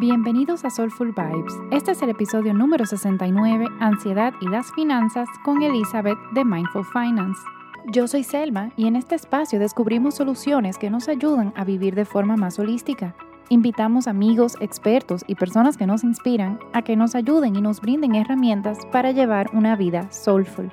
Bienvenidos 0.00 0.64
a 0.64 0.70
Soulful 0.70 1.12
Vibes. 1.12 1.54
Este 1.72 1.90
es 1.90 2.00
el 2.02 2.10
episodio 2.10 2.54
número 2.54 2.86
69, 2.86 3.66
Ansiedad 3.80 4.32
y 4.40 4.48
las 4.48 4.70
Finanzas, 4.74 5.28
con 5.44 5.60
Elizabeth 5.60 6.16
de 6.34 6.44
Mindful 6.44 6.84
Finance. 6.84 7.40
Yo 7.90 8.06
soy 8.06 8.22
Selma 8.22 8.70
y 8.76 8.86
en 8.86 8.94
este 8.94 9.16
espacio 9.16 9.58
descubrimos 9.58 10.14
soluciones 10.14 10.78
que 10.78 10.88
nos 10.88 11.08
ayudan 11.08 11.52
a 11.56 11.64
vivir 11.64 11.96
de 11.96 12.04
forma 12.04 12.36
más 12.36 12.60
holística. 12.60 13.16
Invitamos 13.48 14.06
amigos, 14.06 14.56
expertos 14.60 15.24
y 15.26 15.34
personas 15.34 15.76
que 15.76 15.88
nos 15.88 16.04
inspiran 16.04 16.60
a 16.72 16.82
que 16.82 16.94
nos 16.94 17.16
ayuden 17.16 17.56
y 17.56 17.60
nos 17.60 17.80
brinden 17.80 18.14
herramientas 18.14 18.78
para 18.92 19.10
llevar 19.10 19.50
una 19.52 19.74
vida 19.74 20.12
soulful. 20.12 20.70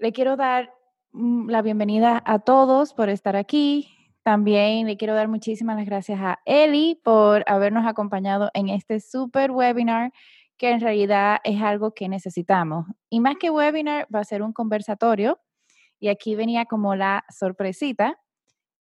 Le 0.00 0.12
quiero 0.12 0.36
dar 0.36 0.72
mm, 1.12 1.48
la 1.50 1.62
bienvenida 1.62 2.20
a 2.26 2.40
todos 2.40 2.94
por 2.94 3.10
estar 3.10 3.36
aquí. 3.36 3.94
También 4.28 4.86
le 4.86 4.98
quiero 4.98 5.14
dar 5.14 5.26
muchísimas 5.26 5.82
gracias 5.86 6.20
a 6.20 6.38
Eli 6.44 7.00
por 7.02 7.44
habernos 7.46 7.86
acompañado 7.86 8.50
en 8.52 8.68
este 8.68 9.00
super 9.00 9.50
webinar 9.50 10.12
que 10.58 10.68
en 10.68 10.80
realidad 10.82 11.38
es 11.44 11.62
algo 11.62 11.94
que 11.94 12.10
necesitamos. 12.10 12.84
Y 13.08 13.20
más 13.20 13.36
que 13.40 13.48
webinar, 13.48 14.06
va 14.14 14.20
a 14.20 14.24
ser 14.24 14.42
un 14.42 14.52
conversatorio. 14.52 15.40
Y 15.98 16.08
aquí 16.08 16.34
venía 16.34 16.66
como 16.66 16.94
la 16.94 17.24
sorpresita. 17.30 18.20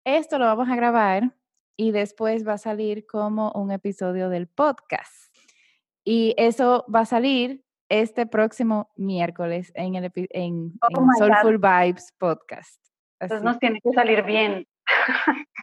Esto 0.05 0.41
lo 0.41 0.47
vamos 0.47 0.69
a 0.69 0.75
grabar 0.75 1.37
y 1.77 1.93
después 1.93 2.45
va 2.45 2.55
a 2.55 2.59
salir 2.59 3.07
como 3.07 3.53
un 3.53 3.71
episodio 3.71 4.29
del 4.29 4.49
podcast. 4.49 5.33
Y 6.03 6.35
eso 6.39 6.85
va 6.93 7.03
a 7.03 7.07
salir 7.07 7.63
este 7.89 8.27
próximo 8.27 8.91
miércoles 8.97 9.71
en, 9.77 9.95
el, 9.95 10.11
en, 10.31 10.73
oh 10.83 11.07
Soulful 11.19 11.59
Vibes 11.59 12.13
Podcast. 12.19 12.85
Entonces 13.21 13.45
nos 13.45 13.61
tiene 13.61 13.81
que 13.81 13.93
salir 13.93 14.25
bien. 14.25 14.67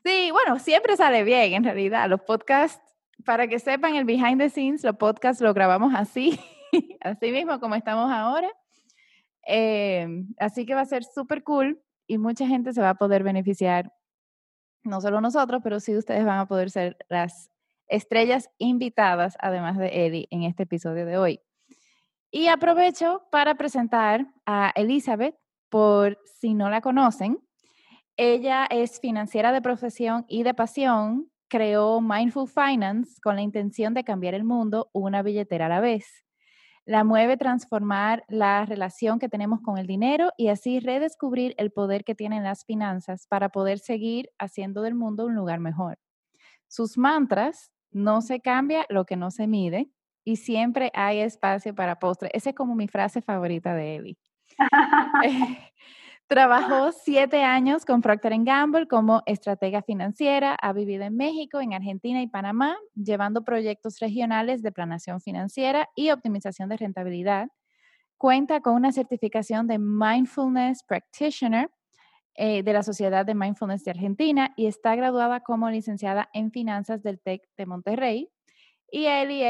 Sí, 0.04 0.32
bueno, 0.32 0.60
siempre 0.60 0.98
sale 0.98 1.24
bien 1.24 1.54
en 1.54 1.64
realidad. 1.64 2.10
Los 2.10 2.22
podcasts, 2.22 2.82
para 3.26 3.48
que 3.48 3.60
sepan 3.60 3.96
el 3.96 4.04
behind 4.04 4.40
the 4.40 4.50
scenes, 4.50 4.84
los 4.84 4.98
podcasts 4.98 5.42
lo 5.42 5.54
grabamos 5.54 5.94
así, 5.96 6.38
así 7.02 7.32
mismo 7.32 7.60
como 7.60 7.76
estamos 7.76 8.12
ahora. 8.12 8.52
Em, 9.46 10.28
así 10.38 10.66
que 10.66 10.76
va 10.76 10.82
a 10.82 10.86
ser 10.86 11.04
súper 11.04 11.44
cool 11.44 11.82
y 12.06 12.18
mucha 12.18 12.48
gente 12.48 12.74
se 12.74 12.82
va 12.82 12.90
a 12.90 12.96
poder 12.96 13.24
beneficiar, 13.24 13.94
no 14.84 15.00
solo 15.00 15.22
nosotros, 15.22 15.62
pero 15.64 15.80
sí 15.80 15.96
ustedes 15.96 16.26
van 16.26 16.40
a 16.40 16.48
poder 16.48 16.70
ser 16.70 16.98
las 17.08 17.50
estrellas 17.88 18.50
invitadas, 18.58 19.38
además 19.40 19.78
de 19.78 20.06
Eddie, 20.06 20.28
en 20.32 20.44
este 20.44 20.64
episodio 20.64 21.06
de 21.06 21.18
hoy. 21.18 21.42
Y 22.32 22.48
aprovecho 22.48 23.28
para 23.32 23.56
presentar 23.56 24.28
a 24.46 24.72
Elizabeth, 24.76 25.36
por 25.70 26.20
si 26.40 26.54
no 26.54 26.70
la 26.70 26.82
conocen. 26.82 27.40
Ella 28.18 28.68
es 28.70 29.00
financiera 29.00 29.52
de 29.52 29.62
profesión 29.62 30.26
y 30.28 30.44
de 30.44 30.54
pasión. 30.54 31.32
Creó 31.50 32.00
Mindful 32.00 32.48
Finance 32.48 33.20
con 33.22 33.36
la 33.36 33.42
intención 33.42 33.94
de 33.94 34.04
cambiar 34.04 34.36
el 34.36 34.44
mundo 34.44 34.90
una 34.94 35.24
billetera 35.24 35.66
a 35.66 35.70
la 35.70 35.80
vez. 35.80 36.24
La 36.86 37.04
mueve 37.04 37.38
transformar 37.38 38.24
la 38.28 38.66
relación 38.66 39.18
que 39.18 39.30
tenemos 39.30 39.62
con 39.62 39.78
el 39.78 39.88
dinero 39.88 40.30
y 40.38 40.50
así 40.50 40.80
redescubrir 40.80 41.56
el 41.58 41.72
poder 41.72 42.04
que 42.04 42.14
tienen 42.14 42.44
las 42.44 42.66
finanzas 42.66 43.26
para 43.28 43.50
poder 43.50 43.80
seguir 43.80 44.30
haciendo 44.38 44.82
del 44.84 44.94
mundo 44.94 45.26
un 45.26 45.34
lugar 45.34 45.60
mejor. 45.60 45.98
Sus 46.68 46.98
mantras, 46.98 47.72
no 47.92 48.22
se 48.22 48.42
cambia 48.42 48.86
lo 48.90 49.06
que 49.06 49.16
no 49.16 49.32
se 49.32 49.48
mide, 49.48 49.90
y 50.26 50.38
siempre 50.38 50.92
hay 50.94 51.20
espacio 51.20 51.74
para 51.76 52.00
postre. 52.00 52.30
Esa 52.34 52.52
es 52.52 52.56
como 52.56 52.76
mi 52.76 52.88
frase 52.88 53.22
favorita 53.22 53.74
de 53.76 53.96
Eli. 53.96 54.18
Trabajó 56.28 56.92
siete 56.92 57.44
años 57.44 57.86
con 57.86 58.02
Procter 58.02 58.34
Gamble 58.40 58.88
como 58.88 59.22
estratega 59.26 59.82
financiera, 59.82 60.56
ha 60.56 60.74
vivido 60.74 61.04
en 61.04 61.16
México, 61.16 61.60
en 61.60 61.74
Argentina 61.74 62.22
y 62.22 62.28
Panamá, 62.28 62.76
llevando 62.96 63.44
proyectos 63.44 64.00
regionales 64.00 64.62
de 64.64 64.72
planación 64.72 65.22
financiera 65.22 65.90
y 65.96 66.12
optimización 66.12 66.70
de 66.70 66.78
rentabilidad. 66.78 67.50
Cuenta 68.18 68.62
con 68.62 68.76
una 68.76 68.92
certificación 68.92 69.68
de 69.68 69.78
Mindfulness 69.78 70.84
Practitioner 70.84 71.70
eh, 72.36 72.64
de 72.64 72.74
la 72.74 72.82
Sociedad 72.82 73.26
de 73.26 73.36
Mindfulness 73.36 73.84
de 73.84 73.92
Argentina 73.92 74.54
y 74.56 74.66
está 74.66 74.96
graduada 74.96 75.42
como 75.42 75.70
licenciada 75.70 76.30
en 76.34 76.52
finanzas 76.52 77.04
del 77.04 77.20
TEC 77.20 77.44
de 77.58 77.66
Monterrey, 77.66 78.30
y 78.96 79.08
Eli 79.08 79.42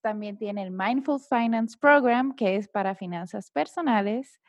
también 0.00 0.38
tiene 0.38 0.62
el 0.62 0.70
Mindful 0.70 1.20
Finance 1.20 1.76
Program, 1.78 2.34
que 2.34 2.56
es 2.56 2.68
para 2.68 2.94
finanzas 2.94 3.50
personales. 3.50 4.40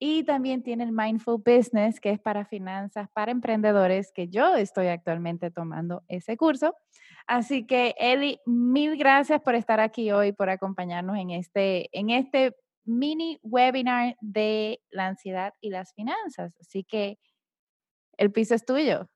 Y 0.00 0.22
también 0.24 0.62
tiene 0.62 0.84
el 0.84 0.92
Mindful 0.92 1.42
Business, 1.44 1.98
que 1.98 2.10
es 2.10 2.20
para 2.20 2.44
finanzas 2.44 3.08
para 3.12 3.32
emprendedores, 3.32 4.12
que 4.12 4.28
yo 4.28 4.54
estoy 4.54 4.86
actualmente 4.86 5.50
tomando 5.50 6.04
ese 6.06 6.36
curso. 6.36 6.76
Así 7.26 7.66
que, 7.66 7.94
Eli, 7.98 8.40
mil 8.46 8.96
gracias 8.96 9.40
por 9.42 9.54
estar 9.54 9.80
aquí 9.80 10.12
hoy, 10.12 10.32
por 10.32 10.50
acompañarnos 10.50 11.16
en 11.18 11.30
este, 11.30 11.88
en 11.92 12.10
este 12.10 12.54
mini 12.84 13.38
webinar 13.42 14.16
de 14.20 14.80
la 14.90 15.06
ansiedad 15.06 15.52
y 15.60 15.70
las 15.70 15.92
finanzas. 15.94 16.54
Así 16.60 16.84
que 16.84 17.18
el 18.16 18.32
piso 18.32 18.54
es 18.54 18.64
tuyo. 18.64 19.08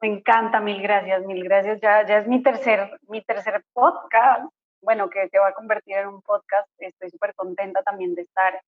Me 0.00 0.08
encanta, 0.08 0.60
mil 0.60 0.80
gracias, 0.80 1.24
mil 1.24 1.42
gracias. 1.42 1.80
Ya, 1.80 2.06
ya 2.06 2.18
es 2.18 2.28
mi 2.28 2.42
tercer, 2.42 2.98
mi 3.08 3.22
tercer 3.22 3.64
podcast, 3.72 4.42
bueno, 4.80 5.10
que 5.10 5.28
se 5.28 5.38
va 5.38 5.48
a 5.48 5.54
convertir 5.54 5.96
en 5.96 6.08
un 6.08 6.22
podcast. 6.22 6.68
Estoy 6.78 7.10
súper 7.10 7.34
contenta 7.34 7.82
también 7.82 8.14
de 8.14 8.22
estar 8.22 8.62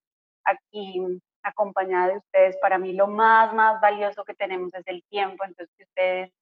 aquí 0.51 1.01
acompañada 1.43 2.09
de 2.09 2.19
ustedes. 2.19 2.57
Para 2.59 2.79
mí 2.79 2.93
lo 2.93 3.07
más, 3.07 3.55
más 3.55 3.81
valioso 3.81 4.25
que 4.25 4.35
tenemos 4.35 4.73
es 4.75 4.87
el 4.87 5.03
tiempo. 5.11 5.45
Entonces, 5.45 5.75
que 5.77 5.85
ustedes 5.85 6.33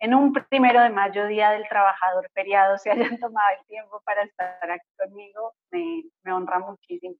en 0.00 0.14
un 0.14 0.32
primero 0.32 0.80
de 0.80 0.90
mayo, 0.90 1.26
Día 1.26 1.50
del 1.50 1.68
Trabajador 1.68 2.28
feriado, 2.32 2.78
se 2.78 2.90
hayan 2.90 3.18
tomado 3.18 3.48
el 3.58 3.66
tiempo 3.66 4.00
para 4.04 4.22
estar 4.22 4.70
aquí 4.70 4.88
conmigo, 4.96 5.54
me, 5.70 6.04
me 6.22 6.32
honra 6.32 6.58
muchísimo. 6.60 7.16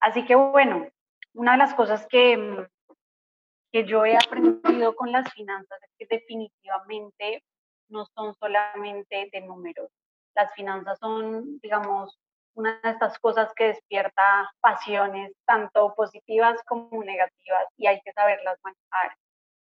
Así 0.00 0.24
que 0.24 0.34
bueno, 0.34 0.88
una 1.34 1.52
de 1.52 1.58
las 1.58 1.74
cosas 1.74 2.06
que, 2.08 2.66
que 3.72 3.84
yo 3.84 4.04
he 4.04 4.16
aprendido 4.16 4.94
con 4.94 5.12
las 5.12 5.32
finanzas 5.32 5.78
es 5.82 5.90
que 5.98 6.16
definitivamente 6.16 7.44
no 7.88 8.06
son 8.14 8.34
solamente 8.34 9.28
de 9.32 9.40
números. 9.42 9.90
Las 10.34 10.52
finanzas 10.54 10.98
son, 10.98 11.58
digamos, 11.60 12.18
una 12.54 12.80
de 12.82 12.90
estas 12.90 13.18
cosas 13.18 13.52
que 13.54 13.68
despierta 13.68 14.50
pasiones, 14.60 15.32
tanto 15.46 15.94
positivas 15.94 16.60
como 16.66 17.02
negativas, 17.02 17.66
y 17.76 17.86
hay 17.86 18.00
que 18.04 18.12
saberlas 18.12 18.58
manejar. 18.62 19.16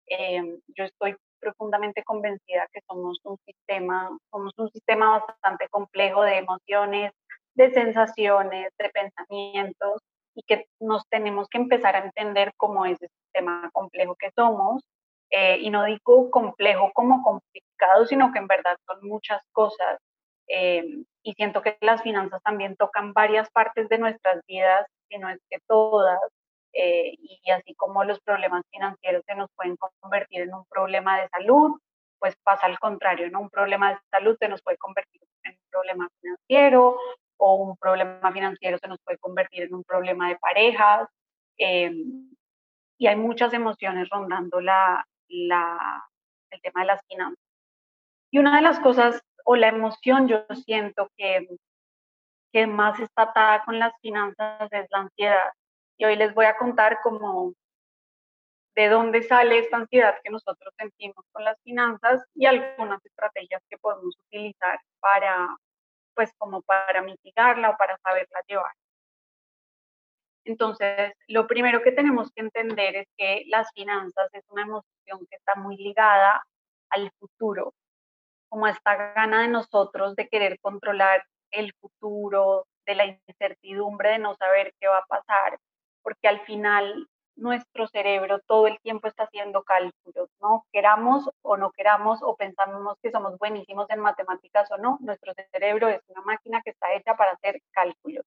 Eh, 0.06 0.59
yo 0.77 0.84
estoy 0.84 1.17
profundamente 1.41 2.03
convencida 2.05 2.67
que 2.73 2.81
somos 2.89 3.19
un 3.25 3.37
sistema, 3.47 4.17
somos 4.31 4.53
un 4.56 4.71
sistema 4.71 5.19
bastante 5.19 5.69
complejo 5.69 6.23
de 6.23 6.39
emociones, 6.39 7.12
de 7.55 7.73
sensaciones, 7.73 8.73
de 8.78 8.91
pensamientos, 8.91 10.03
y 10.34 10.43
que 10.43 10.67
nos 10.81 11.06
tenemos 11.09 11.49
que 11.49 11.59
empezar 11.59 11.94
a 11.97 12.05
entender 12.05 12.53
cómo 12.56 12.84
es 12.87 13.00
ese 13.03 13.12
sistema 13.25 13.71
complejo 13.73 14.17
que 14.17 14.31
somos. 14.34 14.83
Eh, 15.31 15.59
y 15.61 15.71
no 15.71 15.84
digo 15.84 16.31
complejo 16.31 16.91
como 16.94 17.23
complicado, 17.23 18.06
sino 18.06 18.33
que 18.33 18.39
en 18.39 18.47
verdad 18.47 18.77
son 18.87 18.99
muchas 19.09 19.43
cosas. 19.53 19.99
Eh, 20.49 21.05
y 21.22 21.32
siento 21.34 21.62
que 21.62 21.77
las 21.81 22.03
finanzas 22.03 22.43
también 22.43 22.77
tocan 22.77 23.12
varias 23.12 23.50
partes 23.50 23.88
de 23.88 23.99
nuestras 23.99 24.44
vidas, 24.47 24.87
si 25.09 25.19
no 25.19 25.28
es 25.31 25.41
que 25.50 25.59
todas. 25.66 26.21
Eh, 26.72 27.15
y 27.21 27.50
así 27.50 27.75
como 27.75 28.05
los 28.05 28.21
problemas 28.21 28.65
financieros 28.71 29.22
se 29.27 29.34
nos 29.37 29.49
pueden 29.55 29.77
convertir 30.00 30.43
en 30.43 30.55
un 30.55 30.65
problema 30.66 31.21
de 31.21 31.28
salud, 31.28 31.78
pues 32.19 32.37
pasa 32.43 32.66
al 32.66 32.78
contrario, 32.78 33.31
¿no? 33.31 33.41
Un 33.41 33.50
problema 33.50 33.91
de 33.93 33.99
salud 34.10 34.37
se 34.38 34.49
nos 34.49 34.62
puede 34.62 34.78
convertir 34.78 35.22
en 35.44 35.55
un 35.55 35.71
problema 35.71 36.09
financiero 36.21 36.99
o 37.37 37.55
un 37.56 37.76
problema 37.76 38.32
financiero 38.32 38.78
se 38.78 38.88
nos 38.88 38.99
puede 39.05 39.19
convertir 39.19 39.65
en 39.65 39.75
un 39.75 39.84
problema 39.84 40.28
de 40.28 40.37
parejas. 40.37 41.09
Eh, 41.59 41.93
y 42.99 43.06
hay 43.06 43.16
muchas 43.16 43.53
emociones 43.53 44.09
rondando 44.09 44.61
la, 44.61 45.06
la, 45.28 46.05
el 46.50 46.61
tema 46.61 46.81
de 46.82 46.87
las 46.87 47.00
finanzas. 47.06 47.44
Y 48.31 48.38
una 48.38 48.56
de 48.56 48.62
las 48.62 48.81
cosas 48.81 49.23
o 49.44 49.56
la 49.56 49.69
emoción 49.69 50.29
yo 50.29 50.44
siento 50.64 51.11
que, 51.17 51.46
que 52.52 52.67
más 52.67 52.99
está 53.00 53.23
atada 53.23 53.64
con 53.64 53.79
las 53.79 53.93
finanzas 54.00 54.73
es 54.73 54.87
la 54.91 54.99
ansiedad. 55.00 55.52
Y 55.99 56.06
hoy 56.06 56.17
les 56.17 56.35
voy 56.35 56.46
a 56.46 56.56
contar 56.56 57.00
cómo 57.02 57.55
de 58.75 58.88
dónde 58.88 59.23
sale 59.23 59.58
esta 59.58 59.76
ansiedad 59.76 60.17
que 60.23 60.31
nosotros 60.31 60.75
sentimos 60.76 61.25
con 61.32 61.44
las 61.44 61.61
finanzas 61.62 62.25
y 62.35 62.46
algunas 62.46 63.05
estrategias 63.05 63.62
que 63.69 63.79
podemos 63.79 64.17
utilizar 64.26 64.81
para, 64.99 65.56
pues 66.14 66.32
como 66.38 66.62
para 66.62 67.02
mitigarla 67.02 67.70
o 67.70 67.76
para 67.76 67.97
saberla 67.99 68.40
llevar. 68.49 68.73
Entonces, 70.44 71.12
lo 71.29 71.47
primero 71.47 71.82
que 71.82 71.93
tenemos 71.93 72.31
que 72.32 72.43
entender 72.43 72.97
es 72.97 73.06
que 73.17 73.44
las 73.47 73.70
finanzas 73.73 74.29
es 74.32 74.44
una 74.49 74.62
emoción 74.62 75.26
que 75.31 75.37
está 75.37 75.55
muy 75.55 75.76
ligada 75.76 76.43
al 76.90 77.11
futuro, 77.19 77.73
como 78.55 78.69
esta 78.69 78.95
gana 78.95 79.43
de 79.43 79.49
nosotros 79.49 80.15
de 80.15 80.29
querer 80.29 80.61
controlar 80.61 81.25
el 81.51 81.73
futuro, 81.81 82.69
de 82.87 82.95
la 82.95 83.06
incertidumbre 83.06 84.11
de 84.11 84.21
no 84.21 84.37
saber 84.37 84.73
qué 84.79 84.87
va 84.87 84.99
a 84.99 85.06
pasar, 85.06 85.59
porque 86.03 86.29
al 86.29 86.39
final 86.43 87.09
nuestro 87.35 87.89
cerebro 87.89 88.39
todo 88.47 88.69
el 88.69 88.79
tiempo 88.79 89.09
está 89.09 89.25
haciendo 89.25 89.65
cálculos, 89.65 90.29
¿no? 90.41 90.65
Queramos 90.73 91.29
o 91.43 91.56
no 91.56 91.73
queramos 91.73 92.21
o 92.23 92.37
pensamos 92.37 92.97
que 93.03 93.11
somos 93.11 93.37
buenísimos 93.39 93.91
en 93.91 93.99
matemáticas 93.99 94.71
o 94.71 94.79
no, 94.79 94.99
nuestro 95.00 95.33
cerebro 95.50 95.89
es 95.89 96.00
una 96.07 96.23
máquina 96.23 96.62
que 96.62 96.71
está 96.71 96.95
hecha 96.95 97.17
para 97.17 97.33
hacer 97.33 97.61
cálculos 97.73 98.25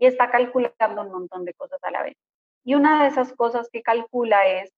y 0.00 0.06
está 0.06 0.32
calculando 0.32 1.02
un 1.02 1.12
montón 1.12 1.44
de 1.44 1.54
cosas 1.54 1.78
a 1.84 1.92
la 1.92 2.02
vez. 2.02 2.16
Y 2.64 2.74
una 2.74 3.04
de 3.04 3.08
esas 3.10 3.32
cosas 3.34 3.68
que 3.70 3.82
calcula 3.82 4.48
es 4.48 4.72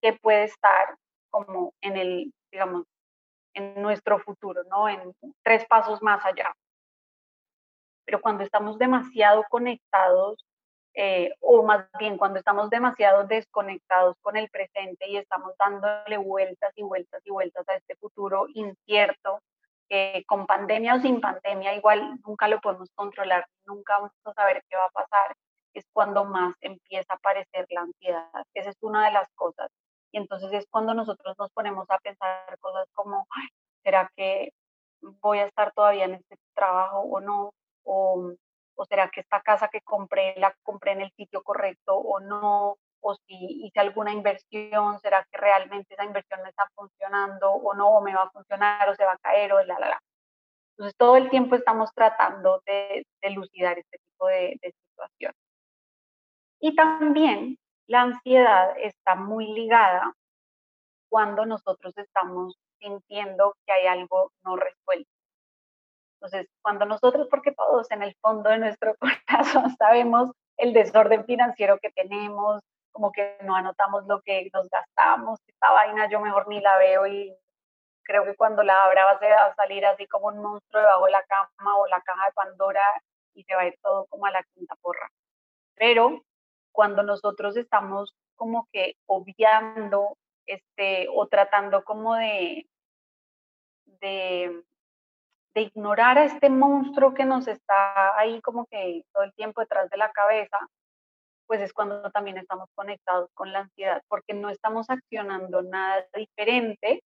que 0.00 0.12
puede 0.12 0.44
estar 0.44 0.94
como 1.30 1.74
en 1.80 1.96
el, 1.96 2.32
digamos, 2.52 2.84
en 3.56 3.82
nuestro 3.82 4.18
futuro, 4.20 4.62
¿no? 4.70 4.88
En 4.88 5.14
tres 5.42 5.64
pasos 5.66 6.02
más 6.02 6.24
allá. 6.24 6.54
Pero 8.04 8.20
cuando 8.20 8.44
estamos 8.44 8.78
demasiado 8.78 9.44
conectados 9.50 10.44
eh, 10.98 11.34
o 11.40 11.62
más 11.62 11.86
bien 11.98 12.16
cuando 12.16 12.38
estamos 12.38 12.70
demasiado 12.70 13.26
desconectados 13.26 14.16
con 14.22 14.34
el 14.38 14.48
presente 14.48 15.06
y 15.06 15.18
estamos 15.18 15.52
dándole 15.58 16.16
vueltas 16.16 16.72
y 16.74 16.82
vueltas 16.82 17.20
y 17.26 17.30
vueltas 17.30 17.68
a 17.68 17.74
este 17.74 17.96
futuro 17.96 18.46
incierto, 18.54 19.42
que 19.90 20.24
con 20.26 20.46
pandemia 20.46 20.94
o 20.94 21.00
sin 21.00 21.20
pandemia 21.20 21.74
igual 21.74 22.18
nunca 22.26 22.48
lo 22.48 22.60
podemos 22.60 22.88
controlar, 22.94 23.46
nunca 23.66 23.98
vamos 23.98 24.12
a 24.24 24.32
saber 24.32 24.62
qué 24.70 24.76
va 24.78 24.86
a 24.86 24.90
pasar, 24.90 25.36
es 25.74 25.84
cuando 25.92 26.24
más 26.24 26.54
empieza 26.62 27.12
a 27.12 27.16
aparecer 27.16 27.66
la 27.68 27.82
ansiedad. 27.82 28.44
Esa 28.54 28.70
es 28.70 28.76
una 28.80 29.04
de 29.04 29.12
las 29.12 29.28
cosas. 29.34 29.70
Y 30.12 30.18
entonces 30.18 30.52
es 30.52 30.66
cuando 30.70 30.94
nosotros 30.94 31.36
nos 31.38 31.50
ponemos 31.52 31.90
a 31.90 31.98
pensar 31.98 32.58
cosas 32.60 32.88
como, 32.94 33.26
¿será 33.84 34.10
que 34.16 34.52
voy 35.20 35.38
a 35.38 35.46
estar 35.46 35.72
todavía 35.72 36.04
en 36.06 36.14
este 36.14 36.36
trabajo 36.54 37.00
o 37.00 37.20
no? 37.20 37.52
O 37.84 38.34
o 38.76 38.84
será 38.84 39.10
que 39.10 39.20
esta 39.20 39.40
casa 39.40 39.68
que 39.68 39.80
compré 39.80 40.34
la 40.38 40.54
compré 40.62 40.92
en 40.92 41.00
el 41.02 41.12
sitio 41.12 41.42
correcto 41.42 41.96
o 41.96 42.20
no, 42.20 42.76
o 43.00 43.14
si 43.26 43.64
hice 43.66 43.80
alguna 43.80 44.12
inversión, 44.12 44.98
será 45.00 45.26
que 45.30 45.38
realmente 45.38 45.94
esa 45.94 46.04
inversión 46.04 46.42
me 46.42 46.50
está 46.50 46.68
funcionando 46.74 47.50
o 47.52 47.74
no, 47.74 47.88
o 47.88 48.00
me 48.02 48.14
va 48.14 48.24
a 48.24 48.30
funcionar 48.30 48.88
o 48.88 48.94
se 48.94 49.04
va 49.04 49.12
a 49.12 49.18
caer 49.18 49.52
o 49.52 49.64
la, 49.64 49.78
la, 49.78 49.88
la. 49.88 50.02
Entonces 50.72 50.96
todo 50.96 51.16
el 51.16 51.30
tiempo 51.30 51.56
estamos 51.56 51.90
tratando 51.94 52.62
de, 52.66 53.06
de 53.22 53.30
lucidar 53.30 53.78
este 53.78 53.98
tipo 53.98 54.26
de, 54.26 54.58
de 54.62 54.72
situación. 54.72 55.32
Y 56.60 56.74
también 56.74 57.58
la 57.86 58.02
ansiedad 58.02 58.76
está 58.78 59.14
muy 59.14 59.46
ligada 59.52 60.12
cuando 61.08 61.46
nosotros 61.46 61.96
estamos 61.96 62.56
sintiendo 62.78 63.54
que 63.64 63.72
hay 63.72 63.86
algo 63.86 64.32
no 64.44 64.56
resuelto. 64.56 65.10
Entonces, 66.14 66.48
cuando 66.62 66.86
nosotros, 66.86 67.28
porque 67.30 67.52
todos 67.52 67.90
en 67.90 68.02
el 68.02 68.14
fondo 68.20 68.50
de 68.50 68.58
nuestro 68.58 68.94
corazón 69.26 69.76
sabemos 69.76 70.30
el 70.56 70.72
desorden 70.72 71.24
financiero 71.24 71.78
que 71.78 71.90
tenemos, 71.92 72.62
como 72.90 73.12
que 73.12 73.36
no 73.42 73.54
anotamos 73.54 74.06
lo 74.06 74.22
que 74.22 74.48
nos 74.52 74.68
gastamos, 74.70 75.38
esta 75.46 75.70
vaina 75.70 76.08
yo 76.08 76.20
mejor 76.20 76.48
ni 76.48 76.60
la 76.60 76.78
veo 76.78 77.06
y 77.06 77.36
creo 78.02 78.24
que 78.24 78.34
cuando 78.36 78.62
la 78.62 78.84
abra 78.84 79.04
va 79.04 79.46
a 79.46 79.54
salir 79.54 79.84
así 79.84 80.06
como 80.06 80.28
un 80.28 80.40
monstruo 80.40 80.80
debajo 80.80 81.04
de 81.04 81.12
la 81.12 81.22
cama 81.24 81.76
o 81.76 81.86
la 81.88 82.00
caja 82.00 82.26
de 82.26 82.32
Pandora 82.32 83.02
y 83.34 83.44
se 83.44 83.54
va 83.54 83.62
a 83.62 83.66
ir 83.66 83.78
todo 83.82 84.06
como 84.06 84.26
a 84.26 84.30
la 84.30 84.42
quinta 84.54 84.74
porra. 84.80 85.10
Pero 85.74 86.22
cuando 86.76 87.02
nosotros 87.02 87.56
estamos 87.56 88.14
como 88.36 88.68
que 88.70 88.94
obviando 89.06 90.18
este, 90.46 91.08
o 91.10 91.26
tratando 91.26 91.82
como 91.82 92.14
de, 92.14 92.68
de 94.00 94.62
de 95.56 95.62
ignorar 95.62 96.18
a 96.18 96.26
este 96.26 96.50
monstruo 96.50 97.14
que 97.14 97.24
nos 97.24 97.48
está 97.48 98.18
ahí 98.18 98.42
como 98.42 98.66
que 98.66 99.02
todo 99.10 99.24
el 99.24 99.32
tiempo 99.32 99.62
detrás 99.62 99.88
de 99.88 99.96
la 99.96 100.12
cabeza, 100.12 100.58
pues 101.46 101.62
es 101.62 101.72
cuando 101.72 102.10
también 102.10 102.36
estamos 102.36 102.68
conectados 102.74 103.30
con 103.32 103.54
la 103.54 103.60
ansiedad, 103.60 104.02
porque 104.06 104.34
no 104.34 104.50
estamos 104.50 104.90
accionando 104.90 105.62
nada 105.62 106.04
diferente, 106.14 107.02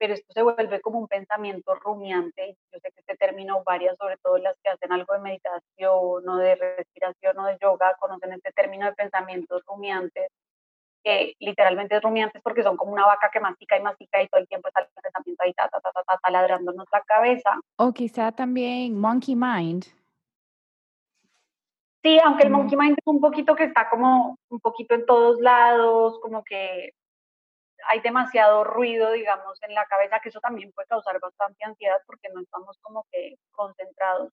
pero 0.00 0.14
esto 0.14 0.32
se 0.32 0.42
vuelve 0.42 0.80
como 0.80 0.98
un 0.98 1.06
pensamiento 1.06 1.74
rumiante. 1.74 2.56
Yo 2.72 2.78
sé 2.80 2.90
que 2.90 3.00
este 3.00 3.16
término 3.18 3.62
varias, 3.64 3.98
sobre 3.98 4.16
todo 4.16 4.38
las 4.38 4.56
que 4.62 4.70
hacen 4.70 4.90
algo 4.92 5.12
de 5.12 5.20
meditación 5.20 6.26
o 6.26 6.36
de 6.38 6.54
respiración 6.54 7.38
o 7.38 7.44
de 7.44 7.58
yoga, 7.60 7.94
conocen 8.00 8.32
este 8.32 8.50
término 8.52 8.86
de 8.86 8.94
pensamientos 8.94 9.62
rumiantes, 9.66 10.28
que 11.04 11.34
literalmente 11.38 11.96
es 11.96 12.02
rumiantes 12.02 12.40
porque 12.42 12.62
son 12.62 12.78
como 12.78 12.92
una 12.92 13.04
vaca 13.04 13.28
que 13.30 13.40
mastica 13.40 13.76
y 13.76 13.82
mastica 13.82 14.22
y 14.22 14.28
todo 14.28 14.40
el 14.40 14.48
tiempo 14.48 14.68
está 14.68 14.80
el 14.80 14.86
pensamiento 15.02 15.44
ahí, 15.44 15.52
ta, 15.52 15.68
ta, 15.68 15.80
ta, 15.82 15.92
ta, 15.92 16.02
ta, 16.02 16.18
taladrándonos 16.22 16.86
la 16.90 17.02
cabeza. 17.02 17.60
O 17.76 17.92
quizá 17.92 18.32
también 18.32 18.98
monkey 18.98 19.36
mind. 19.36 19.84
Sí, 22.02 22.18
aunque 22.24 22.44
el 22.44 22.50
monkey 22.50 22.78
mind 22.78 22.96
es 22.98 23.06
un 23.06 23.20
poquito 23.20 23.54
que 23.54 23.64
está 23.64 23.90
como 23.90 24.38
un 24.48 24.60
poquito 24.60 24.94
en 24.94 25.04
todos 25.04 25.38
lados, 25.42 26.18
como 26.22 26.42
que 26.42 26.94
hay 27.88 28.00
demasiado 28.00 28.64
ruido, 28.64 29.12
digamos, 29.12 29.62
en 29.62 29.74
la 29.74 29.86
cabeza, 29.86 30.20
que 30.20 30.30
eso 30.30 30.40
también 30.40 30.72
puede 30.72 30.88
causar 30.88 31.18
bastante 31.20 31.64
ansiedad 31.64 31.98
porque 32.06 32.28
no 32.30 32.40
estamos 32.40 32.78
como 32.80 33.06
que 33.10 33.36
concentrados. 33.52 34.32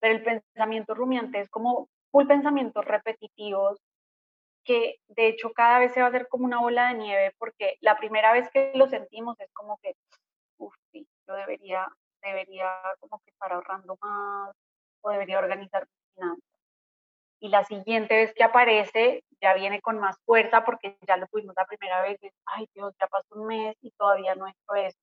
Pero 0.00 0.16
el 0.16 0.24
pensamiento 0.24 0.94
rumiante 0.94 1.40
es 1.40 1.48
como 1.50 1.88
full 2.10 2.26
pensamientos 2.26 2.84
repetitivos 2.84 3.78
que 4.64 4.96
de 5.08 5.28
hecho 5.28 5.52
cada 5.52 5.78
vez 5.78 5.92
se 5.92 6.00
va 6.00 6.06
a 6.06 6.08
hacer 6.10 6.28
como 6.28 6.44
una 6.44 6.60
bola 6.60 6.88
de 6.88 6.94
nieve 6.94 7.34
porque 7.38 7.76
la 7.80 7.96
primera 7.96 8.32
vez 8.32 8.50
que 8.50 8.72
lo 8.74 8.86
sentimos 8.88 9.38
es 9.40 9.50
como 9.52 9.78
que, 9.82 9.94
uff, 10.58 10.74
sí, 10.92 11.06
yo 11.26 11.34
debería, 11.34 11.86
debería 12.22 12.70
como 13.00 13.20
que 13.20 13.30
estar 13.30 13.52
ahorrando 13.52 13.96
más 14.02 14.54
o 15.02 15.10
debería 15.10 15.38
organizar 15.38 15.86
mis. 16.16 16.49
Y 17.40 17.48
la 17.48 17.64
siguiente 17.64 18.14
vez 18.14 18.34
que 18.34 18.44
aparece 18.44 19.24
ya 19.40 19.54
viene 19.54 19.80
con 19.80 19.98
más 19.98 20.16
fuerza 20.26 20.64
porque 20.64 20.98
ya 21.06 21.16
lo 21.16 21.26
tuvimos 21.28 21.54
la 21.56 21.64
primera 21.64 22.02
vez, 22.02 22.22
y, 22.22 22.30
ay 22.46 22.68
Dios, 22.74 22.94
ya 23.00 23.06
pasó 23.06 23.26
un 23.34 23.46
mes 23.46 23.76
y 23.80 23.90
todavía 23.92 24.34
no 24.34 24.46
he 24.46 24.50
hecho 24.50 24.74
esto. 24.74 25.00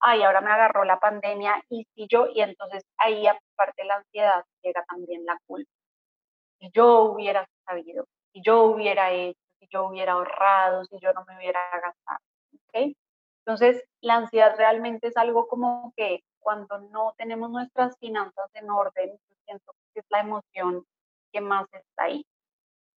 Ay, 0.00 0.22
ahora 0.22 0.40
me 0.40 0.50
agarró 0.50 0.84
la 0.84 0.98
pandemia 1.00 1.62
y 1.70 1.86
si 1.94 2.06
yo, 2.08 2.26
y 2.26 2.42
entonces 2.42 2.84
ahí 2.98 3.26
aparte 3.26 3.82
de 3.82 3.88
la 3.88 3.96
ansiedad 3.96 4.44
llega 4.62 4.84
también 4.84 5.24
la 5.24 5.38
culpa. 5.46 5.70
Si 6.60 6.70
yo 6.72 7.04
hubiera 7.04 7.46
sabido, 7.66 8.06
si 8.32 8.42
yo 8.42 8.64
hubiera 8.64 9.10
hecho, 9.12 9.38
si 9.58 9.68
yo 9.70 9.86
hubiera 9.86 10.12
ahorrado, 10.12 10.84
si 10.84 10.98
yo 11.00 11.12
no 11.12 11.24
me 11.26 11.36
hubiera 11.36 11.60
gastado. 11.72 12.18
¿okay? 12.68 12.96
Entonces, 13.46 13.82
la 14.00 14.16
ansiedad 14.16 14.54
realmente 14.56 15.08
es 15.08 15.16
algo 15.16 15.48
como 15.48 15.92
que 15.96 16.22
cuando 16.40 16.78
no 16.78 17.14
tenemos 17.16 17.50
nuestras 17.50 17.96
finanzas 17.98 18.50
en 18.54 18.70
orden, 18.70 19.18
siento 19.46 19.72
que 19.94 20.00
es 20.00 20.06
la 20.10 20.20
emoción 20.20 20.84
que 21.32 21.40
más 21.40 21.66
está 21.72 22.04
ahí. 22.04 22.24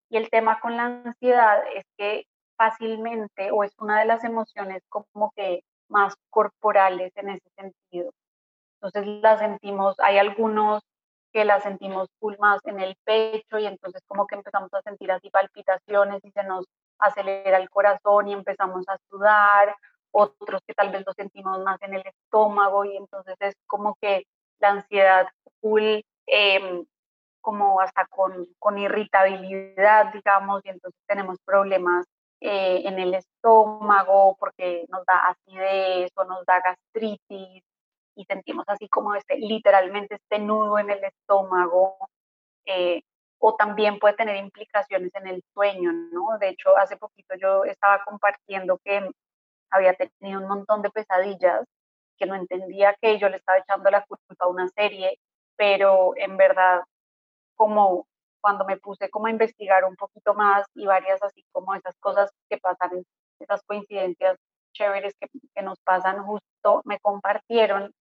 Y 0.10 0.18
el 0.18 0.30
tema 0.30 0.60
con 0.60 0.78
la 0.78 0.86
ansiedad 0.86 1.64
es 1.74 1.84
que 1.98 2.26
fácilmente, 2.58 3.52
o 3.52 3.64
es 3.64 3.74
una 3.80 4.00
de 4.00 4.06
las 4.06 4.24
emociones 4.24 4.84
como 4.90 5.32
que 5.36 5.64
más 5.90 6.16
corporales 6.30 7.12
en 7.16 7.30
ese 7.30 7.50
sentido. 7.58 8.12
Entonces 8.82 9.08
la 9.22 9.38
sentimos, 9.38 9.96
hay 10.00 10.18
algunos 10.18 10.84
que 11.34 11.44
la 11.46 11.60
sentimos 11.60 12.08
full 12.20 12.36
más 12.40 12.62
en 12.66 12.80
el 12.80 12.96
pecho 13.04 13.60
y 13.60 13.66
entonces 13.66 14.02
como 14.08 14.26
que 14.26 14.36
empezamos 14.36 14.74
a 14.74 14.82
sentir 14.84 15.12
así 15.12 15.30
palpitaciones 15.30 16.24
y 16.24 16.32
se 16.32 16.44
nos 16.44 16.66
acelera 17.00 17.58
el 17.58 17.70
corazón 17.70 18.30
y 18.30 18.34
empezamos 18.34 18.88
a 18.88 18.98
sudar, 19.10 19.76
otros 20.12 20.62
que 20.66 20.74
tal 20.74 20.92
vez 20.92 21.04
lo 21.06 21.14
sentimos 21.14 21.60
más 21.60 21.82
en 21.82 21.94
el 21.96 22.04
estómago 22.06 22.86
y 22.86 22.96
entonces 22.96 23.36
es 23.42 23.56
como 23.68 23.96
que 24.00 24.26
la 24.60 24.70
ansiedad 24.70 25.28
full, 25.60 26.00
em, 26.28 26.86
como 27.46 27.80
hasta 27.80 28.08
con, 28.08 28.48
con, 28.58 28.80
irritabilidad, 28.80 30.12
digamos, 30.12 30.66
y 30.66 30.70
entonces 30.70 31.00
tenemos 31.06 31.38
problemas 31.46 32.08
eh, 32.42 32.82
en 32.86 32.98
el 32.98 33.14
estómago 33.14 34.36
porque 34.40 34.86
nos 34.90 35.06
da 35.06 35.28
acidez 35.28 36.12
o 36.16 36.24
nos 36.24 36.44
da 36.48 36.60
gastritis 36.60 37.64
y 38.16 38.26
sentimos 38.26 38.66
así 38.68 38.90
como 38.90 39.14
este, 39.14 39.38
literalmente 39.38 40.16
este 40.16 40.40
nudo 40.40 40.80
en 40.80 40.90
el 40.90 41.04
estómago, 41.04 41.98
eh, 42.66 43.04
o 43.38 43.56
también 43.56 44.00
puede 44.00 44.16
tener 44.16 44.38
implicaciones 44.38 45.14
en 45.14 45.28
el 45.28 45.44
sueño, 45.54 45.92
¿no? 45.92 46.40
De 46.40 46.50
hecho, 46.50 46.76
hace 46.78 46.98
poquito 46.98 47.36
yo 47.36 47.64
estaba 47.66 48.04
compartiendo 48.04 48.80
que 48.84 49.08
había 49.70 49.94
tenido 49.94 50.42
un 50.42 50.48
montón 50.48 50.82
de 50.82 50.90
pesadillas, 50.90 51.64
que 52.18 52.26
no 52.26 52.34
entendía 52.34 52.96
que 53.00 53.20
yo 53.20 53.30
le 53.30 53.38
estaba 53.38 53.60
echando 53.60 53.92
la 53.92 54.04
culpa 54.06 54.34
a 54.40 54.48
una 54.48 54.68
serie, 54.70 55.20
pero 55.58 56.14
en 56.16 56.38
verdad, 56.38 56.82
como 57.56 58.08
cuando 58.42 58.66
me 58.66 58.78
puse 58.78 59.10
como 59.10 59.28
a 59.28 59.32
investigar 59.32 59.86
un 59.86 59.96
poquito 59.96 60.34
más 60.34 60.66
y 60.76 60.86
varias 60.86 61.22
así 61.24 61.44
como 61.52 61.74
esas 61.74 61.96
cosas 62.00 62.32
que 62.50 62.58
pasan, 62.58 63.04
esas 63.40 63.64
coincidencias 63.64 64.38
chéveres 64.74 65.16
que, 65.20 65.28
que 65.54 65.62
nos 65.64 65.80
pasan 65.80 66.24
justo, 66.24 66.82
me 66.86 67.00
compartieron 67.00 67.92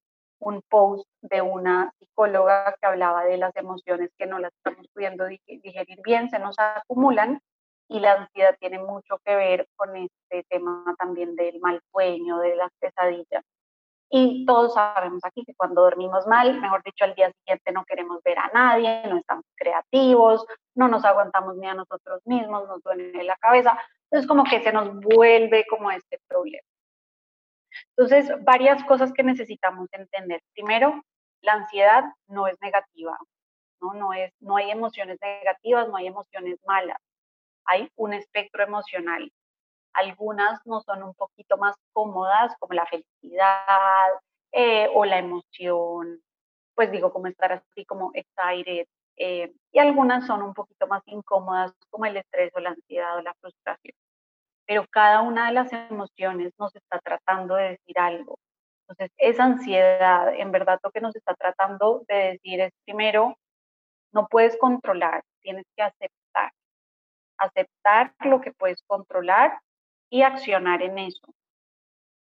un 0.41 0.63
post 0.69 1.09
de 1.23 1.41
una 1.41 1.93
psicóloga 1.99 2.75
que 2.81 2.87
hablaba 2.87 3.25
de 3.25 3.39
las 3.39 3.57
emociones 3.57 4.11
que 4.19 4.27
no 4.27 4.39
las 4.39 4.53
estamos 4.55 4.87
pudiendo 4.93 5.25
digerir 5.27 5.99
bien, 6.05 6.29
se 6.29 6.39
nos 6.39 6.57
acumulan 6.59 7.41
y 7.89 8.01
la 8.01 8.13
ansiedad 8.13 8.57
tiene 8.59 8.79
mucho 8.79 9.19
que 9.25 9.37
ver 9.37 9.67
con 9.77 9.97
este 9.97 10.45
tema 10.49 10.95
también 10.99 11.35
del 11.37 11.61
mal 11.61 11.81
sueño, 11.93 12.39
de 12.39 12.57
las 12.57 12.71
pesadillas. 12.81 13.45
Y 14.11 14.45
todos 14.47 14.75
sabemos 14.75 15.25
aquí 15.25 15.45
que 15.45 15.55
cuando 15.55 15.83
dormimos 15.83 16.27
mal, 16.27 16.61
mejor 16.61 16.83
dicho, 16.85 17.05
al 17.05 17.15
día 17.15 17.33
siguiente 17.33 17.73
no 17.73 17.85
queremos 17.85 18.23
ver 18.23 18.39
a 18.39 18.51
nadie, 18.55 19.03
no 19.09 19.17
estamos 19.17 19.45
creativos, 19.57 20.47
no 20.75 20.89
nos 20.89 21.05
aguantamos 21.05 21.57
ni 21.57 21.67
a 21.67 21.75
nosotros 21.75 22.21
mismos, 22.25 22.69
nos 22.69 22.83
duele 22.83 23.25
la 23.25 23.37
cabeza. 23.37 23.79
Entonces 24.05 24.29
como 24.29 24.45
que 24.45 24.63
se 24.63 24.73
nos 24.73 24.95
vuelve 25.01 25.65
como 25.69 25.91
este 25.91 26.21
problema. 26.29 26.63
Entonces, 27.97 28.33
varias 28.45 28.85
cosas 28.85 29.13
que 29.13 29.23
necesitamos 29.23 29.89
entender. 29.93 30.41
Primero, 30.53 31.03
la 31.41 31.55
ansiedad 31.55 32.05
no 32.29 32.47
es 32.47 32.61
negativa, 32.61 33.17
¿no? 33.81 33.95
No, 33.95 34.13
es, 34.13 34.33
no 34.41 34.57
hay 34.57 34.71
emociones 34.71 35.19
negativas, 35.21 35.89
no 35.89 35.97
hay 35.97 36.07
emociones 36.07 36.59
malas. 36.65 36.99
Hay 37.67 37.91
un 37.97 38.15
espectro 38.15 38.63
emocional. 38.63 39.31
Algunas 39.95 40.61
no 40.67 40.81
son 40.83 41.03
un 41.03 41.15
poquito 41.15 41.57
más 41.59 41.77
cómodas, 41.93 42.55
como 42.59 42.75
la 42.75 42.87
felicidad 42.87 44.11
eh, 44.53 44.89
o 44.95 45.05
la 45.05 45.19
emoción, 45.19 46.21
pues 46.75 46.91
digo, 46.93 47.13
como 47.13 47.29
estar 47.29 47.53
así 47.53 47.85
como 47.87 48.11
excited. 48.15 48.87
Eh, 49.17 49.53
y 49.73 49.79
algunas 49.79 50.27
son 50.27 50.43
un 50.43 50.55
poquito 50.55 50.87
más 50.89 51.03
incómodas, 51.07 51.73
como 51.91 52.07
el 52.07 52.17
estrés 52.17 52.53
o 52.55 52.61
la 52.61 52.71
ansiedad 52.71 53.17
o 53.17 53.23
la 53.23 53.35
frustración 53.41 53.95
pero 54.67 54.87
cada 54.91 55.21
una 55.23 55.47
de 55.47 55.53
las 55.53 55.73
emociones 55.73 56.53
nos 56.59 56.75
está 56.75 56.99
tratando 57.01 57.55
de 57.57 57.71
decir 57.71 57.99
algo. 57.99 58.39
Entonces, 58.89 59.11
esa 59.19 59.45
ansiedad, 59.45 60.35
en 60.35 60.53
verdad, 60.53 60.79
lo 60.83 60.91
que 60.91 61.01
nos 61.01 61.17
está 61.17 61.35
tratando 61.35 62.05
de 62.09 62.33
decir 62.33 62.61
es, 62.61 62.73
primero, 62.85 63.37
no 64.13 64.27
puedes 64.29 64.57
controlar, 64.59 65.23
tienes 65.43 65.65
que 65.77 65.83
aceptar. 65.83 66.53
Aceptar 67.39 68.15
lo 68.21 68.41
que 68.41 68.53
puedes 68.53 68.83
controlar 68.87 69.59
y 70.11 70.23
accionar 70.23 70.83
en 70.83 70.99
eso. 70.99 71.35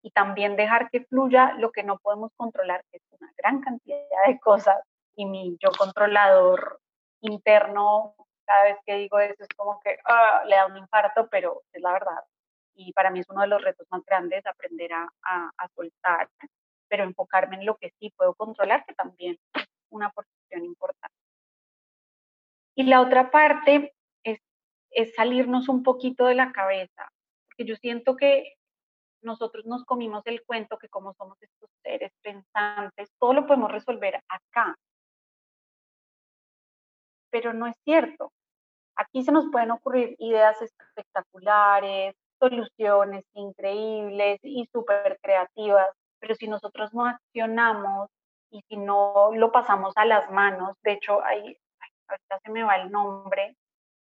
Y 0.01 0.11
también 0.11 0.55
dejar 0.55 0.89
que 0.89 1.05
fluya 1.05 1.53
lo 1.57 1.71
que 1.71 1.83
no 1.83 1.97
podemos 1.99 2.31
controlar, 2.35 2.83
que 2.91 2.97
es 2.97 3.03
una 3.19 3.31
gran 3.37 3.61
cantidad 3.61 3.99
de 4.27 4.39
cosas. 4.39 4.77
Y 5.15 5.25
mi 5.25 5.57
yo 5.59 5.71
controlador 5.77 6.79
interno 7.21 8.15
cada 8.45 8.63
vez 8.65 8.77
que 8.85 8.95
digo 8.95 9.19
eso 9.19 9.43
es 9.43 9.49
como 9.55 9.79
que 9.79 9.97
ah, 10.05 10.43
le 10.45 10.55
da 10.55 10.67
un 10.67 10.77
infarto, 10.77 11.27
pero 11.29 11.63
es 11.73 11.81
la 11.81 11.93
verdad. 11.93 12.23
Y 12.75 12.93
para 12.93 13.09
mí 13.09 13.19
es 13.19 13.29
uno 13.29 13.41
de 13.41 13.47
los 13.47 13.61
retos 13.61 13.87
más 13.89 14.03
grandes 14.05 14.45
aprender 14.45 14.93
a, 14.93 15.09
a, 15.23 15.67
soltar, 15.75 16.29
pero 16.87 17.03
enfocarme 17.03 17.55
en 17.57 17.65
lo 17.65 17.77
que 17.77 17.91
sí 17.99 18.13
puedo 18.15 18.33
controlar, 18.35 18.85
que 18.85 18.93
también 18.93 19.37
es 19.53 19.65
una 19.89 20.09
porción 20.11 20.65
importante. 20.65 21.15
Y 22.75 22.83
la 22.83 23.01
otra 23.01 23.31
parte 23.31 23.93
es, 24.23 24.41
es 24.91 25.15
salirnos 25.15 25.69
un 25.69 25.83
poquito 25.83 26.25
de 26.25 26.35
la 26.35 26.51
cabeza, 26.51 27.09
porque 27.55 27.69
yo 27.69 27.75
siento 27.77 28.15
que 28.15 28.53
nosotros 29.21 29.65
nos 29.65 29.85
comimos 29.85 30.25
el 30.25 30.43
cuento 30.43 30.77
que 30.77 30.89
como 30.89 31.13
somos 31.13 31.41
estos 31.41 31.69
seres 31.83 32.11
pensantes, 32.21 33.09
todo 33.19 33.33
lo 33.33 33.47
podemos 33.47 33.71
resolver 33.71 34.21
acá, 34.27 34.75
pero 37.31 37.53
no 37.53 37.67
es 37.67 37.75
cierto. 37.83 38.31
Aquí 38.95 39.23
se 39.23 39.31
nos 39.31 39.49
pueden 39.51 39.71
ocurrir 39.71 40.15
ideas 40.19 40.61
espectaculares, 40.61 42.15
soluciones 42.39 43.25
increíbles 43.33 44.39
y 44.43 44.67
súper 44.71 45.17
creativas, 45.21 45.87
pero 46.19 46.35
si 46.35 46.47
nosotros 46.47 46.93
no 46.93 47.05
accionamos 47.05 48.09
y 48.51 48.61
si 48.69 48.77
no 48.77 49.31
lo 49.33 49.51
pasamos 49.51 49.93
a 49.97 50.05
las 50.05 50.29
manos, 50.31 50.77
de 50.83 50.93
hecho, 50.93 51.23
ahí, 51.23 51.57
ahorita 52.07 52.39
se 52.39 52.51
me 52.51 52.63
va 52.63 52.75
el 52.77 52.91
nombre, 52.91 53.55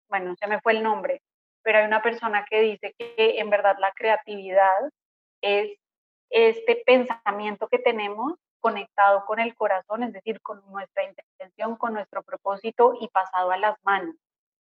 bueno, 0.09 0.35
se 0.39 0.47
me 0.47 0.61
fue 0.61 0.73
el 0.75 0.83
nombre, 0.83 1.23
pero 1.69 1.81
hay 1.81 1.85
una 1.85 2.01
persona 2.01 2.47
que 2.49 2.63
dice 2.63 2.95
que 2.97 3.39
en 3.39 3.51
verdad 3.51 3.77
la 3.79 3.93
creatividad 3.93 4.91
es 5.43 5.79
este 6.31 6.83
pensamiento 6.87 7.69
que 7.69 7.79
tenemos 7.79 8.39
conectado 8.59 9.27
con 9.27 9.39
el 9.39 9.55
corazón, 9.55 10.03
es 10.03 10.15
decir, 10.15 10.41
con 10.41 10.63
nuestra 10.71 11.05
intención, 11.05 11.77
con 11.77 11.93
nuestro 11.93 12.23
propósito 12.23 12.95
y 12.99 13.09
pasado 13.09 13.51
a 13.51 13.59
las 13.59 13.77
manos. 13.83 14.17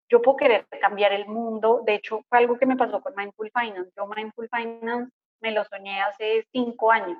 Yo 0.08 0.22
puedo 0.22 0.36
querer 0.36 0.68
cambiar 0.80 1.12
el 1.12 1.26
mundo, 1.26 1.82
de 1.84 1.94
hecho 1.94 2.22
fue 2.28 2.38
algo 2.38 2.58
que 2.58 2.66
me 2.66 2.76
pasó 2.76 3.02
con 3.02 3.16
Mindful 3.16 3.50
Finance. 3.52 3.90
Yo 3.96 4.06
Mindful 4.06 4.48
Finance 4.48 5.10
me 5.40 5.50
lo 5.50 5.64
soñé 5.64 6.00
hace 6.00 6.46
cinco 6.52 6.92
años, 6.92 7.18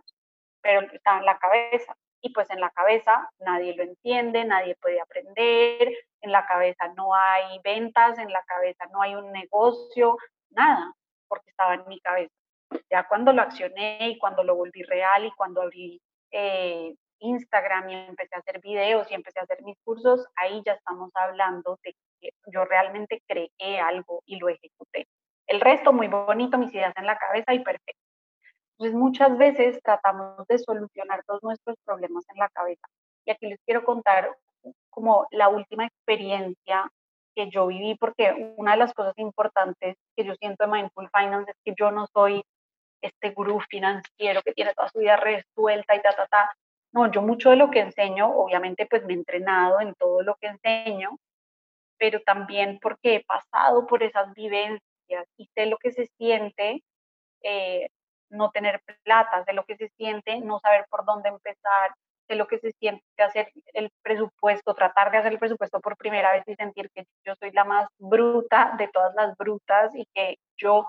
pero 0.62 0.83
estaba 0.83 1.19
en 1.19 1.26
la 1.26 1.38
cabeza 1.38 1.97
y 2.21 2.31
pues 2.31 2.49
en 2.50 2.61
la 2.61 2.71
cabeza 2.71 3.28
nadie 3.40 3.75
lo 3.75 3.83
entiende, 3.83 4.45
nadie 4.45 4.76
puede 4.76 5.00
aprender, 5.00 5.93
en 6.25 6.33
la 6.33 6.47
cabeza 6.47 6.88
no 6.97 7.14
hay 7.14 7.61
ventas, 7.62 8.19
en 8.19 8.33
la 8.33 8.43
cabeza 8.45 8.87
no 8.93 9.02
hay 9.02 9.14
un 9.14 9.31
negocio, 9.31 10.16
nada, 10.50 10.93
porque 11.28 11.50
estaba 11.50 11.75
en 11.75 11.87
mi 11.87 12.00
cabeza. 12.00 12.35
Ya 12.90 13.07
cuando 13.07 13.33
lo 13.33 13.43
accioné 13.43 14.11
y 14.11 14.19
cuando 14.19 14.43
lo 14.43 14.57
volví 14.57 14.83
real 14.83 15.26
y 15.26 15.33
cuando 15.33 15.62
abrí 15.62 16.00
eh, 16.31 16.95
Instagram 17.19 17.90
y 17.90 17.95
empecé 17.95 18.35
a 18.35 18.38
hacer 18.38 18.61
videos 18.61 19.11
y 19.11 19.14
empecé 19.14 19.40
a 19.40 19.43
hacer 19.43 19.62
mis 19.62 19.76
cursos, 19.85 20.26
ahí 20.37 20.62
ya 20.64 20.73
estamos 20.73 21.11
hablando 21.14 21.78
de 21.85 21.95
que 22.21 22.31
yo 22.47 22.64
realmente 22.64 23.23
creé 23.26 23.81
algo 23.81 24.23
y 24.26 24.38
lo 24.38 24.49
ejecuté. 24.49 25.07
El 25.47 25.61
resto 25.61 25.93
muy 25.93 26.09
bonito, 26.09 26.57
mis 26.57 26.73
ideas 26.75 26.95
en 26.97 27.07
la 27.07 27.19
cabeza 27.19 27.52
y 27.52 27.61
perfecto. 27.61 28.00
Entonces 28.73 28.99
muchas 28.99 29.37
veces 29.37 29.81
tratamos 29.83 30.47
de 30.49 30.59
solucionar 30.59 31.23
todos 31.26 31.43
nuestros 31.43 31.76
problemas 31.85 32.25
en 32.31 32.38
la 32.38 32.49
cabeza. 32.49 32.87
Y 33.26 33.31
aquí 33.31 33.47
les 33.47 33.61
quiero 33.64 33.85
contar 33.85 34.35
como 34.90 35.26
la 35.30 35.49
última 35.49 35.87
experiencia 35.87 36.90
que 37.35 37.50
yo 37.50 37.66
viví, 37.66 37.97
porque 37.97 38.54
una 38.56 38.73
de 38.73 38.78
las 38.78 38.94
cosas 38.94 39.14
importantes 39.16 39.97
que 40.16 40.25
yo 40.25 40.35
siento 40.37 40.64
en 40.64 40.71
Mindful 40.71 41.11
Finance 41.12 41.50
es 41.50 41.56
que 41.64 41.75
yo 41.76 41.90
no 41.90 42.06
soy 42.06 42.42
este 43.02 43.30
gurú 43.30 43.61
financiero 43.68 44.42
que 44.42 44.52
tiene 44.52 44.73
toda 44.75 44.88
su 44.88 45.00
vida 45.00 45.16
resuelta 45.16 45.94
y 45.94 46.00
ta, 46.00 46.12
ta, 46.12 46.26
ta. 46.26 46.54
No, 46.92 47.11
yo 47.11 47.23
mucho 47.23 47.50
de 47.50 47.56
lo 47.56 47.71
que 47.71 47.80
enseño, 47.80 48.30
obviamente 48.30 48.87
pues 48.87 49.04
me 49.04 49.12
he 49.12 49.16
entrenado 49.16 49.80
en 49.80 49.94
todo 49.94 50.23
lo 50.23 50.37
que 50.37 50.47
enseño, 50.47 51.18
pero 51.99 52.21
también 52.23 52.78
porque 52.80 53.16
he 53.16 53.25
pasado 53.25 53.87
por 53.87 54.02
esas 54.02 54.33
vivencias 54.35 55.26
y 55.37 55.47
sé 55.54 55.66
lo 55.66 55.76
que 55.78 55.92
se 55.92 56.06
siente 56.18 56.83
eh, 57.42 57.88
no 58.30 58.50
tener 58.50 58.80
plata, 59.02 59.44
sé 59.44 59.52
lo 59.52 59.64
que 59.64 59.76
se 59.76 59.88
siente 59.97 60.40
no 60.40 60.59
saber 60.61 60.87
por 60.88 61.04
dónde 61.04 61.28
empezar, 61.28 61.94
sé 62.28 62.35
lo 62.37 62.47
que 62.47 62.59
se 62.59 62.73
siente 62.73 63.04
hacer 63.19 63.50
el 63.73 63.90
presupuesto, 64.02 64.75
tratar 64.75 65.11
de 65.11 65.19
hacer 65.19 65.33
el 65.33 65.38
presupuesto 65.38 65.81
por 65.81 65.97
primera 65.97 66.33
vez 66.33 66.45
y 66.47 66.54
sentir 66.54 66.90
que 66.95 67.04
yo 67.25 67.35
soy 67.38 67.52
la 67.52 67.64
más 67.64 67.88
bruta 67.99 68.75
de 68.78 68.88
todas 68.88 69.14
las 69.14 69.37
brutas 69.37 69.95
y 69.95 70.07
que 70.14 70.38
yo 70.57 70.87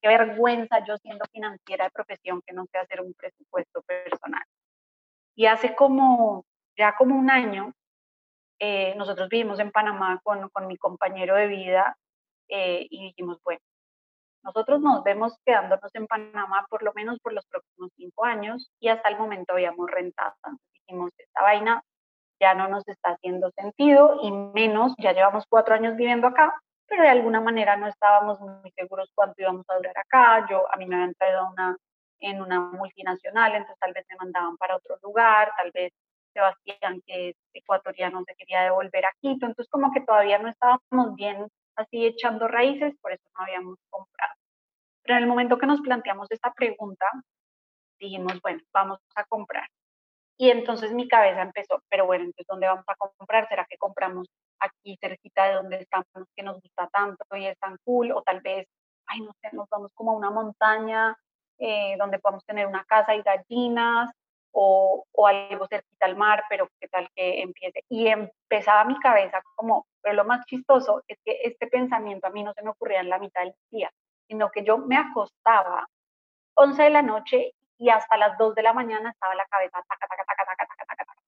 qué 0.00 0.08
vergüenza 0.08 0.84
yo 0.84 0.96
siendo 0.98 1.24
financiera 1.32 1.86
de 1.86 1.90
profesión 1.90 2.42
que 2.46 2.54
no 2.54 2.66
sé 2.66 2.78
hacer 2.78 3.00
un 3.00 3.14
presupuesto 3.14 3.82
personal. 3.82 4.44
Y 5.34 5.46
hace 5.46 5.74
como, 5.74 6.44
ya 6.76 6.94
como 6.96 7.18
un 7.18 7.30
año, 7.30 7.72
eh, 8.58 8.94
nosotros 8.96 9.28
vivimos 9.28 9.58
en 9.60 9.70
Panamá 9.70 10.20
con, 10.22 10.48
con 10.50 10.66
mi 10.66 10.76
compañero 10.76 11.34
de 11.36 11.46
vida 11.46 11.96
eh, 12.48 12.86
y 12.88 13.08
dijimos, 13.08 13.38
bueno, 13.44 13.60
nosotros 14.42 14.80
nos 14.80 15.02
vemos 15.02 15.36
quedándonos 15.44 15.94
en 15.94 16.06
Panamá 16.06 16.66
por 16.70 16.82
lo 16.82 16.92
menos 16.94 17.18
por 17.20 17.32
los 17.32 17.44
próximos 17.46 17.90
cinco 17.96 18.24
años 18.24 18.70
y 18.80 18.88
hasta 18.88 19.08
el 19.08 19.18
momento 19.18 19.52
habíamos 19.52 19.90
rentado. 19.90 20.34
Dijimos, 20.86 21.12
esta 21.18 21.42
vaina 21.42 21.82
ya 22.40 22.54
no 22.54 22.68
nos 22.68 22.86
está 22.88 23.10
haciendo 23.10 23.50
sentido 23.52 24.18
y 24.22 24.30
menos, 24.30 24.94
ya 24.98 25.12
llevamos 25.12 25.44
cuatro 25.48 25.74
años 25.74 25.96
viviendo 25.96 26.26
acá, 26.26 26.54
pero 26.86 27.02
de 27.02 27.08
alguna 27.08 27.40
manera 27.40 27.76
no 27.76 27.86
estábamos 27.86 28.40
muy 28.40 28.70
seguros 28.72 29.10
cuánto 29.14 29.40
íbamos 29.42 29.64
a 29.68 29.76
durar 29.76 29.96
acá. 29.98 30.46
Yo, 30.48 30.72
a 30.72 30.76
mí 30.76 30.86
me 30.86 30.96
habían 30.96 31.14
traído 31.14 31.48
una, 31.50 31.76
en 32.20 32.40
una 32.40 32.60
multinacional, 32.60 33.52
entonces 33.54 33.78
tal 33.80 33.92
vez 33.92 34.04
me 34.08 34.16
mandaban 34.16 34.56
para 34.56 34.76
otro 34.76 34.96
lugar, 35.02 35.52
tal 35.56 35.70
vez 35.72 35.92
Sebastián, 36.32 37.00
que 37.06 37.30
es 37.30 37.36
ecuatoriano, 37.54 38.22
se 38.24 38.34
quería 38.34 38.62
devolver 38.62 39.06
a 39.06 39.12
Quito, 39.20 39.46
entonces 39.46 39.68
como 39.70 39.92
que 39.92 40.02
todavía 40.02 40.38
no 40.38 40.48
estábamos 40.48 41.14
bien 41.14 41.46
así 41.76 42.06
echando 42.06 42.46
raíces, 42.48 42.94
por 43.00 43.12
eso 43.12 43.24
no 43.36 43.44
habíamos 43.44 43.78
comprado. 43.90 44.34
Pero 45.02 45.16
en 45.16 45.22
el 45.22 45.28
momento 45.28 45.58
que 45.58 45.66
nos 45.66 45.80
planteamos 45.80 46.30
esta 46.30 46.52
pregunta, 46.52 47.06
dijimos, 47.98 48.40
bueno, 48.42 48.60
vamos 48.72 48.98
a 49.14 49.24
comprar. 49.24 49.68
Y 50.38 50.50
entonces 50.50 50.92
mi 50.92 51.08
cabeza 51.08 51.42
empezó, 51.42 51.82
pero 51.88 52.06
bueno, 52.06 52.24
entonces 52.24 52.46
¿dónde 52.48 52.66
vamos 52.66 52.84
a 52.86 52.96
comprar? 52.96 53.48
¿Será 53.48 53.66
que 53.68 53.78
compramos 53.78 54.28
aquí 54.60 54.98
cerquita 55.00 55.46
de 55.46 55.54
donde 55.54 55.76
estamos 55.76 56.06
que 56.34 56.42
nos 56.42 56.60
gusta 56.60 56.88
tanto 56.88 57.24
y 57.36 57.46
es 57.46 57.58
tan 57.58 57.78
cool? 57.84 58.12
O 58.12 58.22
tal 58.22 58.40
vez, 58.42 58.66
ay, 59.06 59.20
no 59.20 59.32
sé, 59.40 59.48
nos 59.52 59.68
vamos 59.70 59.90
como 59.94 60.12
a 60.12 60.16
una 60.16 60.30
montaña 60.30 61.16
eh, 61.58 61.96
donde 61.98 62.18
podamos 62.18 62.44
tener 62.44 62.66
una 62.66 62.84
casa 62.84 63.14
y 63.14 63.22
gallinas 63.22 64.10
o, 64.52 65.04
o, 65.12 65.26
algo 65.26 65.66
cerquita 65.68 66.06
al 66.06 66.16
mar, 66.16 66.44
pero 66.50 66.68
qué 66.80 66.88
tal 66.88 67.08
que 67.14 67.40
empiece. 67.42 67.82
Y 67.88 68.08
empezaba 68.08 68.84
mi 68.84 68.98
cabeza 68.98 69.42
como, 69.54 69.86
pero 70.02 70.14
lo 70.16 70.24
más 70.24 70.44
chistoso 70.46 71.02
es 71.08 71.18
que 71.24 71.40
este 71.44 71.66
pensamiento 71.66 72.26
a 72.26 72.30
mí 72.30 72.42
no 72.42 72.52
se 72.54 72.62
me 72.62 72.70
ocurría 72.70 73.00
en 73.00 73.08
la 73.10 73.18
mitad 73.18 73.42
del 73.42 73.54
día, 73.70 73.90
sino 74.28 74.50
que 74.50 74.64
yo 74.64 74.78
me 74.78 74.96
acostaba 74.96 75.86
11 76.54 76.82
de 76.82 76.90
la 76.90 77.02
noche 77.02 77.52
y 77.78 77.90
hasta 77.90 78.16
las 78.16 78.38
2 78.38 78.54
de 78.54 78.62
la 78.62 78.72
mañana 78.72 79.10
estaba 79.10 79.34
la 79.34 79.46
cabeza 79.46 79.82
taca, 79.88 80.06
taca, 80.08 80.24
taca, 80.24 80.44
taca, 80.44 80.66
taca, 80.66 80.84
taca, 80.86 81.04
taca. 81.04 81.20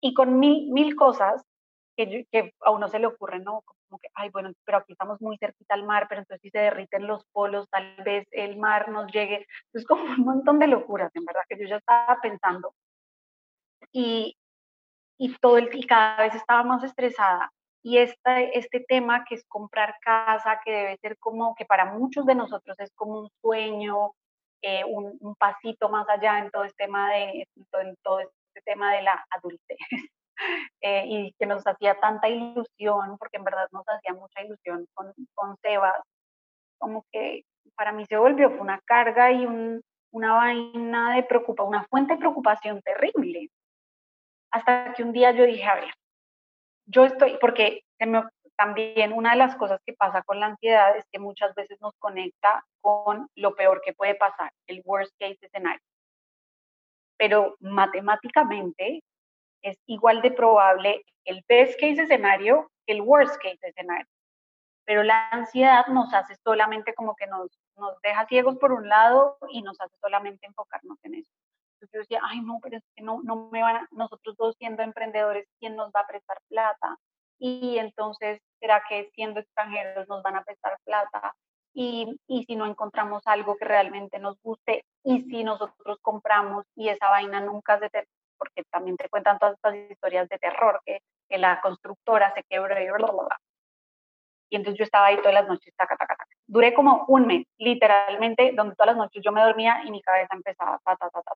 Y 0.00 0.14
con 0.14 0.38
mil, 0.38 0.70
mil 0.70 0.96
cosas 0.96 1.42
que, 1.96 2.26
que 2.30 2.54
a 2.60 2.70
uno 2.70 2.88
se 2.88 2.98
le 2.98 3.06
ocurre, 3.06 3.40
¿no? 3.40 3.62
Como 3.62 3.98
que, 4.00 4.08
ay, 4.14 4.30
bueno, 4.30 4.52
pero 4.64 4.78
aquí 4.78 4.92
estamos 4.92 5.20
muy 5.20 5.36
cerquita 5.38 5.74
al 5.74 5.84
mar, 5.84 6.06
pero 6.08 6.20
entonces 6.20 6.40
si 6.42 6.50
se 6.50 6.58
derriten 6.58 7.06
los 7.06 7.24
polos, 7.32 7.68
tal 7.70 7.96
vez 8.04 8.26
el 8.30 8.56
mar 8.56 8.88
nos 8.90 9.10
llegue. 9.12 9.46
Es 9.72 9.84
como 9.84 10.04
un 10.04 10.20
montón 10.20 10.58
de 10.58 10.68
locuras, 10.68 11.10
en 11.14 11.24
verdad, 11.24 11.42
que 11.48 11.58
yo 11.58 11.66
ya 11.66 11.76
estaba 11.76 12.20
pensando. 12.20 12.74
Y, 13.92 14.36
y 15.18 15.36
todo 15.38 15.58
el 15.58 15.74
y 15.74 15.86
cada 15.86 16.22
vez 16.22 16.34
estaba 16.34 16.62
más 16.62 16.84
estresada. 16.84 17.52
Y 17.82 17.98
este, 17.98 18.58
este 18.58 18.80
tema 18.80 19.24
que 19.24 19.36
es 19.36 19.44
comprar 19.48 19.96
casa, 20.00 20.60
que 20.64 20.72
debe 20.72 20.98
ser 20.98 21.18
como, 21.18 21.54
que 21.54 21.64
para 21.64 21.86
muchos 21.86 22.26
de 22.26 22.34
nosotros 22.34 22.78
es 22.80 22.92
como 22.94 23.20
un 23.20 23.30
sueño, 23.40 24.12
eh, 24.62 24.84
un, 24.84 25.34
pasito 25.36 25.88
más 25.88 26.08
allá 26.08 26.38
en 26.38 26.50
todo 26.50 26.64
este 26.64 26.84
tema 26.84 27.12
de, 27.12 27.46
en 27.54 27.96
todo 28.02 28.20
este 28.20 28.62
tema 28.64 28.94
de 28.94 29.02
la 29.02 29.24
adultez. 29.30 29.78
Eh, 30.82 31.02
y 31.08 31.32
que 31.32 31.46
nos 31.46 31.66
hacía 31.66 31.98
tanta 31.98 32.28
ilusión, 32.28 33.18
porque 33.18 33.38
en 33.38 33.42
verdad 33.42 33.66
nos 33.72 33.84
hacía 33.88 34.14
mucha 34.14 34.40
ilusión 34.40 34.86
con, 34.94 35.12
con 35.34 35.56
Sebas, 35.56 36.00
como 36.78 37.04
que 37.10 37.42
para 37.74 37.90
mí 37.90 38.06
se 38.06 38.16
volvió 38.16 38.48
una 38.50 38.80
carga 38.84 39.32
y 39.32 39.44
un, 39.44 39.82
una 40.12 40.34
vaina 40.34 41.16
de 41.16 41.24
preocupación, 41.24 41.68
una 41.68 41.84
fuente 41.88 42.14
de 42.14 42.20
preocupación 42.20 42.80
terrible. 42.82 43.48
Hasta 44.52 44.94
que 44.94 45.02
un 45.02 45.12
día 45.12 45.32
yo 45.32 45.44
dije, 45.44 45.64
a 45.64 45.74
ver, 45.74 45.92
yo 46.86 47.04
estoy, 47.04 47.36
porque 47.40 47.82
también 48.58 49.12
una 49.12 49.30
de 49.30 49.36
las 49.36 49.54
cosas 49.54 49.80
que 49.86 49.92
pasa 49.92 50.22
con 50.24 50.40
la 50.40 50.46
ansiedad 50.46 50.96
es 50.96 51.04
que 51.12 51.20
muchas 51.20 51.54
veces 51.54 51.80
nos 51.80 51.94
conecta 52.00 52.64
con 52.80 53.28
lo 53.36 53.54
peor 53.54 53.80
que 53.82 53.92
puede 53.92 54.16
pasar, 54.16 54.50
el 54.66 54.82
worst 54.84 55.14
case 55.16 55.38
escenario. 55.40 55.80
Pero 57.16 57.56
matemáticamente 57.60 59.04
es 59.62 59.78
igual 59.86 60.22
de 60.22 60.32
probable 60.32 61.04
el 61.24 61.44
best 61.48 61.78
case 61.78 62.02
escenario 62.02 62.68
que 62.84 62.94
el 62.94 63.02
worst 63.02 63.36
case 63.36 63.60
escenario. 63.62 64.08
Pero 64.84 65.04
la 65.04 65.28
ansiedad 65.28 65.86
nos 65.86 66.12
hace 66.12 66.34
solamente 66.42 66.94
como 66.94 67.14
que 67.14 67.28
nos, 67.28 67.56
nos 67.76 68.00
deja 68.02 68.26
ciegos 68.26 68.58
por 68.58 68.72
un 68.72 68.88
lado 68.88 69.38
y 69.50 69.62
nos 69.62 69.80
hace 69.80 69.94
solamente 70.00 70.46
enfocarnos 70.46 70.98
en 71.04 71.14
eso. 71.14 71.30
Entonces 71.74 71.92
yo 71.92 72.00
decía, 72.00 72.20
ay 72.24 72.40
no, 72.40 72.58
pero 72.60 72.78
es 72.78 72.84
que 72.96 73.04
no, 73.04 73.20
no 73.22 73.50
me 73.52 73.62
van 73.62 73.76
a, 73.76 73.88
nosotros 73.92 74.36
dos 74.36 74.56
siendo 74.58 74.82
emprendedores, 74.82 75.46
¿quién 75.60 75.76
nos 75.76 75.92
va 75.92 76.00
a 76.00 76.08
prestar 76.08 76.38
plata? 76.48 76.96
Y 77.38 77.78
entonces, 77.78 78.40
¿será 78.60 78.82
que 78.88 79.10
siendo 79.14 79.40
extranjeros 79.40 80.08
nos 80.08 80.22
van 80.22 80.36
a 80.36 80.42
prestar 80.42 80.76
plata? 80.84 81.34
Y, 81.74 82.18
y 82.26 82.44
si 82.44 82.56
no 82.56 82.66
encontramos 82.66 83.22
algo 83.26 83.56
que 83.56 83.64
realmente 83.64 84.18
nos 84.18 84.40
guste, 84.42 84.84
y 85.04 85.22
si 85.22 85.44
nosotros 85.44 85.98
compramos 86.02 86.64
y 86.74 86.88
esa 86.88 87.08
vaina 87.10 87.40
nunca 87.40 87.78
se 87.78 87.88
termina, 87.90 88.12
porque 88.36 88.62
también 88.70 88.96
te 88.96 89.08
cuentan 89.08 89.38
todas 89.38 89.54
estas 89.54 89.74
historias 89.74 90.28
de 90.28 90.38
terror, 90.38 90.80
que, 90.84 91.00
que 91.28 91.38
la 91.38 91.60
constructora 91.60 92.32
se 92.34 92.42
quebró 92.44 92.80
y 92.80 92.86
bla, 92.86 92.96
bla, 92.98 93.12
bla. 93.12 93.38
Y 94.50 94.56
entonces 94.56 94.78
yo 94.78 94.84
estaba 94.84 95.06
ahí 95.06 95.16
todas 95.18 95.34
las 95.34 95.46
noches, 95.46 95.74
taca, 95.76 95.96
taca, 95.96 96.16
taca. 96.16 96.30
Duré 96.46 96.72
como 96.72 97.04
un 97.08 97.26
mes, 97.26 97.46
literalmente, 97.58 98.52
donde 98.54 98.74
todas 98.74 98.94
las 98.94 98.96
noches 98.96 99.22
yo 99.22 99.30
me 99.30 99.42
dormía 99.42 99.82
y 99.84 99.90
mi 99.90 100.00
cabeza 100.00 100.34
empezaba, 100.34 100.78
ta, 100.84 100.96
ta, 100.96 101.10
ta, 101.10 101.22
ta, 101.22 101.34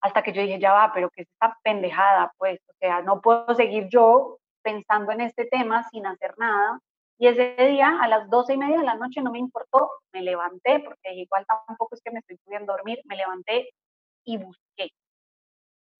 hasta 0.00 0.22
que 0.22 0.32
yo 0.32 0.42
dije, 0.42 0.58
ya 0.58 0.72
va, 0.72 0.92
pero 0.94 1.10
que 1.10 1.22
es 1.22 1.28
esta 1.28 1.58
pendejada, 1.62 2.32
pues, 2.38 2.60
o 2.68 2.72
sea, 2.78 3.02
no 3.02 3.20
puedo 3.20 3.54
seguir 3.54 3.88
yo 3.88 4.37
pensando 4.62 5.12
en 5.12 5.22
este 5.22 5.46
tema 5.46 5.88
sin 5.90 6.06
hacer 6.06 6.34
nada. 6.38 6.80
Y 7.18 7.26
ese 7.26 7.56
día, 7.56 7.98
a 8.00 8.08
las 8.08 8.30
doce 8.30 8.54
y 8.54 8.58
media 8.58 8.78
de 8.78 8.84
la 8.84 8.94
noche, 8.94 9.20
no 9.22 9.32
me 9.32 9.38
importó, 9.38 9.90
me 10.12 10.22
levanté, 10.22 10.80
porque 10.80 11.14
igual 11.14 11.44
tampoco 11.46 11.94
es 11.94 12.02
que 12.02 12.12
me 12.12 12.20
estoy 12.20 12.36
pudiendo 12.44 12.72
dormir, 12.72 13.00
me 13.04 13.16
levanté 13.16 13.70
y 14.24 14.36
busqué. 14.38 14.90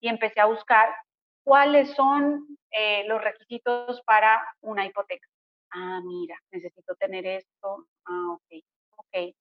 Y 0.00 0.09
empecé 0.09 0.41
a 0.41 0.47
buscar 0.47 0.95
cuáles 1.45 1.91
son 1.95 2.47
eh, 2.71 3.05
los 3.09 3.23
requisitos 3.23 4.00
para 4.03 4.41
una 4.61 4.87
hipoteca. 4.87 5.27
Ah, 5.71 6.00
mira, 6.05 6.37
necesito 6.53 6.95
tener 6.95 7.27
esto. 7.27 7.87
Ah, 8.07 8.33
ok, 8.35 8.62
ok 8.97 9.35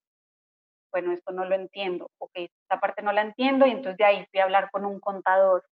bueno, 0.92 1.12
esto 1.12 1.32
no 1.32 1.46
lo 1.46 1.56
entiendo, 1.56 2.10
ok, 2.18 2.32
esta 2.36 2.80
parte 2.80 3.02
no 3.02 3.12
la 3.12 3.22
entiendo 3.22 3.66
y 3.66 3.72
entonces 3.72 3.98
de 3.98 4.06
ahí 4.06 4.26
fui 4.32 4.40
a 4.40 4.46
hablar 4.46 4.70
con 4.72 4.86
un 4.86 5.00
contador, 5.00 5.64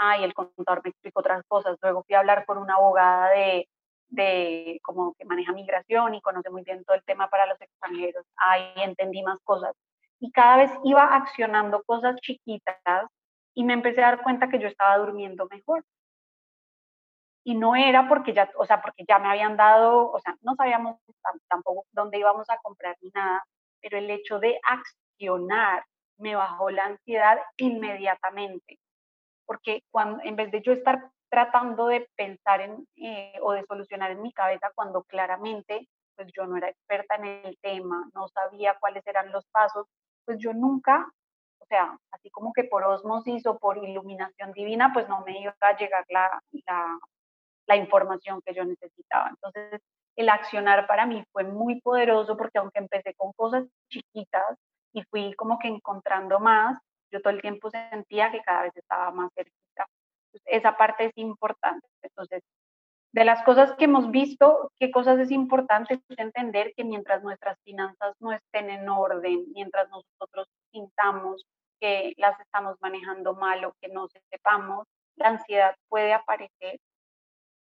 ah, 0.00 0.18
y 0.18 0.24
el 0.24 0.34
contador 0.34 0.82
me 0.82 0.90
explicó 0.90 1.20
otras 1.20 1.44
cosas, 1.46 1.76
luego 1.82 2.02
fui 2.04 2.14
a 2.14 2.20
hablar 2.20 2.46
con 2.46 2.58
una 2.58 2.74
abogada 2.74 3.30
de, 3.30 3.68
de 4.08 4.80
como 4.82 5.14
que 5.14 5.24
maneja 5.24 5.52
migración 5.52 6.14
y 6.14 6.20
conoce 6.22 6.50
muy 6.50 6.62
bien 6.62 6.84
todo 6.84 6.96
el 6.96 7.04
tema 7.04 7.28
para 7.28 7.46
los 7.46 7.60
extranjeros, 7.60 8.24
ahí 8.36 8.72
entendí 8.76 9.22
más 9.22 9.38
cosas. 9.44 9.74
Y 10.18 10.32
cada 10.32 10.58
vez 10.58 10.70
iba 10.84 11.14
accionando 11.14 11.82
cosas 11.84 12.16
chiquitas 12.20 13.06
y 13.54 13.64
me 13.64 13.74
empecé 13.74 14.02
a 14.02 14.12
dar 14.12 14.22
cuenta 14.22 14.48
que 14.48 14.58
yo 14.58 14.68
estaba 14.68 14.96
durmiendo 14.98 15.46
mejor. 15.50 15.84
Y 17.44 17.54
no 17.54 17.74
era 17.74 18.08
porque 18.08 18.32
ya, 18.34 18.50
o 18.58 18.66
sea, 18.66 18.82
porque 18.82 19.04
ya 19.08 19.18
me 19.18 19.28
habían 19.28 19.56
dado, 19.56 20.10
o 20.10 20.18
sea, 20.20 20.36
no 20.42 20.54
sabíamos 20.56 20.98
tampoco 21.48 21.86
dónde 21.92 22.18
íbamos 22.18 22.48
a 22.50 22.58
comprar 22.58 22.96
ni 23.00 23.10
nada, 23.10 23.42
pero 23.80 23.98
el 23.98 24.10
hecho 24.10 24.38
de 24.38 24.60
accionar 24.62 25.84
me 26.18 26.34
bajó 26.34 26.70
la 26.70 26.84
ansiedad 26.84 27.38
inmediatamente, 27.56 28.78
porque 29.50 29.82
cuando, 29.90 30.22
en 30.22 30.36
vez 30.36 30.52
de 30.52 30.62
yo 30.62 30.72
estar 30.72 31.10
tratando 31.28 31.88
de 31.88 32.08
pensar 32.14 32.60
en, 32.60 32.86
eh, 32.94 33.32
o 33.42 33.50
de 33.50 33.64
solucionar 33.64 34.12
en 34.12 34.22
mi 34.22 34.32
cabeza 34.32 34.70
cuando 34.76 35.02
claramente 35.02 35.88
pues 36.14 36.28
yo 36.32 36.46
no 36.46 36.56
era 36.56 36.68
experta 36.68 37.16
en 37.16 37.24
el 37.24 37.58
tema, 37.60 38.08
no 38.14 38.28
sabía 38.28 38.76
cuáles 38.78 39.04
eran 39.08 39.32
los 39.32 39.44
pasos, 39.48 39.88
pues 40.24 40.38
yo 40.38 40.52
nunca, 40.52 41.04
o 41.58 41.66
sea, 41.66 41.98
así 42.12 42.30
como 42.30 42.52
que 42.52 42.62
por 42.62 42.84
osmosis 42.84 43.44
o 43.46 43.58
por 43.58 43.76
iluminación 43.78 44.52
divina, 44.52 44.92
pues 44.94 45.08
no 45.08 45.24
me 45.26 45.40
iba 45.40 45.52
a 45.60 45.76
llegar 45.76 46.04
la, 46.10 46.40
la, 46.68 46.98
la 47.66 47.74
información 47.76 48.40
que 48.46 48.54
yo 48.54 48.64
necesitaba. 48.64 49.30
Entonces, 49.30 49.80
el 50.14 50.28
accionar 50.28 50.86
para 50.86 51.06
mí 51.06 51.24
fue 51.32 51.42
muy 51.42 51.80
poderoso 51.80 52.36
porque 52.36 52.60
aunque 52.60 52.78
empecé 52.78 53.14
con 53.14 53.32
cosas 53.32 53.64
chiquitas 53.88 54.56
y 54.92 55.02
fui 55.10 55.34
como 55.34 55.58
que 55.58 55.66
encontrando 55.66 56.38
más, 56.38 56.80
yo 57.10 57.20
todo 57.20 57.32
el 57.32 57.42
tiempo 57.42 57.70
sentía 57.70 58.30
que 58.30 58.42
cada 58.42 58.62
vez 58.62 58.76
estaba 58.76 59.10
más 59.10 59.32
cerquita. 59.34 59.86
esa 60.46 60.76
parte 60.76 61.06
es 61.06 61.12
importante. 61.16 61.86
Entonces, 62.02 62.42
de 63.12 63.24
las 63.24 63.42
cosas 63.42 63.72
que 63.76 63.86
hemos 63.86 64.10
visto, 64.10 64.70
qué 64.78 64.90
cosas 64.90 65.18
es 65.18 65.30
importante 65.30 65.94
es 65.94 66.18
entender 66.18 66.72
que 66.76 66.84
mientras 66.84 67.22
nuestras 67.22 67.58
finanzas 67.64 68.14
no 68.20 68.32
estén 68.32 68.70
en 68.70 68.88
orden, 68.88 69.46
mientras 69.52 69.88
nosotros 69.90 70.46
sintamos 70.72 71.44
que 71.80 72.14
las 72.18 72.38
estamos 72.40 72.76
manejando 72.80 73.34
mal 73.34 73.64
o 73.64 73.74
que 73.80 73.88
no 73.88 74.06
sepamos, 74.30 74.86
la 75.16 75.28
ansiedad 75.28 75.74
puede 75.88 76.12
aparecer 76.12 76.78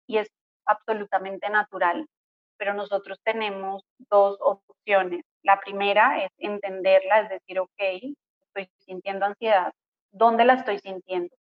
y 0.07 0.17
es 0.17 0.29
absolutamente 0.65 1.49
natural 1.49 2.07
pero 2.61 2.75
nosotros 2.75 3.17
tenemos 3.23 3.81
dos 3.97 4.37
opciones. 4.39 5.23
La 5.41 5.59
primera 5.59 6.23
es 6.23 6.29
entenderla, 6.37 7.21
es 7.21 7.29
decir, 7.29 7.59
ok, 7.59 8.13
estoy 8.53 8.69
sintiendo 8.85 9.25
ansiedad. 9.25 9.73
¿Dónde 10.11 10.45
la 10.45 10.53
estoy 10.53 10.79
sintiendo? 10.79 11.35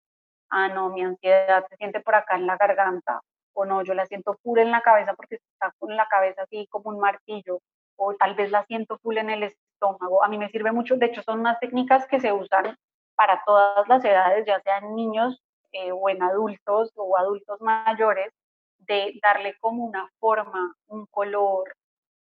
Ah, 0.51 0.69
no, 0.69 0.91
mi 0.91 1.03
ansiedad 1.03 1.65
se 1.69 1.77
siente 1.77 2.01
por 2.01 2.15
acá 2.15 2.37
en 2.37 2.47
la 2.47 2.57
garganta, 2.57 3.21
o 3.53 3.65
no, 3.65 3.83
yo 3.83 3.95
la 3.95 4.07
siento 4.07 4.37
full 4.43 4.59
en 4.59 4.71
la 4.71 4.81
cabeza 4.81 5.15
porque 5.15 5.37
está 5.37 5.73
con 5.79 5.95
la 5.97 6.07
cabeza 6.07 6.43
así 6.43 6.67
como 6.69 6.91
un 6.91 7.01
martillo, 7.01 7.61
o 7.97 8.15
tal 8.15 8.35
vez 8.35 8.51
la 8.51 8.65
siento 8.65 8.99
full 8.99 9.19
en 9.19 9.31
el 9.31 9.43
estómago. 9.45 10.25
A 10.25 10.29
mí 10.29 10.39
me 10.39 10.49
sirve 10.49 10.73
mucho, 10.73 10.97
de 10.97 11.07
hecho 11.07 11.23
son 11.23 11.41
unas 11.41 11.61
técnicas 11.61 12.07
que 12.07 12.21
se 12.21 12.33
usan 12.33 12.77
para 13.15 13.43
todas 13.45 13.87
las 13.89 14.05
edades, 14.05 14.47
ya 14.47 14.61
sean 14.61 14.95
niños 14.95 15.41
eh, 15.73 15.93
o 15.93 16.09
en 16.09 16.23
adultos 16.23 16.93
o 16.97 17.17
adultos 17.17 17.61
mayores, 17.61 18.33
de 18.79 19.19
darle 19.23 19.57
como 19.61 19.85
una 19.85 20.09
forma, 20.19 20.75
un 20.87 21.07
color, 21.07 21.75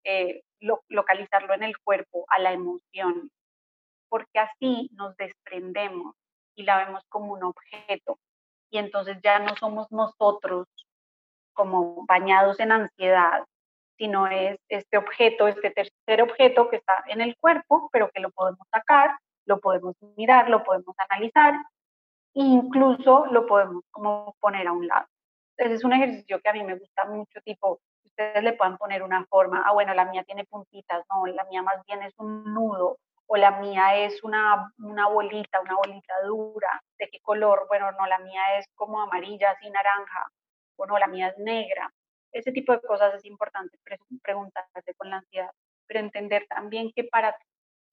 eh, 0.04 0.44
localizarlo 0.88 1.54
en 1.54 1.64
el 1.64 1.78
cuerpo 1.80 2.26
a 2.30 2.40
la 2.40 2.54
emoción, 2.54 3.32
porque 4.14 4.38
así 4.38 4.92
nos 4.94 5.18
desprendemos 5.18 6.14
y 6.54 6.62
la 6.62 6.86
vemos 6.86 7.04
como 7.10 7.34
un 7.34 7.44
objeto. 7.44 8.20
Y 8.70 8.78
entonces 8.78 9.18
ya 9.24 9.40
no 9.40 9.56
somos 9.56 9.92
nosotros 9.92 10.68
como 11.54 12.06
bañados 12.06 12.60
en 12.60 12.74
ansiedad, 12.74 13.44
sino 13.98 14.28
es 14.28 14.60
este 14.70 14.98
objeto, 15.00 15.48
este 15.48 15.72
tercer 15.72 16.22
objeto 16.22 16.70
que 16.70 16.76
está 16.76 17.04
en 17.08 17.22
el 17.22 17.36
cuerpo, 17.38 17.90
pero 17.92 18.12
que 18.12 18.20
lo 18.20 18.30
podemos 18.30 18.68
sacar, 18.70 19.18
lo 19.46 19.60
podemos 19.60 19.96
mirar, 20.16 20.48
lo 20.48 20.64
podemos 20.64 20.96
analizar, 21.10 21.56
e 22.36 22.42
incluso 22.42 23.26
lo 23.32 23.48
podemos 23.48 23.84
como 23.90 24.36
poner 24.40 24.68
a 24.68 24.74
un 24.74 24.86
lado. 24.86 25.08
Ese 25.58 25.74
es 25.74 25.84
un 25.84 25.94
ejercicio 25.94 26.40
que 26.40 26.50
a 26.50 26.54
mí 26.54 26.64
me 26.64 26.78
gusta 26.78 27.06
mucho, 27.06 27.42
tipo, 27.44 27.80
ustedes 28.06 28.44
le 28.44 28.54
puedan 28.54 28.78
poner 28.78 29.02
una 29.02 29.26
forma, 29.26 29.64
ah, 29.66 29.74
bueno, 29.74 29.96
la 29.96 30.06
mía 30.06 30.24
tiene 30.24 30.46
puntitas, 30.46 31.04
no, 31.10 31.26
la 31.26 31.46
mía 31.46 31.64
más 31.64 31.84
bien 31.88 32.04
es 32.04 32.14
un 32.20 32.54
nudo, 32.54 33.00
o 33.34 33.38
la 33.38 33.50
mía 33.50 33.98
es 33.98 34.24
una, 34.24 34.72
una 34.78 35.08
bolita, 35.08 35.60
una 35.60 35.76
bolita 35.76 36.14
dura, 36.24 36.84
¿de 37.00 37.10
qué 37.10 37.20
color? 37.20 37.66
Bueno, 37.68 37.92
no, 37.94 38.06
la 38.06 38.20
mía 38.20 38.60
es 38.60 38.68
como 38.76 39.02
amarilla, 39.02 39.50
así 39.50 39.68
naranja, 39.72 40.30
o 40.76 40.86
no, 40.86 41.00
la 41.00 41.08
mía 41.08 41.30
es 41.30 41.38
negra. 41.40 41.92
Ese 42.32 42.52
tipo 42.52 42.74
de 42.74 42.82
cosas 42.82 43.16
es 43.16 43.26
importante 43.26 43.76
preguntarse 44.22 44.94
con 44.96 45.10
la 45.10 45.18
ansiedad, 45.18 45.50
pero 45.88 46.00
entender 46.00 46.46
también 46.48 46.92
que 46.96 47.06
para, 47.06 47.36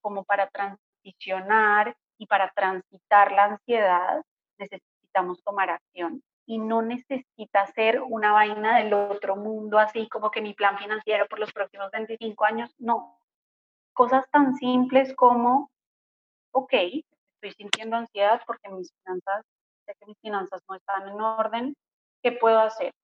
como 0.03 0.25
para 0.25 0.47
transicionar 0.49 1.97
y 2.19 2.27
para 2.27 2.51
transitar 2.51 3.33
la 3.33 3.45
ansiedad, 3.45 4.23
necesitamos 4.59 5.43
tomar 5.43 5.71
acción 5.71 6.23
y 6.45 6.59
no 6.59 6.83
necesita 6.83 7.67
ser 7.69 8.03
una 8.03 8.33
vaina 8.33 8.77
del 8.77 8.93
otro 8.93 9.37
mundo, 9.37 9.79
así 9.79 10.07
como 10.11 10.31
que 10.31 10.43
mi 10.43 10.53
plan 10.53 10.77
financiero 10.77 11.27
por 11.29 11.39
los 11.39 11.51
próximos 11.51 11.91
25 11.93 12.45
años, 12.45 12.75
no. 12.79 13.20
Cosas 14.01 14.25
tan 14.31 14.55
simples 14.55 15.15
como, 15.15 15.71
ok, 16.53 16.73
estoy 16.73 17.53
sintiendo 17.53 17.97
ansiedad 17.97 18.41
porque 18.47 18.71
mis 18.71 18.91
finanzas, 18.95 19.45
sé 19.85 19.95
que 20.01 20.07
mis 20.07 20.19
finanzas 20.23 20.63
no 20.67 20.75
están 20.75 21.07
en 21.07 21.21
orden, 21.21 21.77
¿qué 22.23 22.33
puedo 22.33 22.61
hacer? 22.61 22.95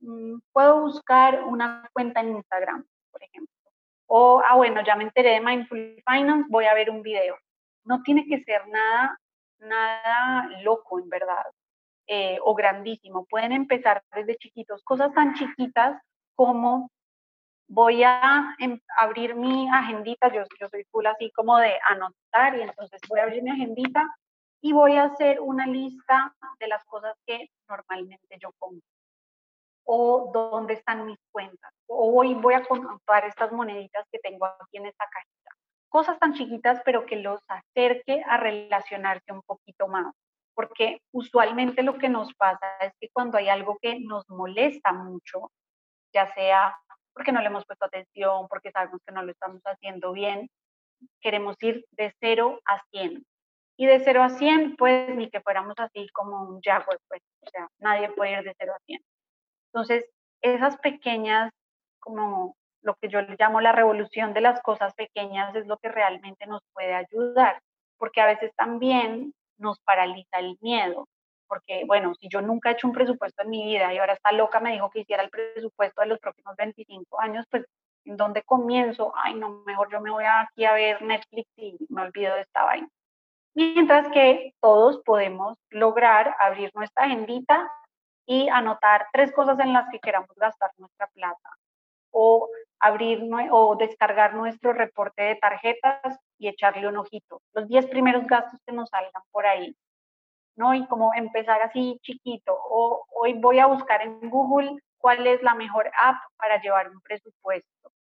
mm, 0.00 0.40
puedo 0.52 0.82
buscar 0.82 1.42
una 1.42 1.88
cuenta 1.94 2.20
en 2.20 2.36
Instagram, 2.36 2.84
por 3.10 3.22
ejemplo. 3.22 3.54
O, 4.08 4.42
ah, 4.46 4.56
bueno, 4.56 4.82
ya 4.84 4.94
me 4.94 5.04
enteré 5.04 5.30
de 5.30 5.40
Mindful 5.40 6.02
Finance, 6.06 6.48
voy 6.50 6.66
a 6.66 6.74
ver 6.74 6.90
un 6.90 7.00
video. 7.00 7.38
No 7.84 8.02
tiene 8.02 8.26
que 8.26 8.44
ser 8.44 8.68
nada, 8.68 9.18
nada 9.60 10.50
loco, 10.60 11.00
en 11.00 11.08
verdad, 11.08 11.46
eh, 12.08 12.36
o 12.44 12.54
grandísimo. 12.54 13.24
Pueden 13.24 13.52
empezar 13.52 14.02
desde 14.14 14.36
chiquitos, 14.36 14.84
cosas 14.84 15.14
tan 15.14 15.32
chiquitas 15.32 15.98
como 16.34 16.90
voy 17.68 18.04
a 18.04 18.54
em, 18.58 18.80
abrir 18.98 19.34
mi 19.34 19.68
agendita, 19.68 20.32
yo, 20.32 20.42
yo 20.60 20.68
soy 20.68 20.84
full 20.90 21.06
así 21.06 21.30
como 21.32 21.58
de 21.58 21.74
anotar 21.88 22.56
y 22.56 22.62
entonces 22.62 23.00
voy 23.08 23.20
a 23.20 23.24
abrir 23.24 23.42
mi 23.42 23.50
agendita 23.50 24.06
y 24.60 24.72
voy 24.72 24.96
a 24.96 25.04
hacer 25.04 25.40
una 25.40 25.66
lista 25.66 26.34
de 26.58 26.68
las 26.68 26.84
cosas 26.84 27.16
que 27.26 27.48
normalmente 27.68 28.38
yo 28.40 28.50
compro 28.58 28.86
o 29.84 30.30
dónde 30.32 30.74
están 30.74 31.06
mis 31.06 31.18
cuentas 31.30 31.72
o 31.86 32.18
hoy 32.18 32.34
voy 32.34 32.54
a 32.54 32.64
contar 32.64 33.24
estas 33.24 33.52
moneditas 33.52 34.04
que 34.10 34.18
tengo 34.18 34.46
aquí 34.46 34.78
en 34.78 34.86
esta 34.86 35.04
cajita. 35.08 35.50
Cosas 35.88 36.18
tan 36.18 36.34
chiquitas 36.34 36.82
pero 36.84 37.06
que 37.06 37.16
los 37.16 37.40
acerque 37.48 38.22
a 38.26 38.36
relacionarse 38.36 39.32
un 39.32 39.42
poquito 39.42 39.88
más 39.88 40.12
porque 40.54 41.02
usualmente 41.12 41.82
lo 41.82 41.98
que 41.98 42.08
nos 42.08 42.32
pasa 42.34 42.66
es 42.80 42.92
que 42.98 43.10
cuando 43.12 43.36
hay 43.36 43.48
algo 43.48 43.76
que 43.80 44.00
nos 44.00 44.28
molesta 44.30 44.90
mucho, 44.92 45.52
ya 46.14 46.32
sea 46.32 46.76
porque 47.16 47.32
no 47.32 47.40
le 47.40 47.46
hemos 47.46 47.64
puesto 47.64 47.86
atención, 47.86 48.46
porque 48.46 48.70
sabemos 48.70 49.00
que 49.06 49.12
no 49.12 49.22
lo 49.22 49.32
estamos 49.32 49.62
haciendo 49.64 50.12
bien, 50.12 50.50
queremos 51.22 51.56
ir 51.62 51.82
de 51.92 52.14
0 52.20 52.60
a 52.66 52.82
100. 52.90 53.24
Y 53.78 53.86
de 53.86 54.00
0 54.00 54.22
a 54.22 54.28
100, 54.28 54.76
pues 54.76 55.16
ni 55.16 55.30
que 55.30 55.40
fuéramos 55.40 55.74
así 55.78 56.08
como 56.12 56.42
un 56.42 56.60
jaguar, 56.60 56.98
pues, 57.08 57.22
o 57.40 57.48
sea, 57.48 57.68
nadie 57.78 58.10
puede 58.10 58.32
ir 58.32 58.42
de 58.42 58.54
0 58.58 58.74
a 58.74 58.78
100. 58.84 59.00
Entonces, 59.72 60.04
esas 60.42 60.76
pequeñas, 60.76 61.50
como 62.00 62.54
lo 62.82 62.94
que 62.96 63.08
yo 63.08 63.22
le 63.22 63.36
llamo 63.38 63.62
la 63.62 63.72
revolución 63.72 64.34
de 64.34 64.42
las 64.42 64.60
cosas 64.60 64.92
pequeñas, 64.92 65.54
es 65.56 65.66
lo 65.66 65.78
que 65.78 65.88
realmente 65.88 66.46
nos 66.46 66.60
puede 66.74 66.92
ayudar, 66.92 67.62
porque 67.96 68.20
a 68.20 68.26
veces 68.26 68.52
también 68.56 69.32
nos 69.56 69.80
paraliza 69.80 70.38
el 70.38 70.58
miedo 70.60 71.06
porque 71.48 71.84
bueno, 71.86 72.14
si 72.14 72.28
yo 72.28 72.40
nunca 72.40 72.70
he 72.70 72.72
hecho 72.72 72.86
un 72.86 72.92
presupuesto 72.92 73.42
en 73.42 73.50
mi 73.50 73.64
vida 73.64 73.92
y 73.92 73.98
ahora 73.98 74.14
está 74.14 74.32
loca 74.32 74.60
me 74.60 74.72
dijo 74.72 74.90
que 74.90 75.00
hiciera 75.00 75.22
el 75.22 75.30
presupuesto 75.30 76.00
de 76.00 76.08
los 76.08 76.18
próximos 76.18 76.56
25 76.56 77.20
años, 77.20 77.46
pues 77.50 77.64
¿en 78.04 78.16
dónde 78.16 78.42
comienzo? 78.42 79.12
Ay, 79.16 79.34
no, 79.34 79.62
mejor 79.66 79.90
yo 79.90 80.00
me 80.00 80.10
voy 80.10 80.24
aquí 80.24 80.64
a 80.64 80.72
ver 80.72 81.02
Netflix 81.02 81.48
y 81.56 81.76
me 81.88 82.02
olvido 82.02 82.34
de 82.34 82.42
esta 82.42 82.64
vaina. 82.64 82.88
Mientras 83.54 84.08
que 84.10 84.52
todos 84.60 85.00
podemos 85.04 85.56
lograr 85.70 86.36
abrir 86.38 86.70
nuestra 86.74 87.04
agendita 87.04 87.70
y 88.26 88.48
anotar 88.48 89.06
tres 89.12 89.32
cosas 89.32 89.58
en 89.60 89.72
las 89.72 89.88
que 89.90 89.98
queramos 89.98 90.30
gastar 90.36 90.70
nuestra 90.76 91.06
plata 91.08 91.50
o 92.10 92.48
abrir 92.80 93.22
o 93.50 93.76
descargar 93.76 94.34
nuestro 94.34 94.72
reporte 94.72 95.22
de 95.22 95.36
tarjetas 95.36 96.18
y 96.38 96.48
echarle 96.48 96.88
un 96.88 96.96
ojito. 96.96 97.40
Los 97.54 97.68
10 97.68 97.86
primeros 97.86 98.26
gastos 98.26 98.60
que 98.66 98.72
nos 98.72 98.90
salgan 98.90 99.22
por 99.30 99.46
ahí 99.46 99.74
¿no? 100.56 100.74
Y 100.74 100.86
como 100.86 101.14
empezar 101.14 101.62
así 101.62 101.98
chiquito. 102.02 102.56
O 102.70 103.06
hoy 103.14 103.34
voy 103.34 103.58
a 103.58 103.66
buscar 103.66 104.02
en 104.02 104.30
Google 104.30 104.76
cuál 104.98 105.26
es 105.26 105.42
la 105.42 105.54
mejor 105.54 105.90
app 106.02 106.16
para 106.36 106.60
llevar 106.60 106.90
un 106.90 107.00
presupuesto. 107.00 107.92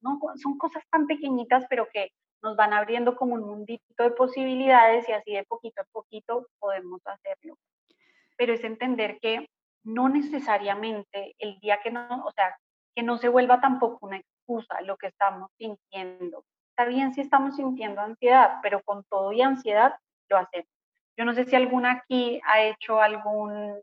¿no? 0.00 0.20
Son 0.36 0.58
cosas 0.58 0.84
tan 0.90 1.06
pequeñitas, 1.06 1.64
pero 1.68 1.88
que 1.92 2.10
nos 2.42 2.56
van 2.56 2.74
abriendo 2.74 3.16
como 3.16 3.34
un 3.34 3.40
mundito 3.40 4.04
de 4.04 4.10
posibilidades 4.10 5.08
y 5.08 5.12
así 5.12 5.32
de 5.32 5.44
poquito 5.44 5.80
a 5.80 5.86
poquito 5.90 6.46
podemos 6.58 7.00
hacerlo. 7.06 7.56
Pero 8.36 8.52
es 8.52 8.62
entender 8.64 9.18
que 9.20 9.48
no 9.82 10.08
necesariamente 10.08 11.34
el 11.38 11.58
día 11.60 11.80
que 11.82 11.90
no, 11.90 12.06
o 12.24 12.32
sea, 12.32 12.56
que 12.94 13.02
no 13.02 13.16
se 13.18 13.28
vuelva 13.28 13.60
tampoco 13.60 14.06
una 14.06 14.18
excusa 14.18 14.80
lo 14.82 14.96
que 14.96 15.08
estamos 15.08 15.50
sintiendo. 15.56 16.44
Está 16.70 16.84
bien 16.84 17.14
si 17.14 17.22
estamos 17.22 17.56
sintiendo 17.56 18.00
ansiedad, 18.00 18.58
pero 18.62 18.82
con 18.82 19.04
todo 19.04 19.32
y 19.32 19.40
ansiedad 19.40 19.94
lo 20.28 20.38
hacemos. 20.38 20.73
Yo 21.16 21.24
no 21.24 21.32
sé 21.34 21.44
si 21.44 21.54
alguna 21.54 21.92
aquí 21.92 22.40
ha 22.44 22.62
hecho 22.62 23.00
algún 23.00 23.80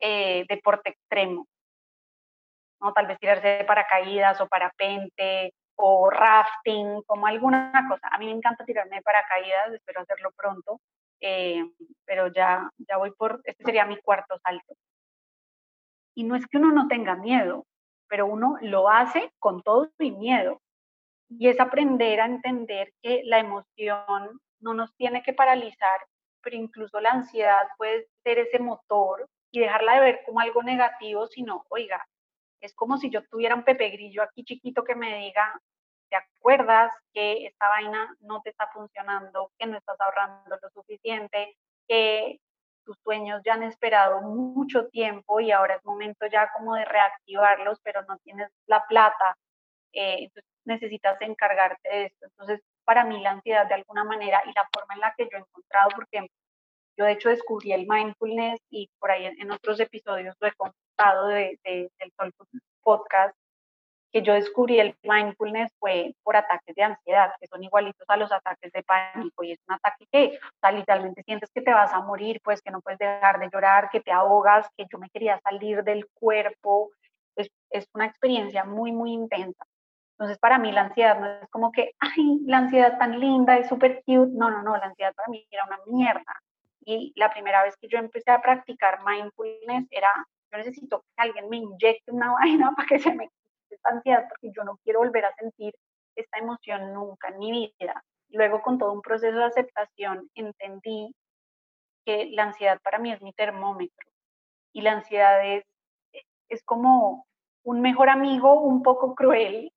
eh, 0.00 0.44
deporte 0.48 0.90
extremo, 0.90 1.46
¿no? 2.80 2.92
Tal 2.92 3.06
vez 3.06 3.18
tirarse 3.18 3.48
de 3.48 3.64
paracaídas 3.64 4.40
o 4.40 4.48
parapente 4.48 5.52
o 5.76 6.10
rafting, 6.10 7.02
como 7.02 7.26
alguna 7.26 7.70
cosa. 7.88 8.08
A 8.08 8.18
mí 8.18 8.26
me 8.26 8.32
encanta 8.32 8.64
tirarme 8.64 8.96
de 8.96 9.02
paracaídas, 9.02 9.72
espero 9.74 10.00
hacerlo 10.00 10.32
pronto, 10.36 10.80
eh, 11.20 11.64
pero 12.04 12.28
ya, 12.28 12.70
ya 12.78 12.96
voy 12.96 13.12
por, 13.12 13.40
este 13.44 13.64
sería 13.64 13.84
mi 13.84 13.98
cuarto 13.98 14.38
salto. 14.38 14.74
Y 16.14 16.24
no 16.24 16.34
es 16.34 16.46
que 16.46 16.56
uno 16.56 16.72
no 16.72 16.88
tenga 16.88 17.14
miedo, 17.14 17.66
pero 18.08 18.26
uno 18.26 18.56
lo 18.62 18.88
hace 18.88 19.30
con 19.38 19.62
todo 19.62 19.90
y 19.98 20.12
miedo. 20.12 20.60
Y 21.28 21.48
es 21.48 21.60
aprender 21.60 22.20
a 22.20 22.26
entender 22.26 22.92
que 23.02 23.22
la 23.24 23.38
emoción 23.38 24.40
no 24.60 24.74
nos 24.74 24.94
tiene 24.96 25.22
que 25.22 25.34
paralizar 25.34 26.00
pero 26.46 26.58
incluso 26.58 27.00
la 27.00 27.10
ansiedad 27.10 27.66
puede 27.76 28.06
ser 28.22 28.38
ese 28.38 28.60
motor 28.60 29.28
y 29.50 29.58
dejarla 29.58 29.94
de 29.94 30.00
ver 30.00 30.22
como 30.24 30.38
algo 30.38 30.62
negativo, 30.62 31.26
sino, 31.26 31.66
oiga, 31.70 32.06
es 32.60 32.72
como 32.72 32.98
si 32.98 33.10
yo 33.10 33.26
tuviera 33.26 33.56
un 33.56 33.64
Pepe 33.64 33.90
Grillo 33.90 34.22
aquí 34.22 34.44
chiquito 34.44 34.84
que 34.84 34.94
me 34.94 35.18
diga, 35.18 35.60
¿te 36.08 36.14
acuerdas 36.14 36.92
que 37.12 37.46
esta 37.46 37.68
vaina 37.68 38.16
no 38.20 38.42
te 38.42 38.50
está 38.50 38.68
funcionando, 38.68 39.50
que 39.58 39.66
no 39.66 39.76
estás 39.76 40.00
ahorrando 40.00 40.56
lo 40.62 40.70
suficiente, 40.70 41.56
que 41.88 42.38
tus 42.84 42.96
sueños 43.02 43.42
ya 43.44 43.54
han 43.54 43.64
esperado 43.64 44.20
mucho 44.20 44.86
tiempo 44.90 45.40
y 45.40 45.50
ahora 45.50 45.74
es 45.74 45.84
momento 45.84 46.26
ya 46.26 46.48
como 46.56 46.76
de 46.76 46.84
reactivarlos, 46.84 47.80
pero 47.82 48.02
no 48.02 48.18
tienes 48.18 48.52
la 48.66 48.84
plata, 48.88 49.36
eh, 49.92 50.30
necesitas 50.64 51.20
encargarte 51.22 51.88
de 51.88 52.04
esto. 52.04 52.26
Entonces, 52.26 52.60
para 52.86 53.04
mí 53.04 53.20
la 53.20 53.32
ansiedad 53.32 53.66
de 53.66 53.74
alguna 53.74 54.04
manera 54.04 54.42
y 54.46 54.52
la 54.54 54.66
forma 54.72 54.94
en 54.94 55.00
la 55.00 55.14
que 55.16 55.24
yo 55.24 55.36
he 55.36 55.40
encontrado, 55.40 55.90
porque 55.94 56.28
yo 56.96 57.04
de 57.04 57.12
hecho 57.12 57.28
descubrí 57.28 57.72
el 57.72 57.86
mindfulness 57.86 58.60
y 58.70 58.88
por 58.98 59.10
ahí 59.10 59.26
en, 59.26 59.50
otros 59.50 59.78
episodios 59.80 60.34
lo 60.40 60.48
he 60.48 60.52
contado 60.52 61.26
de, 61.26 61.58
del 61.64 62.12
Podcast, 62.82 63.36
que 64.12 64.22
yo 64.22 64.32
descubrí 64.32 64.78
el 64.78 64.96
mindfulness 65.02 65.72
fue 65.78 66.14
por 66.22 66.36
ataques 66.36 66.74
de 66.74 66.84
ansiedad, 66.84 67.32
que 67.40 67.48
son 67.48 67.62
igualitos 67.62 68.08
a 68.08 68.16
los 68.16 68.32
ataques 68.32 68.72
de 68.72 68.82
pánico 68.84 69.44
y 69.44 69.52
es 69.52 69.58
un 69.68 69.74
ataque 69.74 70.06
que 70.10 70.38
literalmente 70.72 71.22
sientes 71.24 71.50
que 71.52 71.60
te 71.60 71.72
vas 71.72 71.92
a 71.92 72.00
morir, 72.00 72.40
pues 72.42 72.62
que 72.62 72.70
no 72.70 72.80
puedes 72.80 72.98
dejar 72.98 73.40
de 73.40 73.50
llorar, 73.52 73.90
que 73.90 74.00
te 74.00 74.12
ahogas, 74.12 74.68
que 74.76 74.86
yo 74.90 74.98
me 74.98 75.10
quería 75.10 75.38
salir 75.40 75.82
del 75.82 76.06
cuerpo, 76.14 76.92
es, 77.34 77.50
es 77.70 77.86
una 77.92 78.06
experiencia 78.06 78.64
muy, 78.64 78.92
muy 78.92 79.12
intensa. 79.12 79.66
Entonces, 80.18 80.38
para 80.38 80.58
mí 80.58 80.72
la 80.72 80.82
ansiedad 80.82 81.20
no 81.20 81.26
es 81.26 81.48
como 81.50 81.70
que, 81.72 81.92
ay, 81.98 82.40
la 82.46 82.58
ansiedad 82.58 82.96
tan 82.98 83.20
linda, 83.20 83.58
es 83.58 83.68
súper 83.68 84.02
cute. 84.06 84.32
No, 84.32 84.50
no, 84.50 84.62
no, 84.62 84.74
la 84.78 84.86
ansiedad 84.86 85.14
para 85.14 85.28
mí 85.28 85.46
era 85.50 85.64
una 85.66 85.78
mierda. 85.86 86.40
Y 86.86 87.12
la 87.16 87.30
primera 87.30 87.62
vez 87.62 87.76
que 87.76 87.88
yo 87.88 87.98
empecé 87.98 88.30
a 88.30 88.40
practicar 88.40 89.00
mindfulness 89.04 89.86
era, 89.90 90.08
yo 90.50 90.58
necesito 90.58 91.00
que 91.00 91.22
alguien 91.22 91.50
me 91.50 91.58
inyecte 91.58 92.12
una 92.12 92.32
vaina 92.40 92.72
para 92.74 92.88
que 92.88 92.98
se 92.98 93.14
me 93.14 93.28
quite 93.28 93.74
esta 93.74 93.90
ansiedad, 93.90 94.26
porque 94.26 94.52
yo 94.56 94.64
no 94.64 94.78
quiero 94.84 95.00
volver 95.00 95.26
a 95.26 95.34
sentir 95.34 95.74
esta 96.14 96.38
emoción 96.38 96.94
nunca 96.94 97.28
en 97.28 97.38
mi 97.38 97.74
vida. 97.78 98.02
Luego, 98.30 98.62
con 98.62 98.78
todo 98.78 98.92
un 98.92 99.02
proceso 99.02 99.36
de 99.36 99.44
aceptación, 99.44 100.30
entendí 100.34 101.14
que 102.06 102.30
la 102.32 102.44
ansiedad 102.44 102.80
para 102.82 102.98
mí 102.98 103.12
es 103.12 103.20
mi 103.20 103.34
termómetro. 103.34 104.08
Y 104.72 104.80
la 104.80 104.92
ansiedad 104.92 105.44
es, 105.44 105.64
es 106.48 106.64
como 106.64 107.26
un 107.64 107.82
mejor 107.82 108.08
amigo 108.08 108.60
un 108.60 108.82
poco 108.82 109.14
cruel 109.14 109.72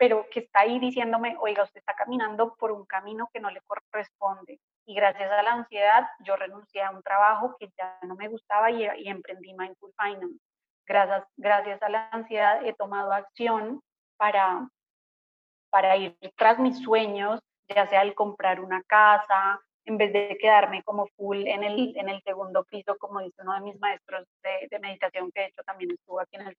pero 0.00 0.26
que 0.30 0.40
está 0.40 0.60
ahí 0.60 0.78
diciéndome, 0.78 1.36
oiga, 1.40 1.62
usted 1.62 1.80
está 1.80 1.92
caminando 1.92 2.56
por 2.58 2.72
un 2.72 2.86
camino 2.86 3.28
que 3.34 3.38
no 3.38 3.50
le 3.50 3.60
corresponde. 3.60 4.58
Y 4.86 4.94
gracias 4.94 5.30
a 5.30 5.42
la 5.42 5.52
ansiedad, 5.52 6.08
yo 6.20 6.36
renuncié 6.36 6.82
a 6.82 6.90
un 6.90 7.02
trabajo 7.02 7.54
que 7.58 7.68
ya 7.76 7.98
no 8.08 8.16
me 8.16 8.28
gustaba 8.28 8.70
y, 8.70 8.86
emprendí 9.06 9.52
Mindful 9.52 9.92
Finance. 9.98 10.40
Gracias, 10.86 11.26
gracias 11.36 11.82
a 11.82 11.90
la 11.90 12.08
ansiedad 12.12 12.64
he 12.64 12.72
tomado 12.72 13.12
acción 13.12 13.82
para, 14.16 14.70
para 15.68 15.98
ir 15.98 16.16
tras 16.34 16.58
mis 16.58 16.78
sueños, 16.78 17.38
ya 17.68 17.86
sea 17.86 18.00
el 18.00 18.14
comprar 18.14 18.60
una 18.60 18.82
casa, 18.84 19.60
en 19.84 19.98
vez 19.98 20.14
de 20.14 20.38
quedarme 20.40 20.82
como 20.82 21.08
full 21.08 21.46
en 21.46 21.62
el, 21.62 21.94
en 21.94 22.08
el 22.08 22.22
segundo 22.22 22.64
piso, 22.64 22.96
como 22.96 23.20
dice 23.20 23.42
uno 23.42 23.52
de 23.52 23.60
mis 23.60 23.78
maestros 23.78 24.26
de, 24.42 24.66
de 24.70 24.78
meditación, 24.78 25.30
que 25.30 25.42
de 25.42 25.46
hecho 25.48 25.62
también 25.62 25.90
estuvo 25.90 26.20
aquí 26.20 26.36
en 26.36 26.46
el 26.46 26.56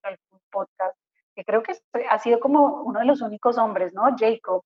Podcast, 0.51 0.95
que 1.35 1.43
creo 1.43 1.63
que 1.63 1.73
ha 2.09 2.19
sido 2.19 2.39
como 2.39 2.83
uno 2.83 2.99
de 2.99 3.05
los 3.05 3.21
únicos 3.21 3.57
hombres, 3.57 3.93
¿no? 3.93 4.03
Jacob. 4.17 4.63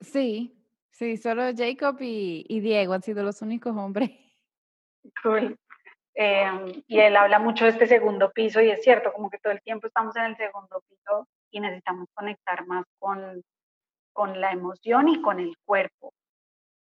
Sí, 0.00 0.54
sí, 0.90 1.16
solo 1.16 1.42
Jacob 1.54 1.96
y, 2.00 2.44
y 2.48 2.60
Diego 2.60 2.92
han 2.92 3.02
sido 3.02 3.22
los 3.22 3.42
únicos 3.42 3.76
hombres. 3.76 4.10
Cool. 5.22 5.58
Em, 6.14 6.82
y 6.88 6.98
él 6.98 7.16
habla 7.16 7.38
mucho 7.38 7.64
de 7.64 7.70
este 7.70 7.86
segundo 7.86 8.32
piso 8.32 8.60
y 8.60 8.70
es 8.70 8.82
cierto, 8.82 9.12
como 9.12 9.30
que 9.30 9.38
todo 9.38 9.52
el 9.52 9.62
tiempo 9.62 9.86
estamos 9.86 10.16
en 10.16 10.24
el 10.24 10.36
segundo 10.36 10.82
piso 10.88 11.28
y 11.52 11.60
necesitamos 11.60 12.08
conectar 12.12 12.66
más 12.66 12.84
con, 12.98 13.42
con 14.12 14.40
la 14.40 14.50
emoción 14.50 15.08
y 15.08 15.22
con 15.22 15.38
el 15.38 15.56
cuerpo. 15.64 16.12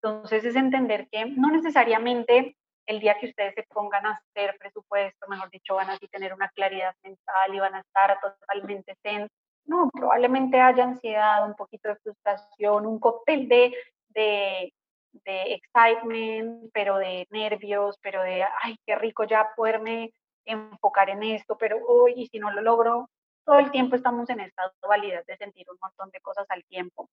Entonces 0.00 0.44
es 0.44 0.54
entender 0.54 1.08
que 1.10 1.26
no 1.26 1.50
necesariamente 1.50 2.56
el 2.86 3.00
día 3.00 3.16
que 3.18 3.26
ustedes 3.26 3.54
se 3.54 3.64
pongan 3.64 4.06
a 4.06 4.12
hacer 4.12 4.56
presupuesto, 4.58 5.26
mejor 5.28 5.50
dicho, 5.50 5.74
van 5.74 5.90
a 5.90 5.98
tener 5.98 6.32
una 6.32 6.48
claridad 6.50 6.94
mental 7.02 7.54
y 7.54 7.58
van 7.58 7.74
a 7.74 7.80
estar 7.80 8.18
totalmente 8.20 8.96
zen. 9.02 9.28
No, 9.64 9.90
probablemente 9.92 10.60
haya 10.60 10.84
ansiedad, 10.84 11.44
un 11.44 11.54
poquito 11.54 11.88
de 11.88 11.96
frustración, 11.96 12.86
un 12.86 13.00
cóctel 13.00 13.48
de, 13.48 13.74
de, 14.10 14.72
de 15.12 15.54
excitement, 15.54 16.70
pero 16.72 16.98
de 16.98 17.26
nervios, 17.30 17.98
pero 18.00 18.22
de, 18.22 18.44
ay, 18.62 18.76
qué 18.86 18.94
rico 18.94 19.24
ya 19.24 19.50
poderme 19.56 20.12
enfocar 20.44 21.10
en 21.10 21.24
esto, 21.24 21.58
pero 21.58 21.78
hoy, 21.84 22.14
y 22.16 22.26
si 22.28 22.38
no 22.38 22.52
lo 22.52 22.62
logro, 22.62 23.10
todo 23.44 23.58
el 23.58 23.72
tiempo 23.72 23.96
estamos 23.96 24.30
en 24.30 24.40
esta 24.40 24.72
dualidad 24.80 25.24
de 25.26 25.36
sentir 25.36 25.66
un 25.70 25.78
montón 25.82 26.10
de 26.10 26.20
cosas 26.20 26.46
al 26.48 26.64
tiempo. 26.64 27.08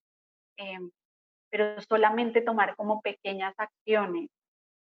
Em, 0.58 0.92
pero 1.50 1.82
solamente 1.82 2.42
tomar 2.42 2.76
como 2.76 3.02
pequeñas 3.02 3.54
acciones 3.58 4.30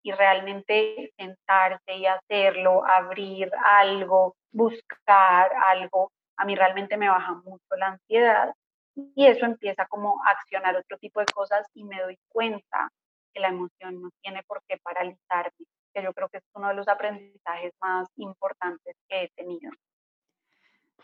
y 0.04 0.12
realmente 0.12 1.12
sentarse 1.18 1.96
y 1.96 2.06
hacerlo, 2.06 2.86
abrir 2.86 3.50
algo, 3.66 4.36
buscar 4.52 5.52
algo, 5.66 6.12
a 6.38 6.46
mí 6.46 6.56
realmente 6.56 6.98
me 6.98 7.10
baja 7.10 7.34
mucho 7.34 7.76
la 7.78 7.88
ansiedad 7.88 8.54
y 8.96 9.26
eso 9.26 9.46
empieza 9.46 9.88
como 9.88 10.22
a 10.26 10.32
accionar 10.32 10.76
otro 10.76 10.98
tipo 10.98 11.20
de 11.20 11.26
cosas 11.34 11.66
y 11.74 11.84
me 11.84 12.02
doy 12.02 12.18
cuenta 12.28 12.92
que 13.34 13.40
la 13.40 13.48
emoción 13.48 14.02
no 14.02 14.10
tiene 14.22 14.44
por 14.44 14.62
qué 14.68 14.78
paralizarme, 14.84 15.66
que 15.94 16.04
yo 16.04 16.14
creo 16.14 16.30
que 16.30 16.38
es 16.38 16.44
uno 16.54 16.68
de 16.68 16.76
los 16.76 16.88
aprendizajes 16.88 17.72
más 17.82 18.08
importantes 18.18 18.96
que 19.08 19.24
he 19.24 19.30
tenido. 19.30 19.72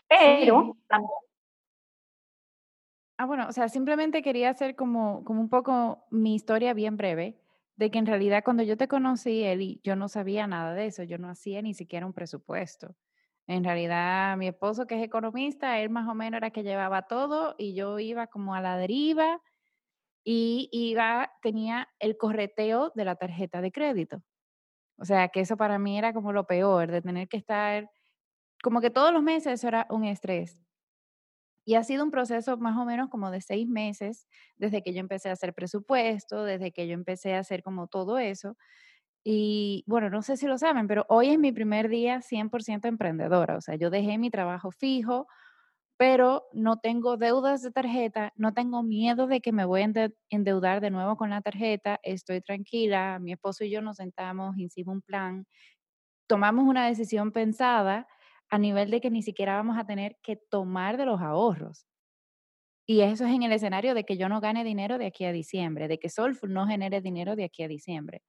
Pero 0.08 0.76
Ah, 3.20 3.26
bueno, 3.26 3.46
o 3.48 3.52
sea, 3.52 3.68
simplemente 3.68 4.22
quería 4.22 4.48
hacer 4.48 4.74
como, 4.74 5.24
como 5.24 5.42
un 5.42 5.50
poco 5.50 6.06
mi 6.08 6.34
historia 6.34 6.72
bien 6.72 6.96
breve, 6.96 7.36
de 7.80 7.90
que 7.90 7.98
en 7.98 8.04
realidad 8.04 8.42
cuando 8.44 8.62
yo 8.62 8.76
te 8.76 8.88
conocí, 8.88 9.42
Eli, 9.42 9.80
yo 9.82 9.96
no 9.96 10.08
sabía 10.08 10.46
nada 10.46 10.74
de 10.74 10.84
eso, 10.84 11.02
yo 11.02 11.16
no 11.16 11.30
hacía 11.30 11.62
ni 11.62 11.72
siquiera 11.72 12.04
un 12.04 12.12
presupuesto. 12.12 12.94
En 13.46 13.64
realidad, 13.64 14.36
mi 14.36 14.48
esposo, 14.48 14.86
que 14.86 14.96
es 14.96 15.02
economista, 15.02 15.80
él 15.80 15.88
más 15.88 16.06
o 16.06 16.14
menos 16.14 16.36
era 16.36 16.50
que 16.50 16.62
llevaba 16.62 17.06
todo 17.06 17.54
y 17.56 17.74
yo 17.74 17.98
iba 17.98 18.26
como 18.26 18.54
a 18.54 18.60
la 18.60 18.76
deriva 18.76 19.40
y 20.24 20.68
iba, 20.72 21.32
tenía 21.42 21.88
el 22.00 22.18
correteo 22.18 22.92
de 22.94 23.06
la 23.06 23.16
tarjeta 23.16 23.62
de 23.62 23.72
crédito. 23.72 24.22
O 24.98 25.06
sea, 25.06 25.28
que 25.28 25.40
eso 25.40 25.56
para 25.56 25.78
mí 25.78 25.98
era 25.98 26.12
como 26.12 26.32
lo 26.32 26.46
peor, 26.46 26.90
de 26.90 27.02
tener 27.02 27.28
que 27.28 27.38
estar, 27.38 27.90
como 28.62 28.82
que 28.82 28.90
todos 28.90 29.12
los 29.12 29.22
meses 29.22 29.54
eso 29.54 29.68
era 29.68 29.86
un 29.90 30.04
estrés. 30.04 30.60
Y 31.64 31.74
ha 31.76 31.84
sido 31.84 32.04
un 32.04 32.10
proceso 32.10 32.56
más 32.58 32.76
o 32.78 32.84
menos 32.84 33.08
como 33.10 33.30
de 33.30 33.40
seis 33.40 33.68
meses 33.68 34.26
desde 34.56 34.82
que 34.82 34.92
yo 34.94 35.00
empecé 35.00 35.28
a 35.30 35.32
hacer 35.32 35.54
presupuesto, 35.54 36.44
desde 36.44 36.72
que 36.72 36.86
yo 36.88 36.94
empecé 36.94 37.34
a 37.34 37.40
hacer 37.40 37.62
como 37.62 37.86
todo 37.88 38.18
eso. 38.18 38.56
Y 39.24 39.84
bueno, 39.86 40.10
no 40.10 40.22
sé 40.22 40.36
si 40.36 40.46
lo 40.46 40.58
saben, 40.58 40.86
pero 40.88 41.04
hoy 41.08 41.30
es 41.30 41.38
mi 41.38 41.52
primer 41.52 41.88
día 41.90 42.22
100% 42.22 42.88
emprendedora. 42.88 43.56
O 43.56 43.60
sea, 43.60 43.76
yo 43.76 43.90
dejé 43.90 44.18
mi 44.18 44.30
trabajo 44.30 44.70
fijo, 44.72 45.26
pero 45.98 46.44
no 46.54 46.78
tengo 46.78 47.16
deudas 47.18 47.62
de 47.62 47.70
tarjeta, 47.72 48.32
no 48.36 48.54
tengo 48.54 48.82
miedo 48.82 49.26
de 49.26 49.40
que 49.42 49.52
me 49.52 49.66
voy 49.66 49.82
a 49.82 50.10
endeudar 50.30 50.80
de 50.80 50.90
nuevo 50.90 51.16
con 51.16 51.30
la 51.30 51.42
tarjeta, 51.42 52.00
estoy 52.02 52.40
tranquila, 52.40 53.18
mi 53.20 53.32
esposo 53.32 53.64
y 53.64 53.70
yo 53.70 53.82
nos 53.82 53.96
sentamos, 53.98 54.56
hicimos 54.58 54.94
un 54.96 55.02
plan, 55.02 55.46
tomamos 56.28 56.66
una 56.66 56.86
decisión 56.86 57.32
pensada 57.32 58.06
a 58.50 58.58
nivel 58.58 58.90
de 58.90 59.00
que 59.00 59.10
ni 59.10 59.22
siquiera 59.22 59.54
vamos 59.56 59.78
a 59.78 59.86
tener 59.86 60.16
que 60.22 60.36
tomar 60.36 60.96
de 60.96 61.06
los 61.06 61.20
ahorros. 61.20 61.86
Y 62.86 63.02
eso 63.02 63.24
es 63.24 63.32
en 63.32 63.44
el 63.44 63.52
escenario 63.52 63.94
de 63.94 64.04
que 64.04 64.16
yo 64.16 64.28
no 64.28 64.40
gane 64.40 64.64
dinero 64.64 64.98
de 64.98 65.06
aquí 65.06 65.24
a 65.24 65.32
diciembre, 65.32 65.86
de 65.86 65.98
que 65.98 66.08
Soulful 66.08 66.52
no 66.52 66.66
genere 66.66 67.00
dinero 67.00 67.36
de 67.36 67.44
aquí 67.44 67.62
a 67.62 67.68
diciembre. 67.68 68.22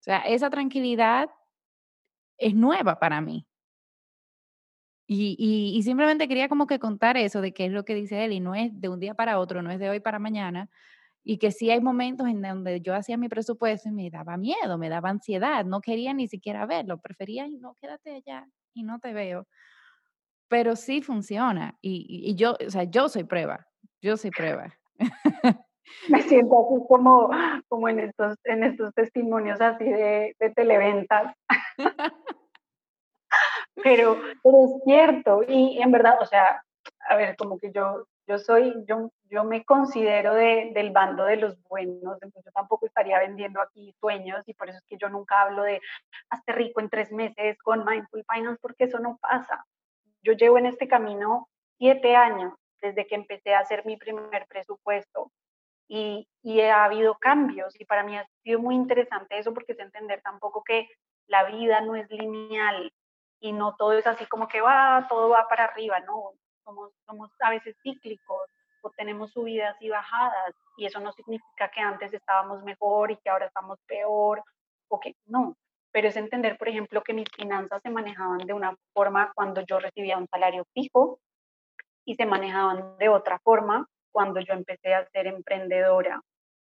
O 0.00 0.04
sea, 0.04 0.20
esa 0.20 0.48
tranquilidad 0.48 1.28
es 2.38 2.54
nueva 2.54 2.98
para 2.98 3.20
mí. 3.20 3.46
Y, 5.06 5.36
y, 5.76 5.82
simplemente 5.82 6.26
quería 6.26 6.48
como 6.48 6.66
que 6.66 6.78
contar 6.78 7.18
eso 7.18 7.42
de 7.42 7.52
qué 7.52 7.66
es 7.66 7.72
lo 7.72 7.84
que 7.84 7.94
dice 7.94 8.24
él 8.24 8.32
y 8.32 8.40
no 8.40 8.54
es 8.54 8.70
de 8.80 8.88
un 8.88 8.98
día 8.98 9.14
para 9.14 9.38
otro, 9.38 9.60
no 9.60 9.70
es 9.70 9.78
de 9.78 9.90
hoy 9.90 10.00
para 10.00 10.18
mañana. 10.18 10.70
Y 11.22 11.36
que 11.36 11.50
sí 11.52 11.70
hay 11.70 11.80
momentos 11.82 12.28
en 12.28 12.40
donde 12.40 12.80
yo 12.80 12.94
hacía 12.94 13.18
mi 13.18 13.28
presupuesto 13.28 13.90
y 13.90 13.92
me 13.92 14.10
daba 14.10 14.38
miedo, 14.38 14.78
me 14.78 14.88
daba 14.88 15.10
ansiedad, 15.10 15.66
no 15.66 15.82
quería 15.82 16.14
ni 16.14 16.28
siquiera 16.28 16.64
verlo, 16.66 16.98
prefería, 16.98 17.46
no, 17.46 17.76
quédate 17.80 18.14
allá, 18.14 18.48
y 18.74 18.82
no 18.82 18.98
te 18.98 19.12
veo. 19.12 19.46
Pero 20.48 20.76
sí 20.76 21.00
funciona. 21.00 21.76
Y, 21.80 22.34
yo, 22.36 22.56
o 22.64 22.70
sea, 22.70 22.84
yo 22.84 23.08
soy 23.08 23.24
prueba. 23.24 23.66
Yo 24.00 24.16
soy 24.16 24.30
prueba. 24.30 24.74
Me 26.08 26.22
siento 26.22 26.66
así 26.66 26.86
como, 26.88 27.30
como 27.68 27.88
en, 27.88 28.00
estos, 28.00 28.36
en 28.44 28.64
estos 28.64 28.94
testimonios 28.94 29.60
así 29.60 29.84
de, 29.84 30.34
de 30.38 30.50
televentas. 30.50 31.34
pero, 33.82 34.18
pero 34.42 34.64
es 34.64 34.84
cierto. 34.84 35.42
Y 35.46 35.80
en 35.80 35.90
verdad, 35.90 36.18
o 36.20 36.26
sea, 36.26 36.62
a 37.08 37.16
ver, 37.16 37.36
como 37.36 37.58
que 37.58 37.72
yo, 37.72 38.06
yo 38.26 38.38
soy, 38.38 38.74
yo, 38.86 39.10
yo 39.30 39.44
me 39.44 39.64
considero 39.64 40.34
de, 40.34 40.70
del 40.74 40.90
bando 40.90 41.24
de 41.24 41.36
los 41.36 41.60
buenos, 41.64 42.22
entonces 42.22 42.44
yo 42.44 42.52
tampoco 42.52 42.86
estaría 42.86 43.18
vendiendo 43.18 43.60
aquí 43.60 43.94
sueños 44.00 44.42
y 44.46 44.54
por 44.54 44.68
eso 44.68 44.78
es 44.78 44.84
que 44.86 44.96
yo 44.96 45.08
nunca 45.08 45.42
hablo 45.42 45.62
de 45.64 45.80
hazte 46.30 46.52
rico 46.52 46.80
en 46.80 46.88
tres 46.88 47.10
meses 47.12 47.58
con 47.62 47.84
Mindful 47.84 48.24
Finance 48.32 48.58
porque 48.60 48.84
eso 48.84 48.98
no 48.98 49.18
pasa. 49.20 49.64
Yo 50.22 50.34
llevo 50.34 50.58
en 50.58 50.66
este 50.66 50.86
camino 50.86 51.48
siete 51.78 52.14
años 52.14 52.54
desde 52.80 53.06
que 53.06 53.16
empecé 53.16 53.54
a 53.54 53.60
hacer 53.60 53.84
mi 53.84 53.96
primer 53.96 54.46
presupuesto 54.48 55.32
y, 55.88 56.28
y 56.42 56.60
ha 56.60 56.84
habido 56.84 57.16
cambios 57.18 57.78
y 57.80 57.84
para 57.84 58.04
mí 58.04 58.16
ha 58.16 58.26
sido 58.44 58.60
muy 58.60 58.74
interesante 58.74 59.38
eso 59.38 59.52
porque 59.52 59.72
es 59.72 59.78
entender 59.80 60.22
tampoco 60.22 60.62
que 60.62 60.88
la 61.26 61.44
vida 61.44 61.80
no 61.80 61.96
es 61.96 62.08
lineal 62.10 62.92
y 63.40 63.52
no 63.52 63.74
todo 63.76 63.92
es 63.94 64.06
así 64.06 64.26
como 64.26 64.46
que 64.46 64.60
va, 64.60 65.06
todo 65.08 65.28
va 65.30 65.48
para 65.48 65.64
arriba, 65.64 65.98
no, 66.00 66.34
somos, 66.64 66.92
somos 67.06 67.30
a 67.40 67.50
veces 67.50 67.76
cíclicos 67.82 68.42
o 68.82 68.90
tenemos 68.90 69.32
subidas 69.32 69.76
y 69.80 69.88
bajadas 69.88 70.54
y 70.76 70.86
eso 70.86 71.00
no 71.00 71.12
significa 71.12 71.70
que 71.70 71.80
antes 71.80 72.12
estábamos 72.12 72.62
mejor 72.64 73.10
y 73.10 73.16
que 73.16 73.30
ahora 73.30 73.46
estamos 73.46 73.78
peor 73.86 74.42
o 74.88 75.00
que 75.00 75.14
no, 75.26 75.56
pero 75.92 76.08
es 76.08 76.16
entender, 76.16 76.58
por 76.58 76.68
ejemplo, 76.68 77.02
que 77.02 77.14
mis 77.14 77.28
finanzas 77.34 77.80
se 77.82 77.90
manejaban 77.90 78.38
de 78.38 78.52
una 78.52 78.76
forma 78.92 79.32
cuando 79.34 79.60
yo 79.60 79.78
recibía 79.78 80.18
un 80.18 80.28
salario 80.28 80.64
fijo 80.74 81.20
y 82.04 82.14
se 82.14 82.26
manejaban 82.26 82.98
de 82.98 83.08
otra 83.08 83.38
forma 83.40 83.86
cuando 84.10 84.40
yo 84.40 84.54
empecé 84.54 84.94
a 84.94 85.06
ser 85.10 85.26
emprendedora. 85.26 86.20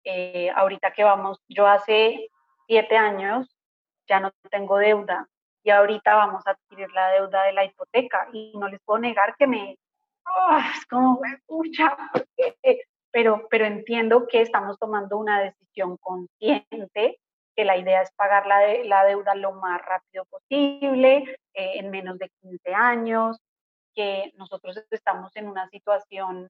Eh, 0.05 0.51
ahorita 0.55 0.93
que 0.93 1.05
vamos, 1.05 1.39
yo 1.49 1.67
hace 1.67 2.31
siete 2.67 2.97
años 2.97 3.55
ya 4.09 4.21
no 4.21 4.33
tengo 4.51 4.79
deuda 4.79 5.29
y 5.63 5.71
ahorita 5.71 6.15
vamos 6.15 6.47
a 6.47 6.53
adquirir 6.53 6.91
la 6.93 7.11
deuda 7.11 7.45
de 7.45 7.53
la 7.53 7.65
hipoteca 7.65 8.29
y 8.33 8.53
no 8.57 8.69
les 8.69 8.81
puedo 8.85 9.01
negar 9.01 9.35
que 9.37 9.47
me, 9.47 9.77
¡ah! 10.27 10.73
es 10.77 10.87
como, 10.87 11.21
escucha, 11.25 11.97
pero, 13.11 13.47
pero 13.51 13.65
entiendo 13.67 14.27
que 14.27 14.41
estamos 14.41 14.79
tomando 14.79 15.19
una 15.19 15.41
decisión 15.41 15.97
consciente, 15.99 17.19
que 17.57 17.65
la 17.65 17.77
idea 17.77 18.03
es 18.03 18.13
pagar 18.13 18.47
la, 18.47 18.61
la 18.85 19.05
deuda 19.05 19.35
lo 19.35 19.53
más 19.53 19.81
rápido 19.85 20.25
posible, 20.27 21.39
eh, 21.55 21.73
en 21.75 21.91
menos 21.91 22.19
de 22.19 22.31
15 22.41 22.75
años, 22.75 23.39
que 23.95 24.33
nosotros 24.37 24.81
estamos 24.91 25.35
en 25.35 25.49
una 25.49 25.69
situación, 25.71 26.49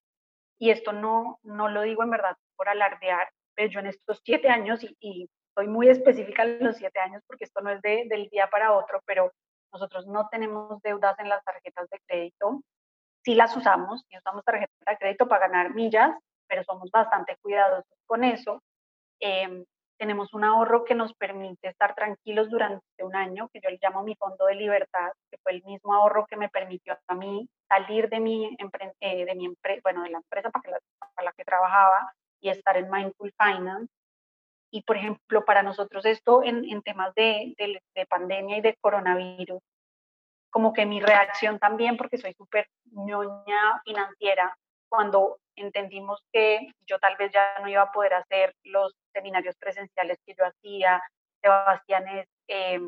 y 0.58 0.70
esto 0.70 0.92
no, 0.92 1.38
no 1.42 1.68
lo 1.68 1.82
digo 1.82 2.02
en 2.02 2.10
verdad 2.10 2.36
por 2.56 2.68
alardear, 2.68 3.30
pero 3.54 3.70
yo 3.70 3.80
en 3.80 3.86
estos 3.86 4.20
siete 4.24 4.48
años, 4.50 4.84
y 5.00 5.30
soy 5.58 5.66
muy 5.66 5.88
específica 5.88 6.44
en 6.44 6.64
los 6.64 6.76
siete 6.76 7.00
años 7.00 7.20
porque 7.26 7.44
esto 7.44 7.60
no 7.60 7.70
es 7.70 7.82
de, 7.82 8.06
del 8.08 8.28
día 8.28 8.48
para 8.48 8.72
otro, 8.72 9.02
pero 9.04 9.32
nosotros 9.72 10.06
no 10.06 10.28
tenemos 10.28 10.80
deudas 10.82 11.18
en 11.18 11.28
las 11.28 11.42
tarjetas 11.42 11.90
de 11.90 11.98
crédito, 12.06 12.62
sí 13.24 13.34
las 13.34 13.56
usamos, 13.56 14.04
y 14.08 14.16
usamos 14.18 14.44
tarjeta 14.44 14.72
de 14.86 14.96
crédito 14.96 15.26
para 15.26 15.48
ganar 15.48 15.74
millas, 15.74 16.12
pero 16.46 16.62
somos 16.62 16.92
bastante 16.92 17.36
cuidadosos 17.42 17.98
con 18.06 18.22
eso. 18.22 18.62
Em, 19.18 19.64
tenemos 19.98 20.32
un 20.32 20.44
ahorro 20.44 20.84
que 20.84 20.94
nos 20.94 21.12
permite 21.14 21.66
estar 21.66 21.96
tranquilos 21.96 22.48
durante 22.50 22.84
un 23.02 23.16
año, 23.16 23.48
que 23.52 23.60
yo 23.60 23.68
le 23.68 23.80
llamo 23.82 24.04
mi 24.04 24.14
fondo 24.14 24.46
de 24.46 24.54
libertad, 24.54 25.10
que 25.28 25.38
fue 25.42 25.54
el 25.54 25.64
mismo 25.64 25.92
ahorro 25.92 26.24
que 26.26 26.36
me 26.36 26.48
permitió 26.48 26.96
a 27.08 27.14
mí 27.16 27.48
salir 27.68 28.08
de 28.08 28.20
mi, 28.20 28.56
eh, 29.00 29.24
de 29.24 29.34
mi 29.34 29.52
bueno, 29.82 30.04
de 30.04 30.10
la 30.10 30.18
empresa 30.18 30.50
para, 30.50 30.70
la, 30.70 30.78
para 31.00 31.24
la 31.24 31.32
que 31.32 31.44
trabajaba 31.44 32.14
y 32.40 32.48
estar 32.48 32.76
en 32.76 32.88
Mindful 32.88 33.34
Finance. 33.36 33.97
Y, 34.70 34.82
por 34.82 34.96
ejemplo, 34.96 35.44
para 35.44 35.62
nosotros 35.62 36.04
esto 36.04 36.42
en, 36.42 36.64
en 36.64 36.82
temas 36.82 37.14
de, 37.14 37.54
de, 37.56 37.80
de, 37.94 38.06
pandemia 38.06 38.58
y 38.58 38.60
de 38.60 38.76
coronavirus 38.80 39.62
como 40.50 40.72
que 40.72 40.86
mi 40.86 41.00
reacción 41.00 41.58
también, 41.58 41.96
porque 41.96 42.18
soy 42.18 42.34
súper 42.34 42.66
ñoña 42.92 43.80
financiera, 43.84 44.56
cuando 44.88 45.38
entendimos 45.56 46.22
que 46.32 46.68
yo 46.86 46.98
tal 46.98 47.16
vez 47.16 47.32
ya 47.32 47.58
no 47.60 47.68
iba 47.68 47.82
a 47.82 47.92
poder 47.92 48.14
hacer 48.14 48.54
los 48.64 48.94
seminarios 49.12 49.56
presenciales 49.56 50.18
que 50.24 50.34
yo 50.34 50.44
hacía, 50.46 51.02
Sebastián 51.42 52.08
es 52.08 52.26
eh, 52.48 52.80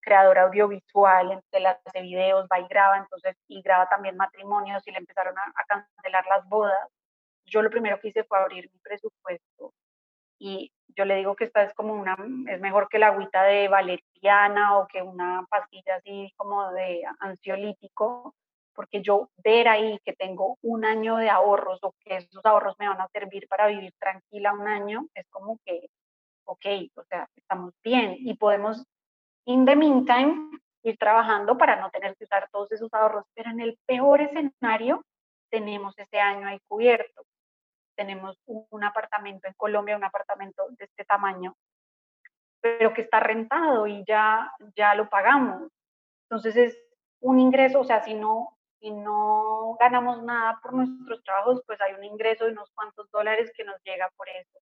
creador 0.00 0.38
audiovisual, 0.38 1.42
él 1.52 1.66
hace 1.66 2.02
videos, 2.02 2.46
va 2.52 2.60
y 2.60 2.66
graba, 2.68 2.98
entonces, 2.98 3.36
y 3.46 3.62
graba 3.62 3.88
también 3.88 4.16
matrimonios 4.16 4.86
y 4.86 4.90
le 4.90 4.98
empezaron 4.98 5.38
a, 5.38 5.42
a 5.42 5.64
cancelar 5.66 6.26
las 6.26 6.46
bodas. 6.48 6.88
Yo 7.46 7.62
lo 7.62 7.70
primero 7.70 7.98
que 8.00 8.08
hice 8.08 8.24
fue 8.24 8.38
abrir 8.38 8.68
mi 8.72 8.78
presupuesto 8.80 9.72
y 10.38 10.72
yo 10.96 11.04
le 11.04 11.16
digo 11.16 11.36
que 11.36 11.44
esta 11.44 11.62
es 11.62 11.74
como 11.74 11.94
una, 11.94 12.16
es 12.48 12.60
mejor 12.60 12.88
que 12.88 12.98
la 12.98 13.08
agüita 13.08 13.44
de 13.44 13.68
valeriana 13.68 14.78
o 14.78 14.88
que 14.88 15.02
una 15.02 15.46
pastilla 15.48 15.96
así 15.96 16.32
como 16.36 16.72
de 16.72 17.02
ansiolítico, 17.20 18.34
porque 18.74 19.02
yo 19.02 19.30
ver 19.44 19.68
ahí 19.68 19.98
que 20.04 20.12
tengo 20.12 20.58
un 20.62 20.84
año 20.84 21.16
de 21.16 21.30
ahorros 21.30 21.78
o 21.82 21.94
que 22.00 22.16
esos 22.16 22.44
ahorros 22.44 22.74
me 22.78 22.88
van 22.88 23.00
a 23.00 23.08
servir 23.08 23.46
para 23.48 23.66
vivir 23.66 23.92
tranquila 23.98 24.52
un 24.52 24.66
año, 24.66 25.06
es 25.14 25.26
como 25.30 25.58
que, 25.64 25.88
ok, 26.44 26.66
o 26.96 27.02
sea, 27.04 27.28
estamos 27.36 27.74
bien 27.82 28.16
y 28.18 28.34
podemos, 28.34 28.84
in 29.46 29.64
the 29.66 29.76
meantime, 29.76 30.50
ir 30.82 30.96
trabajando 30.96 31.58
para 31.58 31.76
no 31.76 31.90
tener 31.90 32.16
que 32.16 32.24
usar 32.24 32.48
todos 32.50 32.72
esos 32.72 32.92
ahorros, 32.94 33.24
pero 33.34 33.50
en 33.50 33.60
el 33.60 33.78
peor 33.86 34.20
escenario 34.20 35.04
tenemos 35.50 35.98
ese 35.98 36.20
año 36.20 36.46
ahí 36.46 36.58
cubierto 36.68 37.24
tenemos 37.98 38.38
un 38.46 38.84
apartamento 38.84 39.48
en 39.48 39.54
Colombia, 39.54 39.96
un 39.96 40.04
apartamento 40.04 40.62
de 40.78 40.84
este 40.84 41.04
tamaño, 41.04 41.56
pero 42.60 42.94
que 42.94 43.02
está 43.02 43.18
rentado 43.18 43.88
y 43.88 44.04
ya, 44.06 44.52
ya 44.76 44.94
lo 44.94 45.08
pagamos. 45.10 45.68
Entonces 46.30 46.56
es 46.56 46.78
un 47.20 47.40
ingreso, 47.40 47.80
o 47.80 47.84
sea, 47.84 48.04
si 48.04 48.14
no, 48.14 48.56
si 48.80 48.92
no 48.92 49.76
ganamos 49.80 50.22
nada 50.22 50.60
por 50.62 50.74
nuestros 50.74 51.24
trabajos, 51.24 51.60
pues 51.66 51.80
hay 51.80 51.94
un 51.94 52.04
ingreso 52.04 52.44
de 52.44 52.52
unos 52.52 52.70
cuantos 52.72 53.10
dólares 53.10 53.50
que 53.56 53.64
nos 53.64 53.82
llega 53.82 54.08
por 54.16 54.28
eso. 54.28 54.60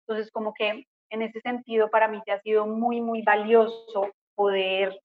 Entonces, 0.00 0.32
como 0.32 0.52
que 0.52 0.86
en 1.10 1.22
ese 1.22 1.40
sentido, 1.40 1.88
para 1.88 2.08
mí 2.08 2.20
ha 2.32 2.40
sido 2.40 2.66
muy, 2.66 3.00
muy 3.00 3.22
valioso 3.22 4.10
poder 4.34 5.00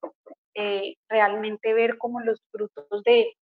eh, 0.56 0.96
realmente 1.08 1.74
ver 1.74 2.00
como 2.00 2.22
los 2.22 2.42
frutos 2.52 3.04
de, 3.04 3.36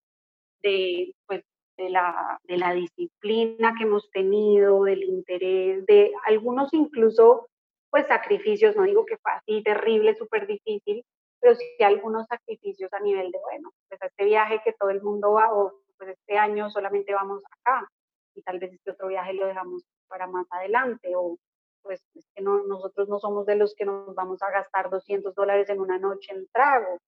de, 0.61 1.15
pues, 1.25 1.45
de 1.79 1.89
la, 1.89 2.37
de 2.43 2.57
la 2.57 2.73
disciplina 2.73 3.73
que 3.77 3.85
hemos 3.85 4.09
tenido, 4.11 4.83
del 4.83 5.03
interés, 5.03 5.85
de 5.85 6.11
algunos 6.25 6.73
incluso 6.73 7.47
pues 7.89 8.05
sacrificios, 8.07 8.75
no 8.75 8.83
digo 8.83 9.05
que 9.05 9.17
fue 9.17 9.31
así 9.31 9.63
terrible, 9.63 10.13
súper 10.13 10.45
difícil, 10.45 11.03
pero 11.39 11.55
sí 11.55 11.65
algunos 11.83 12.27
sacrificios 12.27 12.91
a 12.93 12.99
nivel 12.99 13.31
de, 13.31 13.39
bueno, 13.39 13.71
pues 13.87 13.99
este 14.01 14.25
viaje 14.25 14.61
que 14.63 14.73
todo 14.73 14.89
el 14.89 15.01
mundo 15.01 15.31
va, 15.31 15.51
o 15.53 15.73
pues 15.97 16.11
este 16.11 16.37
año 16.37 16.69
solamente 16.69 17.13
vamos 17.13 17.41
acá, 17.45 17.87
y 18.35 18.41
tal 18.43 18.59
vez 18.59 18.73
este 18.73 18.91
otro 18.91 19.07
viaje 19.07 19.33
lo 19.33 19.47
dejamos 19.47 19.83
para 20.07 20.27
más 20.27 20.45
adelante, 20.51 21.15
o 21.15 21.37
pues 21.81 22.03
es 22.13 22.27
que 22.35 22.43
no, 22.43 22.63
nosotros 22.67 23.07
no 23.07 23.19
somos 23.19 23.45
de 23.45 23.55
los 23.55 23.73
que 23.73 23.85
nos 23.85 24.13
vamos 24.13 24.41
a 24.43 24.51
gastar 24.51 24.89
200 24.89 25.33
dólares 25.33 25.69
en 25.69 25.79
una 25.79 25.97
noche 25.97 26.33
en 26.33 26.45
trago, 26.51 26.99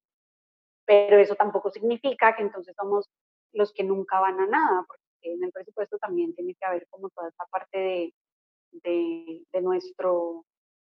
pero 0.85 1.17
eso 1.17 1.35
tampoco 1.35 1.69
significa 1.69 2.35
que 2.35 2.41
entonces 2.41 2.73
somos 2.75 3.07
los 3.53 3.73
que 3.73 3.83
nunca 3.83 4.19
van 4.19 4.39
a 4.39 4.47
nada, 4.47 4.85
porque 4.87 5.33
en 5.33 5.43
el 5.43 5.51
presupuesto 5.51 5.97
también 5.97 6.33
tiene 6.33 6.55
que 6.55 6.65
haber 6.65 6.87
como 6.89 7.09
toda 7.09 7.29
esta 7.29 7.45
parte 7.45 7.77
de, 7.77 9.43
de, 9.51 9.61
nuestro, 9.61 10.45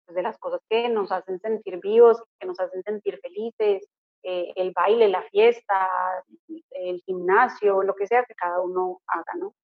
pues, 0.05 0.17
de 0.17 0.23
las 0.23 0.39
cosas 0.39 0.61
que 0.69 0.89
nos 0.89 1.11
hacen 1.13 1.41
sentir 1.41 1.79
vivos, 1.81 2.23
que 2.39 2.47
nos 2.47 2.61
hacen 2.61 2.83
sentir 2.83 3.19
felices, 3.21 3.87
eh, 4.23 4.53
el 4.57 4.73
baile, 4.73 5.09
la 5.09 5.23
fiesta, 5.23 5.89
el 6.71 7.03
gimnasio, 7.03 7.83
lo 7.83 7.95
que 7.95 8.07
sea 8.07 8.25
que 8.25 8.35
cada 8.35 8.61
uno 8.61 9.01
haga, 9.07 9.35
¿no? 9.39 9.55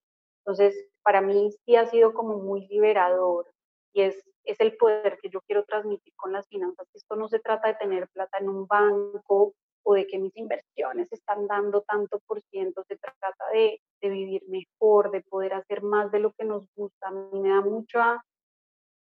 Entonces, 0.44 0.88
para 1.03 1.20
mí 1.20 1.51
sí 1.64 1.77
ha 1.77 1.87
sido 1.87 2.14
como 2.14 2.38
muy 2.38 2.66
liberador 2.68 3.46
y 3.92 4.03
es, 4.03 4.16
es 4.44 4.59
el 4.61 4.77
poder 4.77 5.18
que 5.22 5.29
yo 5.29 5.40
quiero 5.42 5.64
transmitir 5.64 6.14
con 6.16 6.33
las 6.33 6.48
finanzas. 6.48 6.88
Esto 6.94 7.16
no 7.16 7.29
se 7.29 7.38
trata 7.38 7.68
de 7.68 7.74
tener 7.74 8.09
plata 8.09 8.38
en 8.38 8.48
un 8.48 8.66
banco 8.66 9.55
o 9.82 9.94
de 9.94 10.06
que 10.06 10.18
mis 10.18 10.36
inversiones 10.36 11.10
están 11.12 11.46
dando 11.46 11.82
tanto 11.82 12.20
por 12.26 12.40
ciento, 12.42 12.84
se 12.84 12.96
trata 12.96 13.34
de, 13.52 13.80
de 14.00 14.08
vivir 14.08 14.42
mejor, 14.48 15.10
de 15.10 15.22
poder 15.22 15.54
hacer 15.54 15.82
más 15.82 16.10
de 16.12 16.20
lo 16.20 16.32
que 16.32 16.44
nos 16.44 16.66
gusta. 16.74 17.08
A 17.08 17.10
mí 17.10 17.40
me 17.40 17.50
da 17.50 17.60
mucha, 17.60 18.22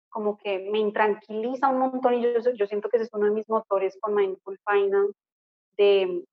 como 0.09 0.37
que 0.37 0.59
me 0.71 0.79
intranquiliza 0.79 1.69
un 1.69 1.79
montón 1.79 2.15
y 2.15 2.23
yo, 2.23 2.39
yo 2.53 2.65
siento 2.65 2.89
que 2.89 2.97
ese 2.97 3.05
es 3.05 3.13
uno 3.13 3.25
de 3.25 3.31
mis 3.31 3.49
motores 3.49 3.97
con 3.99 4.15
Mindful 4.15 4.59
Finance, 4.65 5.17
de, 5.77 6.25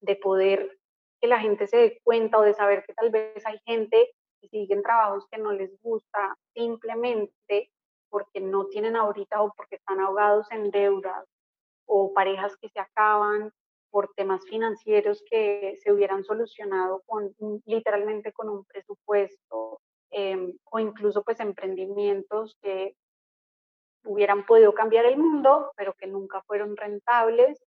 de 0.00 0.16
poder 0.16 0.78
que 1.20 1.28
la 1.28 1.38
gente 1.38 1.66
se 1.66 1.76
dé 1.76 2.00
cuenta 2.02 2.38
o 2.38 2.42
de 2.42 2.54
saber 2.54 2.84
que 2.86 2.94
tal 2.94 3.10
vez 3.10 3.44
hay 3.44 3.58
gente 3.66 4.10
que 4.40 4.48
siguen 4.48 4.82
trabajos 4.82 5.26
que 5.30 5.38
no 5.38 5.52
les 5.52 5.70
gusta 5.82 6.34
simplemente 6.54 7.70
porque 8.08 8.40
no 8.40 8.66
tienen 8.66 8.96
ahorita 8.96 9.42
o 9.42 9.52
porque 9.54 9.76
están 9.76 10.00
ahogados 10.00 10.50
en 10.50 10.70
deudas 10.70 11.26
o 11.92 12.12
parejas 12.14 12.56
que 12.56 12.68
se 12.68 12.78
acaban 12.78 13.52
por 13.90 14.12
temas 14.14 14.44
financieros 14.44 15.24
que 15.28 15.74
se 15.82 15.92
hubieran 15.92 16.22
solucionado 16.22 17.02
con 17.04 17.34
literalmente 17.66 18.32
con 18.32 18.48
un 18.48 18.64
presupuesto 18.64 19.80
em, 20.10 20.56
o 20.70 20.78
incluso 20.78 21.24
pues 21.24 21.40
emprendimientos 21.40 22.56
que 22.62 22.94
hubieran 24.04 24.46
podido 24.46 24.72
cambiar 24.72 25.04
el 25.04 25.18
mundo 25.18 25.72
pero 25.76 25.94
que 25.94 26.06
nunca 26.06 26.42
fueron 26.42 26.76
rentables 26.76 27.60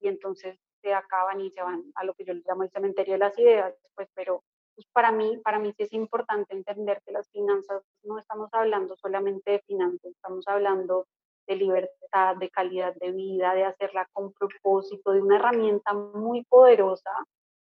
y 0.00 0.06
entonces 0.06 0.56
se 0.80 0.94
acaban 0.94 1.40
y 1.40 1.50
se 1.50 1.60
van 1.60 1.82
a 1.96 2.04
lo 2.04 2.14
que 2.14 2.24
yo 2.24 2.34
llamo 2.46 2.62
el 2.62 2.70
cementerio 2.70 3.14
de 3.14 3.18
las 3.18 3.36
ideas 3.36 3.74
pues 3.96 4.08
pero 4.14 4.44
pues 4.76 4.86
para 4.92 5.10
mí 5.10 5.38
para 5.38 5.58
mí 5.58 5.72
sí 5.76 5.82
es 5.82 5.92
importante 5.92 6.54
entender 6.54 7.02
que 7.04 7.10
las 7.10 7.28
finanzas 7.30 7.82
no 8.04 8.20
estamos 8.20 8.50
hablando 8.52 8.94
solamente 8.96 9.50
de 9.50 9.62
finanzas 9.66 10.12
estamos 10.12 10.46
hablando 10.46 11.08
de 11.46 11.56
libertad, 11.56 12.36
de 12.36 12.50
calidad 12.50 12.94
de 12.96 13.12
vida, 13.12 13.54
de 13.54 13.64
hacerla 13.64 14.08
con 14.12 14.32
propósito, 14.32 15.12
de 15.12 15.22
una 15.22 15.36
herramienta 15.36 15.92
muy 15.92 16.44
poderosa 16.44 17.10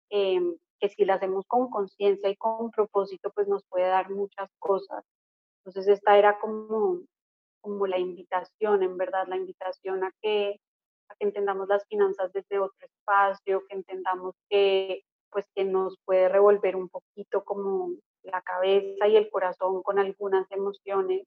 em, 0.09 0.55
que 0.79 0.89
si 0.89 1.05
la 1.05 1.15
hacemos 1.15 1.45
con 1.47 1.69
conciencia 1.69 2.29
y 2.29 2.35
con 2.35 2.71
propósito, 2.71 3.31
pues 3.33 3.47
nos 3.47 3.63
puede 3.69 3.87
dar 3.87 4.09
muchas 4.09 4.49
cosas. 4.59 5.03
Entonces 5.59 5.87
esta 5.99 6.17
era 6.17 6.39
como, 6.39 7.01
como 7.61 7.87
la 7.87 7.99
invitación, 7.99 8.83
en 8.83 8.97
verdad, 8.97 9.27
la 9.27 9.37
invitación 9.37 10.03
a 10.03 10.11
que, 10.21 10.59
a 11.09 11.15
que 11.15 11.25
entendamos 11.25 11.67
las 11.67 11.85
finanzas 11.87 12.31
desde 12.33 12.59
otro 12.59 12.87
espacio, 12.87 13.63
que 13.67 13.75
entendamos 13.75 14.35
que 14.49 15.03
pues 15.31 15.45
que 15.55 15.63
nos 15.63 15.97
puede 16.05 16.29
revolver 16.29 16.75
un 16.75 16.89
poquito 16.89 17.43
como 17.43 17.91
la 18.23 18.41
cabeza 18.41 19.07
y 19.07 19.15
el 19.15 19.29
corazón 19.29 19.81
con 19.81 19.97
algunas 19.97 20.49
emociones, 20.51 21.25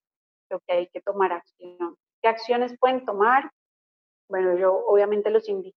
pero 0.49 0.61
que 0.67 0.75
hay 0.75 0.87
que 0.88 1.01
tomar 1.01 1.33
acción. 1.33 1.97
¿Qué 2.25 2.29
acciones 2.29 2.75
pueden 2.81 3.05
tomar? 3.05 3.51
Bueno, 4.31 4.57
yo 4.57 4.73
obviamente 4.87 5.29
los 5.29 5.47
invito 5.47 5.77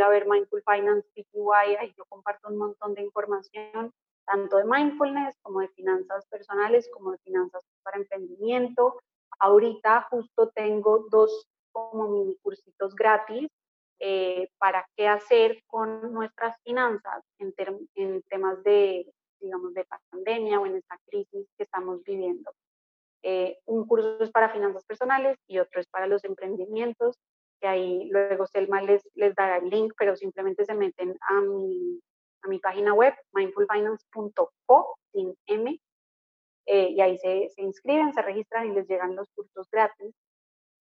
a 0.00 0.08
ver 0.08 0.28
Mindful 0.28 0.62
Finance 0.64 1.08
PTY, 1.12 1.74
ahí 1.76 1.92
yo 1.98 2.04
comparto 2.08 2.46
un 2.50 2.56
montón 2.56 2.94
de 2.94 3.02
información, 3.02 3.92
tanto 4.24 4.58
de 4.58 4.64
mindfulness 4.64 5.34
como 5.42 5.58
de 5.58 5.66
finanzas 5.70 6.24
personales, 6.28 6.88
como 6.94 7.10
de 7.10 7.18
finanzas 7.18 7.64
para 7.82 7.96
emprendimiento. 7.96 9.00
Ahorita 9.40 10.06
justo 10.08 10.50
tengo 10.50 11.04
dos 11.10 11.48
como 11.72 12.06
mini 12.06 12.38
cursitos 12.42 12.94
gratis 12.94 13.50
eh, 13.98 14.52
para 14.58 14.86
qué 14.96 15.08
hacer 15.08 15.64
con 15.66 16.12
nuestras 16.12 16.56
finanzas 16.62 17.24
en, 17.40 17.52
en 17.96 18.22
temas 18.28 18.62
de, 18.62 19.12
digamos, 19.40 19.74
de 19.74 19.84
pandemia 20.12 20.60
o 20.60 20.66
en 20.66 20.76
esta 20.76 20.96
crisis 21.06 21.48
que 21.56 21.64
estamos 21.64 22.04
viviendo. 22.04 22.52
Eh, 23.22 23.58
un 23.66 23.86
curso 23.86 24.22
es 24.22 24.30
para 24.30 24.50
finanzas 24.50 24.84
personales 24.84 25.38
y 25.46 25.58
otro 25.58 25.80
es 25.80 25.88
para 25.88 26.06
los 26.06 26.24
emprendimientos, 26.24 27.18
que 27.60 27.68
ahí 27.68 28.08
luego 28.10 28.46
Selma 28.46 28.80
les, 28.82 29.08
les 29.14 29.34
dará 29.34 29.58
el 29.58 29.68
link, 29.68 29.92
pero 29.98 30.16
simplemente 30.16 30.64
se 30.64 30.74
meten 30.74 31.16
a 31.20 31.40
mi, 31.40 32.00
a 32.42 32.48
mi 32.48 32.58
página 32.60 32.94
web, 32.94 33.14
mindfulfinance.co, 33.32 34.98
sin 35.12 35.34
M, 35.46 35.80
eh, 36.66 36.90
y 36.90 37.00
ahí 37.00 37.18
se, 37.18 37.48
se 37.54 37.62
inscriben, 37.62 38.12
se 38.12 38.22
registran 38.22 38.66
y 38.66 38.74
les 38.74 38.86
llegan 38.86 39.16
los 39.16 39.28
cursos 39.30 39.68
gratis. 39.70 40.14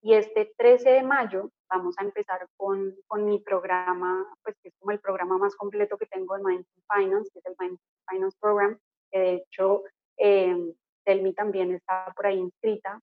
Y 0.02 0.14
este 0.14 0.54
13 0.58 0.90
de 0.92 1.04
mayo 1.04 1.50
vamos 1.70 1.96
a 1.98 2.04
empezar 2.04 2.46
con, 2.56 2.96
con, 3.08 3.26
mi 3.26 3.40
programa, 3.40 4.26
pues 4.44 4.56
que 4.62 4.70
es 4.70 4.76
como 4.80 4.92
el 4.92 5.00
programa 5.00 5.38
más 5.38 5.56
completo 5.56 5.98
que 5.98 6.06
tengo 6.06 6.38
de 6.38 6.44
Mindful 6.44 6.84
Finance, 6.94 7.32
que 7.32 7.40
es 7.40 7.46
el 7.46 7.56
Mindful 7.60 7.88
Finance 8.10 8.38
Program, 8.40 8.80
que 9.12 9.20
de 9.20 9.34
hecho 9.36 9.84
eh, 10.18 10.74
Telmi 11.08 11.34
también 11.34 11.72
está 11.72 12.12
por 12.16 12.28
ahí 12.28 12.38
inscrita. 12.38 13.00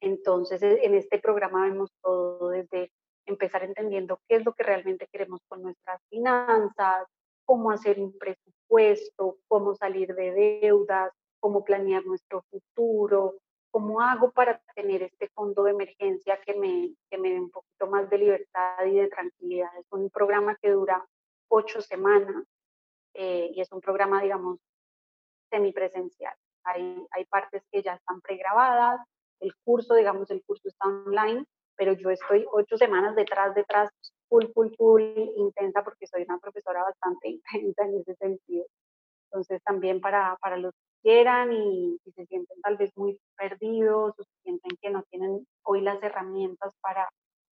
Entonces, 0.00 0.60
e, 0.62 0.84
en 0.84 0.94
este 0.94 1.20
programa 1.20 1.62
vemos 1.62 1.92
todo 2.02 2.48
desde 2.48 2.90
empezar 3.24 3.62
entendiendo 3.62 4.18
qué 4.26 4.36
es 4.36 4.44
lo 4.44 4.52
que 4.52 4.64
realmente 4.64 5.06
queremos 5.12 5.40
con 5.46 5.62
nuestras 5.62 6.00
finanzas, 6.10 7.06
cómo 7.44 7.70
hacer 7.70 8.00
un 8.00 8.18
presupuesto, 8.18 9.36
cómo 9.46 9.76
salir 9.76 10.12
de 10.16 10.60
deudas, 10.60 11.12
cómo 11.38 11.62
planear 11.62 12.04
nuestro 12.04 12.42
futuro, 12.50 13.36
cómo 13.70 14.00
hago 14.00 14.32
para 14.32 14.60
tener 14.74 15.04
este 15.04 15.28
fondo 15.28 15.62
de 15.62 15.70
emergencia 15.70 16.40
que 16.44 16.54
me, 16.54 16.96
que 17.08 17.16
me 17.16 17.30
dé 17.30 17.40
un 17.40 17.50
poquito 17.50 17.86
más 17.86 18.10
de 18.10 18.18
libertad 18.18 18.84
y 18.86 18.96
de 18.96 19.06
tranquilidad. 19.06 19.70
Es 19.78 19.86
un 19.92 20.10
programa 20.10 20.56
que 20.60 20.70
dura 20.70 21.06
ocho 21.48 21.80
semanas 21.80 22.44
eh, 23.14 23.52
y 23.54 23.60
es 23.60 23.70
un 23.70 23.80
programa, 23.80 24.20
digamos, 24.20 24.58
semipresencial. 25.48 26.34
Hay, 26.64 27.24
partes 27.28 27.62
que 27.70 27.82
ya 27.82 27.94
están 27.94 28.20
pregrabadas, 28.20 29.00
el 29.40 29.52
curso, 29.64 29.94
digamos, 29.94 30.30
el 30.30 30.42
curso 30.44 30.68
está 30.68 30.86
online, 30.86 31.44
pero 31.76 31.92
yo 31.94 32.10
estoy 32.10 32.44
ocho 32.52 32.76
semanas 32.76 33.14
detrás, 33.14 33.54
detrás, 33.54 33.90
full, 34.28 34.46
full, 34.54 34.68
full, 34.76 35.02
intensa, 35.36 35.82
porque 35.82 36.06
soy 36.06 36.22
una 36.22 36.38
profesora 36.38 36.82
bastante 36.82 37.28
intensa 37.64 37.84
en 37.84 38.00
ese 38.00 38.14
sentido. 38.16 38.66
Entonces, 39.30 39.62
también 39.62 40.00
para, 40.00 40.36
para 40.40 40.56
los 40.56 40.74
quieran 41.02 41.52
y 41.52 41.98
si 42.04 42.12
se 42.12 42.26
sienten 42.26 42.60
tal 42.60 42.76
vez 42.76 42.90
muy 42.96 43.18
perdidos 43.36 44.14
o 44.18 44.22
sienten 44.42 44.76
que 44.80 44.90
no 44.90 45.02
tienen 45.04 45.46
hoy 45.62 45.80
las 45.80 46.02
herramientas 46.02 46.74
para 46.80 47.08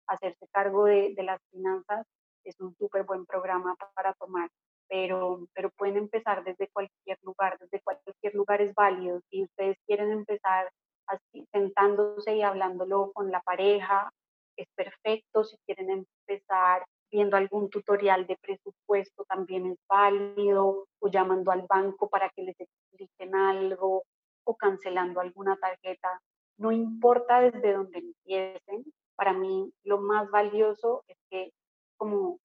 hacerse 0.08 0.48
cargo 0.52 0.86
de, 0.86 1.14
de 1.16 1.24
las 1.24 1.42
finanzas, 1.52 2.06
es 2.44 2.60
un 2.60 2.76
súper 2.76 3.04
buen 3.04 3.26
programa 3.26 3.76
para 3.96 4.14
tomar. 4.14 4.50
Pero, 4.90 5.48
pero 5.54 5.70
pueden 5.72 5.98
empezar 5.98 6.44
desde 6.44 6.70
cualquier 6.70 7.18
lugar, 7.24 7.58
desde 7.60 7.82
cualquier 7.82 8.36
lugar 8.36 8.62
es 8.62 8.74
válido. 8.76 9.22
Si 9.30 9.44
ustedes 9.44 9.78
quieren 9.88 10.12
empezar 10.12 10.70
así, 11.08 11.46
sentándose 11.52 12.36
y 12.36 12.42
hablándolo 12.44 13.12
con 13.14 13.32
la 13.32 13.42
pareja, 13.42 14.12
es 14.58 14.68
perfecto. 14.76 15.44
Si 15.44 15.58
quieren 15.66 15.90
empezar 15.90 16.86
viendo 17.12 17.38
algún 17.38 17.70
tutorial 17.70 18.26
de 18.28 18.38
presupuesto, 18.38 19.24
también 19.26 19.68
es 19.68 19.78
válido, 19.88 20.88
o 21.00 21.08
llamando 21.10 21.52
al 21.52 21.66
banco 21.68 22.10
para 22.10 22.30
que 22.30 22.44
les 22.44 22.56
expliquen 22.60 23.36
algo, 23.36 24.04
o 24.46 24.56
cancelando 24.56 25.22
alguna 25.22 25.56
tarjeta. 25.58 26.20
No 26.58 26.72
importa 26.72 27.40
desde 27.42 27.74
dónde 27.74 28.00
empiecen, 28.00 28.84
para 29.16 29.34
mí 29.34 29.72
lo 29.84 30.00
más 30.00 30.30
valioso 30.30 31.04
es 31.08 31.18
que 31.30 31.52
como 31.98 32.40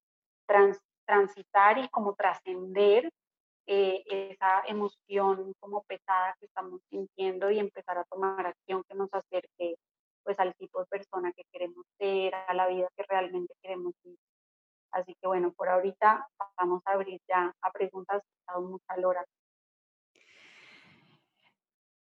transitar 1.08 1.78
y 1.78 1.88
como 1.88 2.14
trascender 2.14 3.10
eh, 3.66 4.04
esa 4.06 4.62
emoción 4.66 5.54
como 5.58 5.82
pesada 5.84 6.36
que 6.38 6.46
estamos 6.46 6.80
sintiendo 6.90 7.50
y 7.50 7.58
empezar 7.58 7.96
a 7.96 8.04
tomar 8.04 8.46
acción 8.46 8.84
que 8.86 8.94
nos 8.94 9.08
acerque 9.12 9.76
pues 10.22 10.38
al 10.38 10.54
tipo 10.56 10.80
de 10.80 10.86
persona 10.86 11.32
que 11.32 11.42
queremos 11.50 11.86
ser, 11.98 12.34
a 12.34 12.52
la 12.52 12.68
vida 12.68 12.86
que 12.94 13.04
realmente 13.08 13.54
queremos 13.62 13.94
vivir. 14.04 14.18
Así 14.92 15.14
que 15.20 15.26
bueno, 15.26 15.52
por 15.52 15.70
ahorita 15.70 16.26
vamos 16.58 16.82
a 16.84 16.92
abrir 16.92 17.18
ya 17.26 17.54
a 17.62 17.70
preguntas, 17.70 18.22
ha 18.46 18.52
dado 18.52 18.66
mucha. 18.66 18.94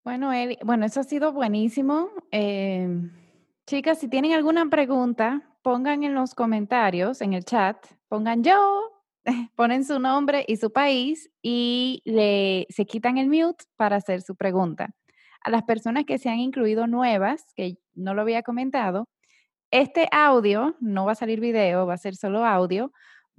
Bueno, 0.06 0.32
bueno, 0.64 0.86
eso 0.86 0.99
ha 0.99 1.04
sido 1.04 1.32
buenísimo. 1.32 2.10
Eh, 2.32 2.88
chicas, 3.66 3.99
si 3.99 4.10
tienen 4.10 4.34
alguna 4.34 4.70
pregunta, 4.70 5.41
pongan 5.62 6.04
en 6.04 6.14
los 6.14 6.36
comentarios, 6.36 7.22
en 7.22 7.34
el 7.34 7.45
chat, 7.45 7.86
pongan 8.14 8.43
yo, 8.43 8.91
ponen 9.55 9.84
su 9.84 9.97
nombre 9.97 10.45
y 10.47 10.57
su 10.57 10.72
país 10.72 11.32
y 11.41 12.03
le, 12.05 12.68
se 12.70 12.86
quitan 12.86 13.18
el 13.18 13.28
mute 13.28 13.66
para 13.76 13.95
hacer 13.95 14.22
su 14.22 14.36
pregunta. 14.36 14.93
A 15.41 15.49
las 15.49 15.64
personas 15.64 16.05
que 16.05 16.20
se 16.20 16.30
han 16.30 16.38
incluido 16.38 16.86
nuevas, 16.86 17.43
que 17.55 17.80
no 17.95 18.14
lo 18.14 18.22
había 18.22 18.43
comentado, 18.43 19.09
este 19.72 20.07
audio 20.11 20.76
no 20.80 21.05
va 21.05 21.14
a 21.14 21.16
salir 21.16 21.39
video, 21.39 21.88
va 21.88 21.95
a 21.95 21.97
ser 21.97 22.16
solo 22.16 22.45
audio, 22.45 22.91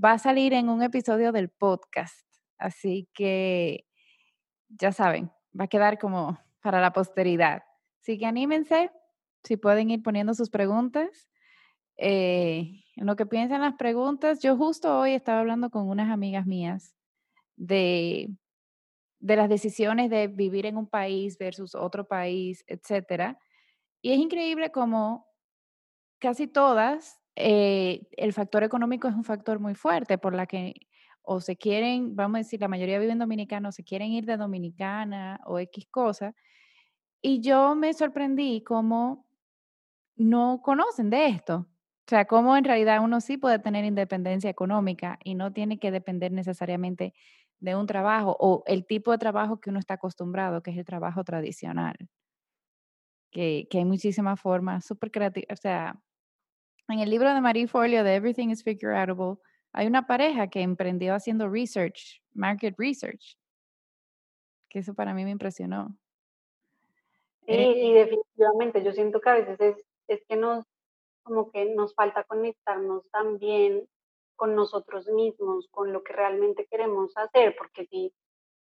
va 0.04 0.10
a 0.10 0.18
salir 0.18 0.52
en 0.52 0.68
un 0.68 0.82
episodio 0.82 1.30
del 1.30 1.50
podcast. 1.50 2.26
Así 2.58 3.08
que 3.14 3.86
ya 4.70 4.90
saben, 4.90 5.30
va 5.56 5.66
a 5.66 5.68
quedar 5.68 6.00
como 6.00 6.36
para 6.60 6.80
la 6.80 6.92
posteridad. 6.92 7.62
Así 8.02 8.18
que 8.18 8.26
anímense, 8.26 8.90
si 9.44 9.56
pueden 9.56 9.90
ir 9.90 10.02
poniendo 10.02 10.34
sus 10.34 10.50
preguntas. 10.50 11.28
Eh, 11.96 12.83
en 12.96 13.06
lo 13.06 13.16
que 13.16 13.26
piensan 13.26 13.60
las 13.60 13.74
preguntas, 13.74 14.40
yo 14.40 14.56
justo 14.56 14.98
hoy 14.98 15.12
estaba 15.12 15.40
hablando 15.40 15.70
con 15.70 15.88
unas 15.88 16.10
amigas 16.10 16.46
mías 16.46 16.94
de, 17.56 18.30
de 19.20 19.36
las 19.36 19.48
decisiones 19.48 20.10
de 20.10 20.28
vivir 20.28 20.66
en 20.66 20.76
un 20.76 20.86
país 20.86 21.38
versus 21.38 21.74
otro 21.74 22.06
país, 22.06 22.64
etcétera. 22.66 23.38
Y 24.02 24.12
es 24.12 24.18
increíble 24.18 24.70
como 24.70 25.26
casi 26.18 26.46
todas, 26.46 27.20
eh, 27.36 28.08
el 28.16 28.32
factor 28.32 28.62
económico 28.64 29.08
es 29.08 29.14
un 29.14 29.24
factor 29.24 29.58
muy 29.58 29.74
fuerte 29.74 30.18
por 30.18 30.34
la 30.34 30.46
que 30.46 30.74
o 31.22 31.40
se 31.40 31.56
quieren, 31.56 32.14
vamos 32.14 32.36
a 32.36 32.38
decir, 32.38 32.60
la 32.60 32.68
mayoría 32.68 32.98
viven 32.98 33.18
dominicanos, 33.18 33.74
se 33.74 33.82
quieren 33.82 34.12
ir 34.12 34.26
de 34.26 34.36
Dominicana 34.36 35.40
o 35.46 35.58
X 35.58 35.86
cosa. 35.90 36.34
Y 37.22 37.40
yo 37.40 37.74
me 37.74 37.94
sorprendí 37.94 38.62
como 38.62 39.26
no 40.16 40.60
conocen 40.62 41.08
de 41.10 41.28
esto. 41.28 41.66
O 42.06 42.10
sea, 42.10 42.26
cómo 42.26 42.54
en 42.56 42.64
realidad 42.64 43.02
uno 43.02 43.20
sí 43.22 43.38
puede 43.38 43.58
tener 43.58 43.86
independencia 43.86 44.50
económica 44.50 45.18
y 45.24 45.34
no 45.34 45.52
tiene 45.54 45.78
que 45.78 45.90
depender 45.90 46.32
necesariamente 46.32 47.14
de 47.60 47.76
un 47.76 47.86
trabajo 47.86 48.36
o 48.38 48.62
el 48.66 48.84
tipo 48.84 49.10
de 49.10 49.16
trabajo 49.16 49.58
que 49.58 49.70
uno 49.70 49.78
está 49.78 49.94
acostumbrado, 49.94 50.62
que 50.62 50.70
es 50.70 50.76
el 50.76 50.84
trabajo 50.84 51.24
tradicional. 51.24 51.96
Que, 53.30 53.66
que 53.70 53.78
hay 53.78 53.84
muchísimas 53.86 54.38
formas 54.38 54.84
súper 54.84 55.10
creativas. 55.10 55.58
O 55.58 55.60
sea, 55.60 55.98
en 56.88 56.98
el 56.98 57.08
libro 57.08 57.32
de 57.32 57.40
Marie 57.40 57.66
Forleo 57.66 58.04
de 58.04 58.16
Everything 58.16 58.50
is 58.50 58.62
Figureoutable, 58.62 59.36
hay 59.72 59.86
una 59.86 60.06
pareja 60.06 60.48
que 60.48 60.60
emprendió 60.60 61.14
haciendo 61.14 61.48
research, 61.48 62.22
market 62.34 62.74
research. 62.76 63.38
Que 64.68 64.80
eso 64.80 64.94
para 64.94 65.14
mí 65.14 65.24
me 65.24 65.30
impresionó. 65.30 65.96
Sí, 67.46 67.54
y 67.54 67.92
definitivamente 67.94 68.84
yo 68.84 68.92
siento 68.92 69.20
que 69.20 69.30
a 69.30 69.34
veces 69.34 69.60
es, 69.60 69.76
es 70.06 70.22
que 70.28 70.36
nos 70.36 70.64
como 71.24 71.50
que 71.50 71.64
nos 71.74 71.94
falta 71.94 72.24
conectarnos 72.24 73.08
también 73.10 73.88
con 74.36 74.54
nosotros 74.54 75.08
mismos, 75.08 75.68
con 75.70 75.92
lo 75.92 76.02
que 76.02 76.12
realmente 76.12 76.66
queremos 76.70 77.16
hacer, 77.16 77.54
porque 77.56 77.86
si, 77.86 78.12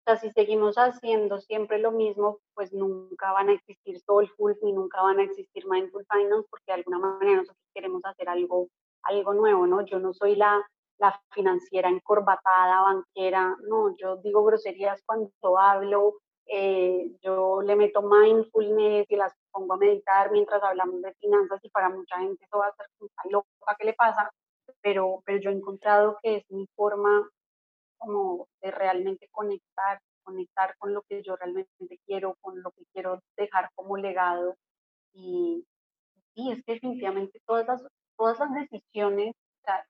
o 0.08 0.16
si 0.16 0.32
seguimos 0.32 0.76
haciendo 0.78 1.40
siempre 1.40 1.80
lo 1.80 1.92
mismo, 1.92 2.40
pues 2.54 2.74
nunca 2.74 3.32
van 3.32 3.50
a 3.50 3.54
existir 3.54 4.00
Soulful 4.00 4.58
ni 4.62 4.74
nunca 4.74 5.02
van 5.02 5.20
a 5.20 5.24
existir 5.24 5.66
Mindful 5.68 6.06
Finance, 6.10 6.48
porque 6.50 6.66
de 6.68 6.74
alguna 6.74 7.00
manera 7.00 7.38
nosotros 7.38 7.68
queremos 7.74 8.02
hacer 8.06 8.30
algo, 8.30 8.70
algo 9.04 9.34
nuevo, 9.34 9.68
¿no? 9.68 9.82
Yo 9.82 10.00
no 10.00 10.14
soy 10.14 10.36
la, 10.36 10.66
la 11.00 11.20
financiera 11.32 11.90
encorbatada, 11.90 12.82
banquera, 12.82 13.58
no, 13.68 13.96
yo 13.98 14.18
digo 14.18 14.44
groserías 14.44 15.02
cuando 15.06 15.60
hablo, 15.60 16.16
eh, 16.46 17.12
yo 17.22 17.62
le 17.62 17.76
meto 17.76 18.02
mindfulness 18.02 19.10
y 19.10 19.16
las 19.16 19.34
pongo 19.54 19.76
a 19.76 19.78
meditar 19.78 20.32
mientras 20.32 20.62
hablamos 20.64 21.02
de 21.02 21.14
finanzas 21.14 21.60
y 21.64 21.70
para 21.70 21.90
mucha 21.90 22.18
gente 22.18 22.44
eso 22.44 22.58
va 22.58 22.68
a 22.68 22.76
ser 22.76 22.88
una 23.00 23.32
loca 23.32 23.76
que 23.78 23.86
le 23.86 23.94
pasa, 23.94 24.30
pero, 24.82 25.22
pero 25.26 25.40
yo 25.40 25.50
he 25.52 25.54
encontrado 25.54 26.18
que 26.22 26.38
es 26.38 26.44
mi 26.50 26.68
forma 26.76 27.30
como 27.98 28.48
de 28.62 28.72
realmente 28.72 29.30
conectar, 29.32 30.00
conectar 30.24 30.76
con 30.78 30.94
lo 30.94 31.04
que 31.04 31.22
yo 31.24 31.36
realmente 31.36 32.00
quiero, 32.06 32.36
con 32.42 32.62
lo 32.62 32.72
que 32.72 32.84
quiero 32.92 33.22
dejar 33.38 33.70
como 33.76 33.96
legado. 33.98 34.56
Y, 35.14 35.66
y 36.34 36.52
es 36.52 36.64
que 36.66 36.74
definitivamente 36.74 37.40
todas 37.46 37.68
las, 37.68 37.88
todas 38.18 38.40
las 38.40 38.54
decisiones, 38.54 39.36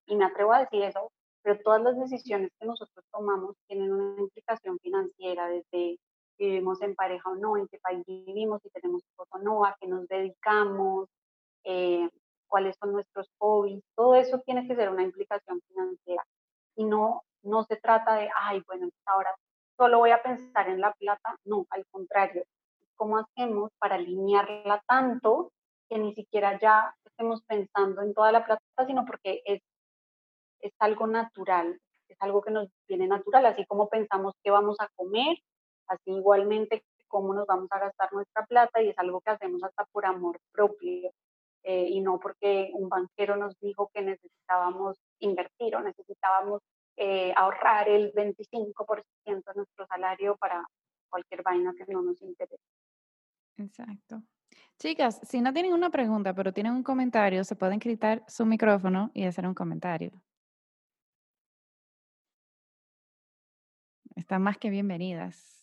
y 0.06 0.16
me 0.16 0.26
atrevo 0.26 0.54
a 0.54 0.60
decir 0.60 0.84
eso, 0.84 1.12
pero 1.42 1.60
todas 1.60 1.82
las 1.82 2.00
decisiones 2.00 2.52
que 2.60 2.68
nosotros 2.68 3.04
tomamos 3.12 3.56
tienen 3.68 3.92
una 3.92 4.22
implicación 4.22 4.78
financiera 4.80 5.48
desde 5.48 5.98
vivimos 6.46 6.82
en 6.82 6.96
pareja 6.96 7.30
o 7.30 7.36
no, 7.36 7.58
en 7.58 7.68
qué 7.68 7.80
país 7.80 8.04
vivimos, 8.06 8.62
si 8.62 8.70
tenemos 8.70 9.02
hijos 9.12 9.28
o 9.32 9.38
no, 9.40 9.66
a 9.66 9.76
qué 9.80 9.88
nos 9.88 10.08
dedicamos, 10.08 11.10
eh, 11.64 12.10
cuáles 12.48 12.76
son 12.78 12.92
nuestros 12.94 13.28
hobbies, 13.40 13.84
todo 13.96 14.16
eso 14.16 14.40
tiene 14.46 14.68
que 14.68 14.76
ser 14.76 14.90
una 14.90 15.04
implicación 15.04 15.62
financiera. 15.68 16.24
Y 16.76 16.86
no, 16.86 17.24
no 17.44 17.64
se 17.64 17.78
trata 17.78 18.16
de, 18.16 18.30
ay, 18.36 18.62
bueno, 18.68 18.90
ahora 19.06 19.36
solo 19.78 20.00
voy 20.00 20.12
a 20.12 20.22
pensar 20.22 20.70
en 20.70 20.80
la 20.80 20.94
plata, 20.94 21.36
no, 21.46 21.66
al 21.70 21.86
contrario, 21.92 22.44
¿cómo 22.96 23.18
hacemos 23.18 23.72
para 23.80 23.96
alinearla 23.96 24.84
tanto 24.88 25.52
que 25.90 25.98
ni 25.98 26.14
siquiera 26.14 26.60
ya 26.60 26.96
estemos 27.06 27.44
pensando 27.44 28.02
en 28.02 28.14
toda 28.14 28.32
la 28.32 28.46
plata, 28.46 28.62
sino 28.86 29.06
porque 29.06 29.42
es, 29.46 29.62
es 30.62 30.74
algo 30.80 31.08
natural, 31.08 31.80
es 32.08 32.18
algo 32.20 32.42
que 32.42 32.52
nos 32.52 32.70
viene 32.88 33.08
natural, 33.08 33.46
así 33.46 33.66
como 33.66 33.90
pensamos 33.90 34.34
que 34.44 34.52
vamos 34.52 34.78
a 34.80 34.90
comer, 34.96 35.38
así 35.88 36.12
igualmente 36.12 36.84
cómo 37.08 37.34
nos 37.34 37.46
vamos 37.46 37.72
a 37.72 37.80
gastar 37.80 38.12
nuestra 38.12 38.46
plata 38.46 38.82
y 38.82 38.90
es 38.90 38.98
algo 38.98 39.22
que 39.22 39.32
hacemos 39.32 39.64
hasta 39.64 39.86
por 39.86 40.06
amor 40.06 40.40
propio 40.52 41.12
eh, 41.64 41.88
y 41.90 42.02
no 42.02 42.20
porque 42.20 42.72
un 42.74 42.90
banquero 42.90 43.38
nos 43.38 43.58
dijo 43.60 43.90
que 43.94 44.02
necesitábamos 44.02 44.98
invertir 45.20 45.76
o 45.76 45.82
necesitábamos 45.82 46.62
eh, 46.98 47.32
ahorrar 47.36 47.88
el 47.88 48.12
25% 48.14 49.14
de 49.26 49.54
nuestro 49.56 49.86
salario 49.86 50.36
para 50.38 50.66
cualquier 51.10 51.44
vaina 51.44 51.74
que 51.78 51.92
no 51.94 52.02
nos 52.02 52.22
interese. 52.22 52.64
Exacto. 53.58 54.24
Chicas, 54.80 55.20
si 55.24 55.40
no 55.40 55.54
tienen 55.54 55.74
una 55.74 55.92
pregunta, 55.92 56.34
pero 56.34 56.52
tienen 56.52 56.74
un 56.74 56.84
comentario, 56.84 57.44
se 57.44 57.56
pueden 57.56 57.80
quitar 57.80 58.24
su 58.28 58.46
micrófono 58.46 59.12
y 59.14 59.26
hacer 59.26 59.46
un 59.48 59.54
comentario. 59.54 60.12
Están 64.16 64.42
más 64.42 64.58
que 64.58 64.70
bienvenidas 64.70 65.63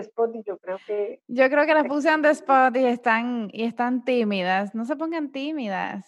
spot 0.00 0.34
y 0.34 0.42
yo 0.44 0.58
creo 0.58 0.78
que... 0.86 1.22
Yo 1.28 1.48
creo 1.48 1.66
que 1.66 1.74
las 1.74 1.86
pusieron 1.88 2.22
de 2.22 2.30
spot 2.30 2.76
y 2.76 2.84
están, 2.84 3.50
y 3.52 3.64
están 3.64 4.04
tímidas. 4.04 4.74
No 4.74 4.84
se 4.84 4.96
pongan 4.96 5.30
tímidas. 5.30 6.06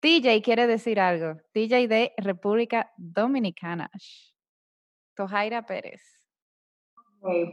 TJ 0.00 0.42
quiere 0.42 0.66
decir 0.66 1.00
algo. 1.00 1.40
TJ 1.52 1.88
de 1.88 2.12
República 2.16 2.92
Dominicana. 2.96 3.90
Tojaira 5.14 5.64
Pérez. 5.64 6.02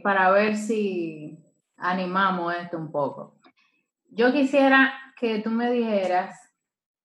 para 0.02 0.30
ver 0.30 0.56
si 0.56 1.38
animamos 1.76 2.54
esto 2.54 2.76
un 2.76 2.92
poco. 2.92 3.40
Yo 4.10 4.32
quisiera 4.32 4.92
que 5.18 5.40
tú 5.40 5.50
me 5.50 5.70
dijeras 5.70 6.38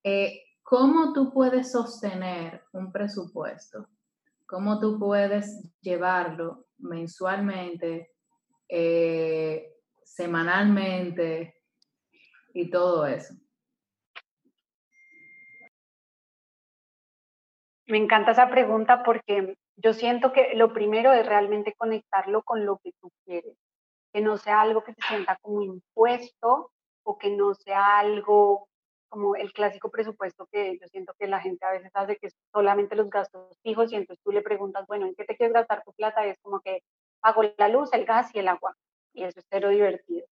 eh, 0.03 0.41
cómo 0.61 1.13
tú 1.13 1.31
puedes 1.31 1.71
sostener 1.71 2.63
un 2.73 2.91
presupuesto 2.91 3.87
cómo 4.49 4.79
tú 4.79 4.97
puedes 4.97 5.69
llevarlo 5.79 6.65
mensualmente, 6.79 8.11
eh, 8.69 9.73
semanalmente 10.03 11.55
y 12.53 12.69
todo 12.69 13.05
eso. 13.05 13.33
Me 17.87 17.97
encanta 17.97 18.31
esa 18.31 18.49
pregunta 18.49 19.01
porque 19.03 19.55
yo 19.75 19.93
siento 19.93 20.31
que 20.31 20.53
lo 20.53 20.73
primero 20.73 21.11
es 21.11 21.25
realmente 21.25 21.73
conectarlo 21.75 22.43
con 22.43 22.63
lo 22.63 22.77
que 22.77 22.91
tú 23.01 23.09
quieres, 23.25 23.57
que 24.13 24.21
no 24.21 24.37
sea 24.37 24.61
algo 24.61 24.83
que 24.83 24.93
te 24.93 25.01
sienta 25.07 25.37
como 25.41 25.63
impuesto 25.63 26.71
o 27.03 27.17
que 27.17 27.31
no 27.35 27.55
sea 27.55 27.97
algo 27.97 28.67
como 29.09 29.35
el 29.35 29.51
clásico 29.53 29.89
presupuesto 29.89 30.47
que 30.51 30.77
yo 30.79 30.87
siento 30.87 31.13
que 31.17 31.27
la 31.27 31.41
gente 31.41 31.65
a 31.65 31.71
veces 31.71 31.89
hace, 31.95 32.17
que 32.17 32.27
es 32.27 32.35
solamente 32.53 32.95
los 32.95 33.09
gastos 33.09 33.57
fijos 33.63 33.91
y 33.91 33.95
entonces 33.95 34.21
tú 34.23 34.31
le 34.31 34.43
preguntas, 34.43 34.85
bueno, 34.87 35.07
¿en 35.07 35.15
qué 35.15 35.25
te 35.25 35.35
quieres 35.35 35.53
gastar 35.53 35.83
tu 35.83 35.91
plata? 35.93 36.25
Y 36.27 36.29
es 36.29 36.37
como 36.41 36.59
que 36.59 36.83
pago 37.21 37.43
la 37.57 37.67
luz, 37.67 37.91
el 37.93 38.05
gas 38.05 38.33
y 38.33 38.39
el 38.39 38.47
agua. 38.47 38.75
Y 39.13 39.23
eso 39.23 39.39
es 39.39 39.45
cero 39.49 39.69
divertido. 39.69 40.25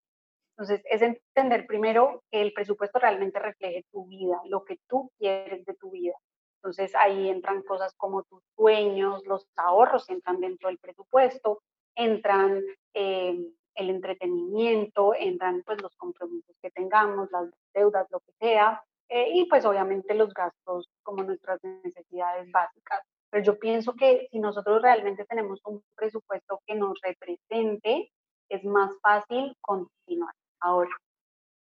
Entonces, 0.57 0.85
es 0.89 1.03
entender 1.03 1.67
primero 1.67 2.23
que 2.31 2.41
el 2.41 2.53
presupuesto 2.53 2.99
realmente 2.99 3.39
refleje 3.41 3.85
tu 3.91 4.07
vida, 4.07 4.41
lo 4.47 4.65
que 4.65 4.79
tú 4.89 5.11
quieres 5.19 5.65
de 5.65 5.75
tu 5.75 5.91
vida. 5.91 6.15
Entonces, 6.63 6.95
ahí 6.95 7.29
entran 7.29 7.63
cosas 7.63 7.93
como 7.97 8.23
tus 8.23 8.43
sueños, 8.57 9.27
los 9.27 9.47
ahorros 9.57 10.09
entran 10.09 10.41
dentro 10.41 10.69
del 10.69 10.79
presupuesto, 10.79 11.61
entran 11.97 12.63
eh, 12.95 13.37
el 13.75 13.91
entretenimiento, 13.91 15.15
entran 15.15 15.63
pues 15.65 15.83
los 15.83 15.95
compromisos 15.97 16.57
que 16.63 16.71
tengamos, 16.71 17.31
las 17.33 17.51
deudas, 17.75 18.07
lo 18.11 18.21
que 18.21 18.33
sea, 18.41 18.83
eh, 19.09 19.31
y 19.33 19.47
pues 19.47 19.65
obviamente 19.65 20.15
los 20.15 20.33
gastos 20.33 20.89
como 21.03 21.23
nuestras 21.23 21.63
necesidades 21.83 22.51
básicas. 22.51 23.01
Pero 23.35 23.47
yo 23.47 23.59
pienso 23.59 23.95
que 23.95 24.29
si 24.31 24.39
nosotros 24.39 24.81
realmente 24.81 25.25
tenemos 25.25 25.61
un 25.65 25.83
presupuesto 25.97 26.63
que 26.65 26.77
nos 26.77 27.01
represente, 27.03 28.13
es 28.49 28.63
más 28.63 28.97
fácil 29.03 29.57
continuar. 29.61 30.33
Ahora, 30.61 30.97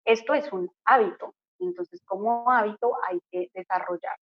esto 0.07 0.33
es 0.33 0.51
un 0.51 0.71
hábito, 0.87 1.35
entonces 1.59 2.01
como 2.07 2.51
hábito 2.51 2.95
hay 3.07 3.21
que 3.31 3.51
desarrollar. 3.53 4.17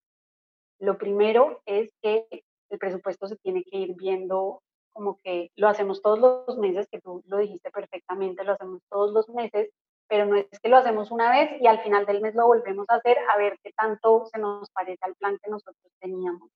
Lo 0.81 0.99
primero 0.99 1.63
es 1.67 1.93
que 2.03 2.27
el 2.69 2.79
presupuesto 2.81 3.29
se 3.29 3.37
tiene 3.37 3.63
que 3.63 3.77
ir 3.77 3.95
viendo 3.95 4.61
como 4.93 5.21
que 5.23 5.53
lo 5.55 5.69
hacemos 5.69 6.03
todos 6.03 6.19
los 6.19 6.59
meses, 6.59 6.89
que 6.91 7.01
tú 7.01 7.23
lo 7.27 7.37
dijiste 7.37 7.71
perfectamente, 7.71 8.43
lo 8.43 8.55
hacemos 8.55 8.83
todos 8.91 9.13
los 9.13 9.29
meses, 9.29 9.71
pero 10.09 10.27
no 10.27 10.35
es 10.35 10.49
que 10.61 10.69
lo 10.69 10.79
hacemos 10.79 11.13
una 11.13 11.31
vez 11.31 11.63
y 11.63 11.69
al 11.69 11.81
final 11.81 12.07
del 12.07 12.23
mes 12.23 12.35
lo 12.35 12.49
volvemos 12.49 12.87
a 12.89 12.97
hacer 12.97 13.17
a 13.33 13.39
ver 13.39 13.57
qué 13.63 13.71
tanto 13.73 14.27
se 14.33 14.41
nos 14.41 14.69
parece 14.71 14.99
al 15.03 15.15
plan 15.15 15.39
que 15.41 15.49
nosotros 15.49 15.93
teníamos, 16.01 16.51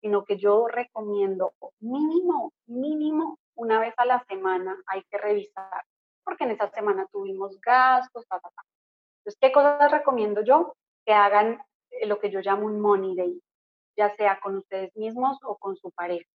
sino 0.00 0.24
que 0.24 0.36
yo 0.36 0.66
recomiendo 0.68 1.54
mínimo, 1.80 2.52
mínimo 2.66 3.38
una 3.54 3.80
vez 3.80 3.94
a 3.96 4.04
la 4.04 4.24
semana 4.28 4.76
hay 4.86 5.02
que 5.10 5.18
revisar, 5.18 5.84
porque 6.24 6.44
en 6.44 6.52
esa 6.52 6.68
semana 6.70 7.06
tuvimos 7.10 7.60
gastos, 7.60 8.26
ta, 8.28 8.38
ta, 8.38 8.50
ta. 8.50 8.62
Entonces, 9.18 9.38
¿qué 9.40 9.52
cosas 9.52 9.90
recomiendo 9.90 10.42
yo? 10.42 10.74
Que 11.04 11.12
hagan 11.12 11.58
lo 12.04 12.18
que 12.18 12.30
yo 12.30 12.40
llamo 12.40 12.66
un 12.66 12.80
money 12.80 13.14
day, 13.16 13.40
ya 13.96 14.14
sea 14.16 14.38
con 14.40 14.56
ustedes 14.56 14.94
mismos 14.96 15.38
o 15.42 15.56
con 15.56 15.76
su 15.76 15.90
pareja 15.90 16.28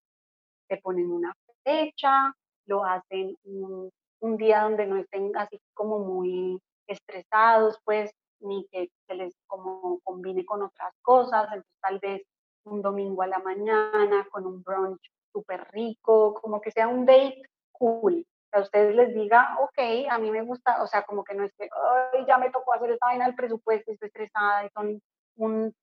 se 0.72 0.78
ponen 0.78 1.12
una 1.12 1.34
fecha, 1.66 2.34
lo 2.66 2.86
hacen 2.86 3.36
un, 3.43 3.91
día 4.38 4.62
donde 4.62 4.88
no 4.88 4.95
estén 4.95 5.36
así 5.36 5.59
como 5.74 5.99
muy 5.99 6.62
estresados, 6.88 7.78
pues, 7.84 8.12
ni 8.39 8.66
que 8.72 8.89
se 9.07 9.16
les 9.16 9.34
como 9.47 9.99
combine 10.03 10.45
con 10.45 10.64
otras 10.64 10.93
cosas, 11.01 11.43
entonces 11.47 11.80
tal 11.82 11.99
vez 11.99 12.22
un 12.66 12.82
domingo 12.82 13.22
a 13.22 13.28
la 13.28 13.39
mañana 13.39 14.28
con 14.32 14.45
un 14.45 14.64
brunch 14.64 15.01
súper 15.32 15.68
rico, 15.72 16.34
como 16.41 16.62
que 16.62 16.72
sea 16.72 16.88
un 16.88 17.05
date 17.05 17.41
cool, 17.72 18.26
que 18.51 18.59
a 18.59 18.62
ustedes 18.62 18.95
les 18.95 19.14
diga, 19.14 19.57
ok, 19.62 20.09
a 20.09 20.18
mí 20.20 20.32
me 20.32 20.43
gusta, 20.43 20.84
o 20.84 20.88
sea, 20.88 21.03
como 21.03 21.24
que 21.24 21.34
no 21.36 21.43
es 21.45 21.53
que, 21.57 21.70
ay, 22.14 22.26
ya 22.28 22.38
me 22.38 22.51
tocó 22.51 22.74
hacer 22.74 22.91
esta 22.91 23.07
vaina 23.07 23.26
del 23.26 23.36
presupuesto, 23.36 23.91
estoy 23.91 24.07
estresada, 24.07 24.66
y 24.66 24.70
son 24.70 25.01
un 25.38 25.74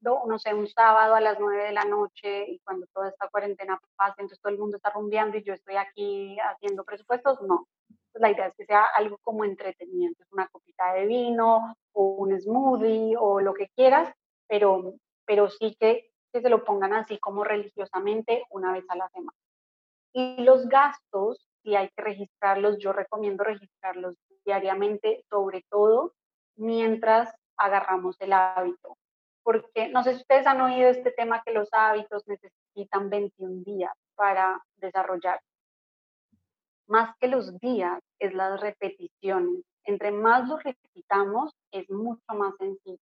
no 0.00 0.38
sé, 0.38 0.54
un 0.54 0.68
sábado 0.68 1.14
a 1.14 1.20
las 1.20 1.38
nueve 1.40 1.64
de 1.64 1.72
la 1.72 1.84
noche 1.84 2.44
y 2.48 2.60
cuando 2.60 2.86
toda 2.92 3.08
esta 3.08 3.28
cuarentena 3.28 3.80
pasa, 3.96 4.14
entonces 4.18 4.40
todo 4.40 4.52
el 4.52 4.58
mundo 4.58 4.76
está 4.76 4.90
rumbeando 4.90 5.36
y 5.36 5.42
yo 5.42 5.54
estoy 5.54 5.76
aquí 5.76 6.38
haciendo 6.40 6.84
presupuestos, 6.84 7.40
no. 7.42 7.66
Pues 8.12 8.22
la 8.22 8.30
idea 8.30 8.46
es 8.46 8.54
que 8.56 8.64
sea 8.64 8.84
algo 8.96 9.18
como 9.22 9.44
entretenimiento, 9.44 10.24
una 10.32 10.48
copita 10.48 10.92
de 10.94 11.06
vino 11.06 11.74
o 11.92 12.02
un 12.02 12.40
smoothie 12.40 13.16
o 13.18 13.40
lo 13.40 13.54
que 13.54 13.68
quieras, 13.74 14.12
pero, 14.48 14.94
pero 15.26 15.48
sí 15.50 15.76
que, 15.78 16.10
que 16.32 16.40
se 16.40 16.48
lo 16.48 16.64
pongan 16.64 16.94
así 16.94 17.18
como 17.18 17.44
religiosamente 17.44 18.44
una 18.50 18.72
vez 18.72 18.84
a 18.88 18.96
la 18.96 19.08
semana. 19.08 19.38
Y 20.12 20.42
los 20.42 20.68
gastos, 20.68 21.48
si 21.62 21.76
hay 21.76 21.88
que 21.90 22.02
registrarlos, 22.02 22.78
yo 22.78 22.92
recomiendo 22.92 23.44
registrarlos 23.44 24.16
diariamente, 24.44 25.24
sobre 25.28 25.64
todo 25.70 26.14
mientras 26.56 27.34
agarramos 27.56 28.16
el 28.20 28.32
hábito 28.32 28.96
porque 29.48 29.88
no 29.88 30.04
sé 30.04 30.12
si 30.12 30.20
ustedes 30.20 30.46
han 30.46 30.60
oído 30.60 30.90
este 30.90 31.10
tema 31.10 31.42
que 31.42 31.54
los 31.54 31.70
hábitos 31.72 32.22
necesitan 32.28 33.08
21 33.08 33.62
días 33.64 33.94
para 34.14 34.62
desarrollar. 34.76 35.40
Más 36.86 37.16
que 37.18 37.28
los 37.28 37.58
días, 37.58 37.98
es 38.18 38.34
las 38.34 38.60
repeticiones. 38.60 39.64
Entre 39.84 40.10
más 40.10 40.46
los 40.50 40.62
repitamos, 40.62 41.54
es 41.70 41.88
mucho 41.88 42.34
más 42.34 42.54
sencillo. 42.58 42.98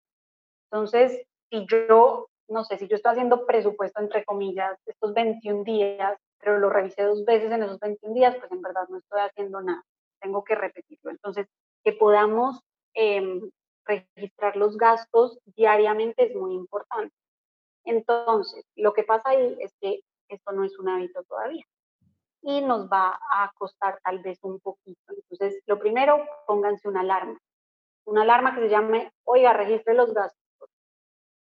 Entonces, 0.70 1.26
si 1.50 1.66
yo, 1.66 2.28
no 2.48 2.64
sé, 2.64 2.78
si 2.78 2.88
yo 2.88 2.96
estoy 2.96 3.14
haciendo 3.14 3.46
presupuesto, 3.46 4.02
entre 4.02 4.26
comillas, 4.26 4.78
estos 4.86 5.14
21 5.14 5.64
días, 5.64 6.18
pero 6.40 6.60
lo 6.60 6.70
revisé 6.70 7.04
dos 7.04 7.24
veces 7.26 7.52
en 7.52 7.64
esos 7.64 7.80
21 7.80 8.14
días, 8.14 8.36
pues 8.38 8.52
en 8.52 8.62
verdad 8.62 8.88
no 8.90 8.98
estoy 8.98 9.22
haciendo 9.22 9.62
nada. 9.62 9.84
Tengo 10.20 10.44
que 10.44 10.56
repetirlo. 10.56 11.12
Entonces, 11.12 11.48
que 11.84 11.94
podamos 11.94 12.60
eh, 12.94 13.42
registrar 13.86 14.56
los 14.56 14.78
gastos 14.78 15.40
diariamente 15.56 16.26
es 16.26 16.36
muy 16.36 16.54
importante. 16.54 17.16
Entonces, 17.86 18.66
lo 18.76 18.94
que 18.94 19.04
pasa 19.04 19.30
ahí 19.30 19.58
es 19.60 19.74
que 19.82 20.02
esto 20.30 20.52
no 20.52 20.64
es 20.64 20.78
un 20.80 20.90
hábito 20.90 21.24
todavía 21.24 21.66
y 22.44 22.62
nos 22.62 22.90
va 22.90 23.20
a 23.32 23.52
costar 23.58 24.00
tal 24.04 24.20
vez 24.20 24.40
un 24.44 24.60
poquito. 24.60 25.02
Entonces, 25.08 25.62
lo 25.66 25.80
primero, 25.80 26.26
pónganse 26.46 26.88
una 26.88 27.02
alarma. 27.02 27.40
Una 28.06 28.24
alarma 28.24 28.54
que 28.54 28.62
se 28.62 28.70
llame, 28.70 29.12
oiga, 29.24 29.54
registre 29.54 29.94
los 29.94 30.14
gastos. 30.14 30.43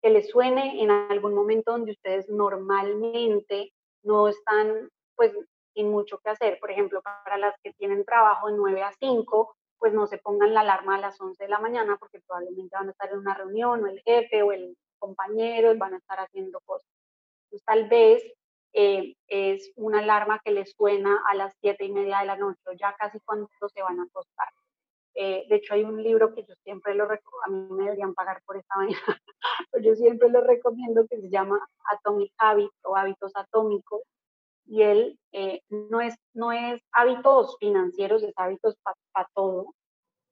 Que 0.02 0.10
les 0.10 0.28
suene 0.30 0.82
en 0.82 0.90
algún 0.90 1.34
momento 1.34 1.72
donde 1.72 1.92
ustedes 1.92 2.28
normalmente 2.28 3.72
no 4.02 4.28
están, 4.28 4.88
pues, 5.16 5.32
sin 5.74 5.90
mucho 5.90 6.18
que 6.18 6.30
hacer. 6.30 6.58
Por 6.58 6.70
ejemplo, 6.70 7.02
para 7.02 7.38
las 7.38 7.54
que 7.62 7.72
tienen 7.74 8.04
trabajo 8.04 8.48
de 8.48 8.56
9 8.56 8.82
a 8.82 8.92
5, 8.92 9.54
pues 9.78 9.92
no 9.94 10.06
se 10.06 10.18
pongan 10.18 10.52
la 10.54 10.60
alarma 10.60 10.96
a 10.96 11.00
las 11.00 11.20
11 11.20 11.42
de 11.42 11.48
la 11.48 11.58
mañana 11.58 11.96
porque 11.98 12.20
probablemente 12.20 12.76
van 12.76 12.88
a 12.88 12.90
estar 12.90 13.10
en 13.10 13.18
una 13.18 13.34
reunión 13.34 13.82
o 13.82 13.86
el 13.86 14.00
jefe 14.02 14.42
o 14.42 14.52
el 14.52 14.76
compañero 14.98 15.74
van 15.76 15.94
a 15.94 15.96
estar 15.96 16.20
haciendo 16.20 16.60
cosas. 16.60 16.88
Entonces 17.44 17.64
tal 17.64 17.88
vez 17.88 18.22
eh, 18.74 19.14
es 19.26 19.72
una 19.76 20.00
alarma 20.00 20.40
que 20.44 20.52
les 20.52 20.72
suena 20.72 21.22
a 21.26 21.34
las 21.34 21.54
7 21.60 21.84
y 21.84 21.92
media 21.92 22.20
de 22.20 22.26
la 22.26 22.36
noche 22.36 22.60
ya 22.78 22.94
casi 22.96 23.18
cuando 23.20 23.48
se 23.74 23.82
van 23.82 24.00
a 24.00 24.04
acostar. 24.04 24.48
Eh, 25.14 25.46
de 25.48 25.56
hecho 25.56 25.74
hay 25.74 25.84
un 25.84 26.02
libro 26.02 26.34
que 26.34 26.44
yo 26.44 26.54
siempre 26.62 26.94
lo 26.94 27.06
recomiendo, 27.06 27.44
a 27.44 27.50
mí 27.50 27.76
me 27.76 27.84
deberían 27.84 28.14
pagar 28.14 28.40
por 28.46 28.56
esta 28.56 28.76
mañana, 28.76 29.02
pero 29.70 29.84
yo 29.84 29.94
siempre 29.96 30.30
lo 30.30 30.40
recomiendo 30.40 31.06
que 31.08 31.20
se 31.20 31.28
llama 31.28 31.58
Atomic 31.92 32.32
Habits 32.38 32.78
o 32.84 32.96
Hábitos 32.96 33.32
Atómicos 33.34 34.02
y 34.70 34.82
él 34.82 35.18
eh, 35.32 35.62
no, 35.68 36.00
es, 36.00 36.14
no 36.32 36.52
es 36.52 36.80
hábitos 36.92 37.56
financieros, 37.58 38.22
es 38.22 38.32
hábitos 38.36 38.76
para 39.12 39.28
todo, 39.34 39.74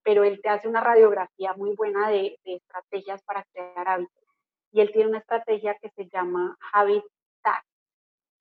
pero 0.04 0.22
él 0.22 0.40
te 0.40 0.48
hace 0.48 0.68
una 0.68 0.80
radiografía 0.80 1.54
muy 1.54 1.74
buena 1.74 2.08
de, 2.08 2.38
estrategias 2.44 3.20
para 3.24 3.44
crear 3.52 3.88
hábitos. 3.88 4.24
Y 4.70 4.80
él 4.80 4.92
tiene 4.92 5.08
una 5.08 5.18
estrategia 5.18 5.76
que 5.82 5.90
se 5.90 6.08
llama 6.08 6.56
Habit 6.72 7.02
Tag. 7.42 7.64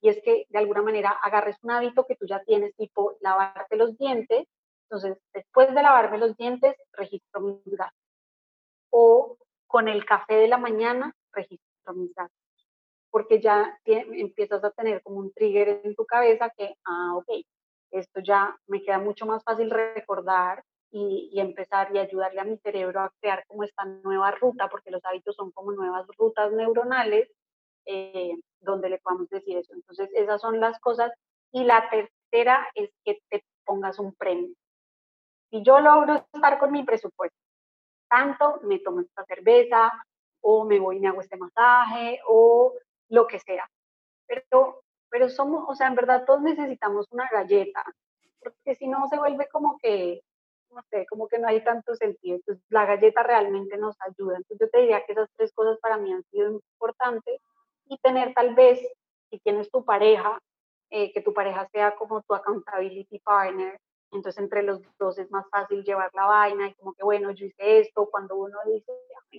Y 0.00 0.10
es 0.10 0.22
que 0.22 0.46
de 0.48 0.58
alguna 0.58 0.82
manera 0.82 1.10
agarres 1.10 1.56
un 1.62 1.72
hábito 1.72 2.06
que 2.06 2.14
tú 2.14 2.26
ya 2.26 2.44
tienes, 2.44 2.76
tipo 2.76 3.16
lavarte 3.20 3.74
los 3.74 3.98
dientes. 3.98 4.46
Entonces, 4.90 5.18
después 5.34 5.68
de 5.74 5.82
lavarme 5.82 6.18
los 6.18 6.36
dientes, 6.36 6.74
registro 6.92 7.40
mis 7.40 7.76
gastos. 7.76 7.98
O 8.90 9.36
con 9.66 9.88
el 9.88 10.04
café 10.06 10.34
de 10.34 10.48
la 10.48 10.58
mañana, 10.58 11.14
registro 11.32 11.94
mis 11.94 12.14
gastos 12.14 12.38
porque 13.10 13.40
ya 13.40 13.78
empiezas 13.84 14.62
a 14.64 14.70
tener 14.70 15.02
como 15.02 15.18
un 15.18 15.32
trigger 15.32 15.80
en 15.84 15.94
tu 15.94 16.04
cabeza 16.04 16.50
que, 16.56 16.74
ah, 16.84 17.16
ok, 17.16 17.44
esto 17.90 18.20
ya 18.20 18.56
me 18.66 18.82
queda 18.82 18.98
mucho 18.98 19.26
más 19.26 19.42
fácil 19.44 19.70
recordar 19.70 20.62
y, 20.90 21.38
empezar 21.40 21.94
y 21.94 21.98
ayudarle 21.98 22.40
a 22.40 22.44
mi 22.44 22.58
cerebro 22.58 23.00
a 23.00 23.12
crear 23.20 23.44
como 23.46 23.64
esta 23.64 23.84
nueva 23.84 24.30
ruta, 24.32 24.68
porque 24.68 24.90
los 24.90 25.04
hábitos 25.04 25.36
son 25.36 25.50
como 25.52 25.72
nuevas 25.72 26.06
rutas 26.18 26.52
neuronales 26.52 27.30
eh, 27.86 28.34
donde 28.60 28.90
le 28.90 28.98
podamos 28.98 29.28
decir 29.28 29.56
eso. 29.56 29.72
Entonces, 29.74 30.10
esas 30.14 30.40
son 30.40 30.60
las 30.60 30.78
cosas. 30.80 31.12
Y 31.52 31.64
la 31.64 31.88
tercera 31.90 32.68
es 32.74 32.90
que 33.04 33.18
te 33.30 33.44
pongas 33.64 33.98
un 33.98 34.14
premio. 34.14 34.54
Si 35.50 35.62
yo 35.62 35.80
logro 35.80 36.14
estar 36.32 36.58
con 36.58 36.72
mi 36.72 36.84
presupuesto, 36.84 37.38
tanto 38.08 38.60
me 38.62 38.78
tomo 38.80 39.00
esta 39.00 39.24
cerveza, 39.24 39.90
o 40.40 40.64
me 40.64 40.78
voy 40.78 40.96
y 40.96 41.00
me 41.00 41.08
hago 41.08 41.20
este 41.20 41.36
masaje, 41.36 42.20
o 42.26 42.74
lo 43.08 43.26
que 43.26 43.38
sea. 43.38 43.68
Pero 44.26 44.82
pero 45.10 45.28
somos, 45.28 45.64
o 45.68 45.74
sea, 45.74 45.88
en 45.88 45.94
verdad 45.94 46.24
todos 46.26 46.42
necesitamos 46.42 47.06
una 47.10 47.28
galleta, 47.30 47.82
porque 48.40 48.74
si 48.74 48.86
no 48.86 49.08
se 49.08 49.18
vuelve 49.18 49.48
como 49.48 49.78
que, 49.78 50.22
no 50.70 50.82
sé, 50.90 51.06
como 51.06 51.28
que 51.28 51.38
no 51.38 51.48
hay 51.48 51.62
tanto 51.64 51.94
sentido. 51.94 52.36
Entonces, 52.36 52.64
la 52.68 52.84
galleta 52.86 53.22
realmente 53.22 53.76
nos 53.78 53.96
ayuda. 54.00 54.36
Entonces, 54.36 54.58
yo 54.60 54.70
te 54.70 54.80
diría 54.80 55.04
que 55.04 55.12
esas 55.12 55.30
tres 55.36 55.52
cosas 55.52 55.78
para 55.80 55.96
mí 55.96 56.12
han 56.12 56.24
sido 56.24 56.50
importantes 56.50 57.40
y 57.86 57.98
tener 57.98 58.34
tal 58.34 58.54
vez, 58.54 58.80
si 59.30 59.38
tienes 59.40 59.70
tu 59.70 59.84
pareja, 59.84 60.38
eh, 60.90 61.12
que 61.12 61.22
tu 61.22 61.32
pareja 61.34 61.66
sea 61.72 61.94
como 61.96 62.22
tu 62.22 62.34
accountability 62.34 63.18
partner, 63.20 63.78
entonces 64.12 64.42
entre 64.42 64.62
los 64.62 64.80
dos 64.98 65.18
es 65.18 65.30
más 65.30 65.46
fácil 65.50 65.84
llevar 65.84 66.10
la 66.14 66.26
vaina 66.26 66.68
y 66.68 66.74
como 66.74 66.94
que, 66.94 67.04
bueno, 67.04 67.30
yo 67.32 67.46
hice 67.46 67.80
esto, 67.80 68.08
cuando 68.10 68.36
uno 68.36 68.58
dice, 68.66 68.92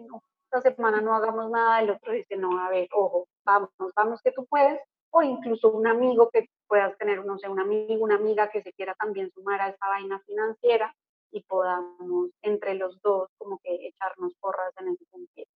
no, 0.07 0.21
esta 0.51 0.61
semana 0.61 1.01
no 1.01 1.15
hagamos 1.15 1.49
nada, 1.49 1.81
el 1.81 1.91
otro 1.91 2.13
dice, 2.13 2.35
no, 2.37 2.59
a 2.59 2.69
ver, 2.69 2.87
ojo, 2.93 3.27
vamos, 3.45 3.69
vamos 3.95 4.21
que 4.21 4.31
tú 4.31 4.45
puedes, 4.45 4.79
o 5.11 5.23
incluso 5.23 5.71
un 5.71 5.87
amigo 5.87 6.29
que 6.31 6.47
puedas 6.67 6.97
tener, 6.97 7.25
no 7.25 7.37
sé, 7.37 7.49
un 7.49 7.59
amigo, 7.59 8.03
una 8.03 8.15
amiga 8.15 8.49
que 8.49 8.61
se 8.61 8.73
quiera 8.73 8.93
también 8.95 9.31
sumar 9.31 9.61
a 9.61 9.69
esta 9.69 9.87
vaina 9.87 10.19
financiera 10.25 10.93
y 11.31 11.41
podamos 11.43 12.29
entre 12.41 12.75
los 12.75 13.01
dos 13.01 13.29
como 13.37 13.59
que 13.59 13.87
echarnos 13.87 14.33
porras 14.39 14.73
en 14.79 14.89
ese 14.89 15.05
sentido. 15.05 15.47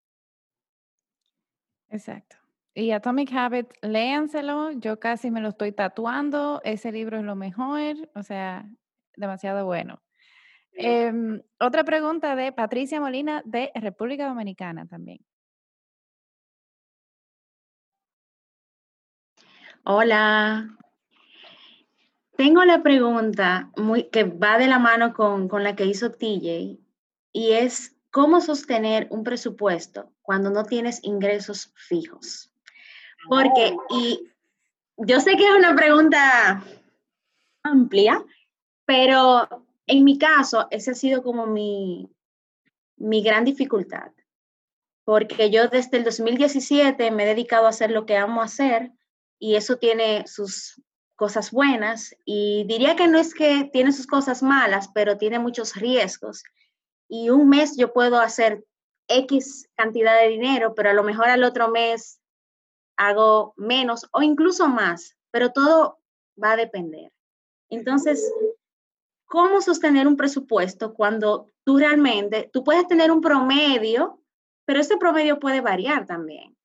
Exacto. 1.89 2.37
Y 2.75 2.91
Atomic 2.91 3.31
Habit, 3.31 3.71
léanselo, 3.83 4.71
yo 4.71 4.99
casi 4.99 5.29
me 5.29 5.41
lo 5.41 5.49
estoy 5.49 5.71
tatuando, 5.71 6.59
ese 6.63 6.91
libro 6.91 7.17
es 7.17 7.23
lo 7.23 7.35
mejor, 7.35 7.95
o 8.15 8.23
sea, 8.23 8.67
demasiado 9.15 9.65
bueno. 9.65 10.01
Em, 10.73 11.41
otra 11.59 11.83
pregunta 11.83 12.35
de 12.35 12.51
Patricia 12.51 12.99
Molina 12.99 13.41
de 13.45 13.71
República 13.75 14.27
Dominicana 14.27 14.87
también. 14.87 15.19
Hola. 19.83 20.77
Tengo 22.35 22.63
la 22.65 22.81
pregunta 22.81 23.71
muy, 23.77 24.09
que 24.09 24.23
va 24.23 24.57
de 24.57 24.67
la 24.67 24.79
mano 24.79 25.13
con, 25.13 25.47
con 25.47 25.63
la 25.63 25.75
que 25.75 25.85
hizo 25.85 26.11
TJ 26.11 26.79
y 27.31 27.51
es 27.51 27.95
cómo 28.09 28.41
sostener 28.41 29.07
un 29.11 29.23
presupuesto 29.23 30.11
cuando 30.21 30.49
no 30.49 30.63
tienes 30.63 31.03
ingresos 31.03 31.71
fijos. 31.75 32.51
Porque, 33.27 33.75
oh. 33.75 33.99
y 33.99 34.31
yo 34.97 35.19
sé 35.19 35.35
que 35.35 35.47
es 35.47 35.55
una 35.55 35.75
pregunta 35.75 36.63
amplia, 37.63 38.23
pero 38.85 39.65
en 39.87 40.03
mi 40.03 40.17
caso, 40.17 40.67
ese 40.71 40.91
ha 40.91 40.95
sido 40.95 41.23
como 41.23 41.45
mi, 41.45 42.09
mi 42.97 43.23
gran 43.23 43.45
dificultad, 43.45 44.11
porque 45.03 45.49
yo 45.49 45.67
desde 45.67 45.97
el 45.97 46.03
2017 46.03 47.11
me 47.11 47.23
he 47.23 47.27
dedicado 47.27 47.65
a 47.65 47.69
hacer 47.69 47.91
lo 47.91 48.05
que 48.05 48.17
amo 48.17 48.41
hacer 48.41 48.91
y 49.39 49.55
eso 49.55 49.77
tiene 49.77 50.25
sus 50.27 50.81
cosas 51.15 51.51
buenas 51.51 52.15
y 52.25 52.65
diría 52.65 52.95
que 52.95 53.07
no 53.07 53.19
es 53.19 53.33
que 53.33 53.69
tiene 53.71 53.91
sus 53.91 54.07
cosas 54.07 54.41
malas, 54.41 54.89
pero 54.93 55.17
tiene 55.17 55.39
muchos 55.39 55.75
riesgos. 55.75 56.43
Y 57.07 57.29
un 57.29 57.49
mes 57.49 57.75
yo 57.77 57.93
puedo 57.93 58.19
hacer 58.19 58.65
X 59.07 59.69
cantidad 59.75 60.19
de 60.19 60.29
dinero, 60.29 60.73
pero 60.75 60.89
a 60.89 60.93
lo 60.93 61.03
mejor 61.03 61.27
al 61.27 61.43
otro 61.43 61.69
mes 61.69 62.19
hago 62.97 63.53
menos 63.57 64.07
o 64.11 64.21
incluso 64.21 64.67
más, 64.67 65.17
pero 65.31 65.51
todo 65.51 65.99
va 66.41 66.53
a 66.53 66.57
depender. 66.57 67.11
Entonces, 67.69 68.31
¿cómo 69.33 69.61
sostener 69.61 70.07
un 70.07 70.15
presupuesto 70.15 70.93
cuando 70.93 71.47
tú 71.63 71.79
realmente, 71.79 72.51
tú 72.53 72.63
puedes 72.63 72.87
tener 72.87 73.09
un 73.09 73.19
promedio, 73.19 74.21
pero 74.63 74.79
ese 74.79 74.97
promedio 74.97 75.39
puede 75.39 75.59
variar 75.59 76.05
también? 76.05 76.55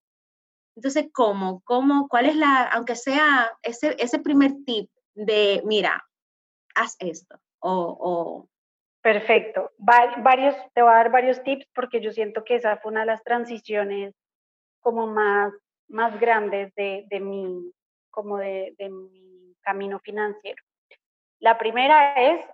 Entonces, 0.77 1.09
¿cómo? 1.14 1.62
¿Cómo? 1.64 2.09
¿Cuál 2.09 2.27
es 2.27 2.37
la, 2.37 2.64
aunque 2.64 2.95
sea 2.95 3.51
ese, 3.62 3.97
ese 3.99 4.19
primer 4.19 4.53
tip 4.66 4.91
de, 5.14 5.62
mira, 5.64 6.07
haz 6.75 6.95
esto? 6.99 7.41
O, 7.61 8.47
Perfecto. 9.01 9.71
varios, 9.79 10.55
te 10.75 10.83
voy 10.83 10.91
a 10.91 10.97
dar 10.97 11.11
varios 11.11 11.43
tips 11.43 11.66
porque 11.75 12.03
yo 12.03 12.12
siento 12.12 12.45
que 12.45 12.57
esa 12.57 12.77
fue 12.77 12.93
una 12.93 13.01
de 13.01 13.07
las 13.07 13.25
transiciones 13.25 14.14
como 14.81 15.07
más, 15.07 15.55
más 15.89 16.21
grandes 16.21 16.75
de, 16.75 17.07
de 17.09 17.19
mi, 17.19 17.73
como 18.11 18.37
de, 18.37 18.75
de 18.77 18.91
mi 18.91 19.57
camino 19.62 19.99
financiero. 20.01 20.62
La 21.41 21.57
primera 21.57 22.12
es 22.14 22.45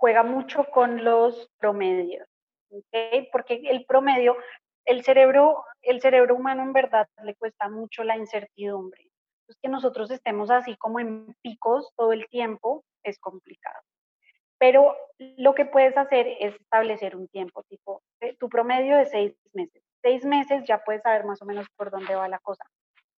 juega 0.00 0.22
mucho 0.22 0.64
con 0.64 1.04
los 1.04 1.50
promedios, 1.58 2.26
¿okay? 2.70 3.28
porque 3.30 3.60
el 3.64 3.84
promedio, 3.84 4.34
el 4.86 5.04
cerebro, 5.04 5.62
el 5.82 6.00
cerebro 6.00 6.36
humano 6.36 6.62
en 6.62 6.72
verdad 6.72 7.06
le 7.22 7.34
cuesta 7.34 7.68
mucho 7.68 8.02
la 8.02 8.16
incertidumbre. 8.16 9.02
Entonces, 9.02 9.60
que 9.62 9.68
nosotros 9.68 10.10
estemos 10.10 10.50
así 10.50 10.74
como 10.76 11.00
en 11.00 11.36
picos 11.42 11.92
todo 11.96 12.14
el 12.14 12.26
tiempo 12.28 12.82
es 13.02 13.18
complicado. 13.18 13.78
Pero 14.58 14.96
lo 15.18 15.54
que 15.54 15.66
puedes 15.66 15.96
hacer 15.98 16.26
es 16.40 16.54
establecer 16.54 17.14
un 17.14 17.28
tiempo, 17.28 17.62
tipo, 17.64 18.02
eh, 18.20 18.36
tu 18.38 18.48
promedio 18.48 18.96
de 18.96 19.06
seis 19.06 19.34
meses. 19.52 19.82
Seis 20.02 20.24
meses 20.24 20.64
ya 20.66 20.82
puedes 20.82 21.02
saber 21.02 21.24
más 21.24 21.42
o 21.42 21.44
menos 21.44 21.66
por 21.76 21.90
dónde 21.90 22.14
va 22.14 22.26
la 22.26 22.38
cosa. 22.38 22.64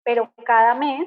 Pero 0.02 0.32
cada 0.44 0.74
mes 0.74 1.06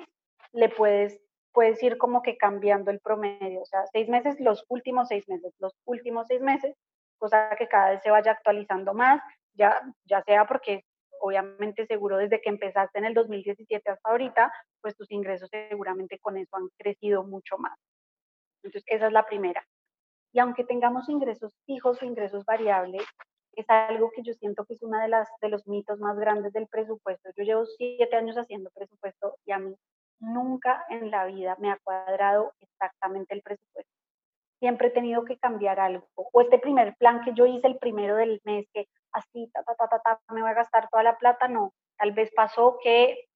le 0.54 0.70
puedes 0.70 1.20
puedes 1.56 1.82
ir 1.82 1.98
como 1.98 2.22
que 2.22 2.38
cambiando 2.38 2.92
el 2.92 3.00
promedio, 3.00 3.62
o 3.62 3.66
sea, 3.66 3.86
seis 3.92 4.10
meses, 4.10 4.36
los 4.40 4.66
últimos 4.68 5.08
seis 5.08 5.28
meses, 5.30 5.54
los 5.60 5.74
últimos 5.86 6.28
seis 6.28 6.42
meses, 6.42 6.76
cosa 7.18 7.56
que 7.58 7.68
cada 7.68 7.92
vez 7.92 8.02
se 8.04 8.12
vaya 8.12 8.34
actualizando 8.34 8.94
más, 8.94 9.22
ya, 9.54 9.82
ya 10.04 10.22
sea 10.24 10.46
porque 10.46 10.84
obviamente 11.22 11.88
seguro 11.88 12.18
desde 12.18 12.42
que 12.42 12.50
empezaste 12.50 13.00
en 13.00 13.06
el 13.06 13.14
2017 13.14 13.90
hasta 13.90 14.10
ahorita, 14.10 14.52
pues 14.82 14.96
tus 14.98 15.10
ingresos 15.12 15.50
seguramente 15.50 16.20
con 16.20 16.38
eso 16.38 16.58
han 16.58 16.68
crecido 16.78 17.24
mucho 17.24 17.58
más. 17.58 17.80
Entonces, 18.62 18.84
esa 18.88 19.08
es 19.08 19.14
la 19.14 19.26
primera. 19.26 19.66
Y 20.34 20.40
aunque 20.40 20.66
tengamos 20.66 21.08
ingresos 21.08 21.54
fijos 21.66 22.02
o 22.02 22.06
ingresos 22.06 22.44
variables, 22.44 23.04
es 23.54 23.66
algo 23.70 24.12
que 24.14 24.24
yo 24.24 24.34
siento 24.34 24.66
que 24.66 24.74
es 24.74 24.84
uno 24.84 25.00
de, 25.00 25.08
las, 25.08 25.30
de 25.42 25.48
los 25.48 25.66
mitos 25.68 26.00
más 26.00 26.18
grandes 26.18 26.52
del 26.52 26.68
presupuesto. 26.68 27.30
Yo 27.38 27.44
llevo 27.44 27.66
siete 27.66 28.18
años 28.18 28.36
haciendo 28.36 28.70
presupuesto 28.72 29.38
y 29.46 29.54
a 29.54 29.60
mí 29.60 29.74
nunca 30.20 30.86
en 30.90 31.12
la 31.12 31.26
vida 31.26 31.56
me 31.60 31.72
ha 31.72 31.80
cuadrado 31.84 32.54
exactamente 32.60 33.34
el 33.34 33.42
presupuesto. 33.42 33.92
Siempre 34.60 34.88
he 34.88 34.92
tenido 34.92 35.26
que 35.26 35.38
cambiar 35.38 35.80
algo. 35.80 36.08
O 36.16 36.42
este 36.42 36.60
primer 36.60 36.96
plan 36.98 37.22
que 37.24 37.34
yo 37.34 37.46
hice 37.46 37.68
el 37.68 37.78
primero 37.78 38.16
del 38.16 38.42
mes, 38.46 38.66
que 38.74 38.88
así, 39.12 39.50
ta, 39.54 39.64
ta, 39.64 39.76
ta, 39.76 39.88
ta, 39.88 40.00
ta, 40.00 40.34
me 40.34 40.42
voy 40.42 40.50
a 40.50 40.56
gastar 40.56 40.90
toda 40.90 41.04
la 41.04 41.18
plata, 41.18 41.48
no. 41.48 41.74
Tal 41.98 42.14
vez 42.14 42.32
pasó 42.36 42.78
que 42.82 43.28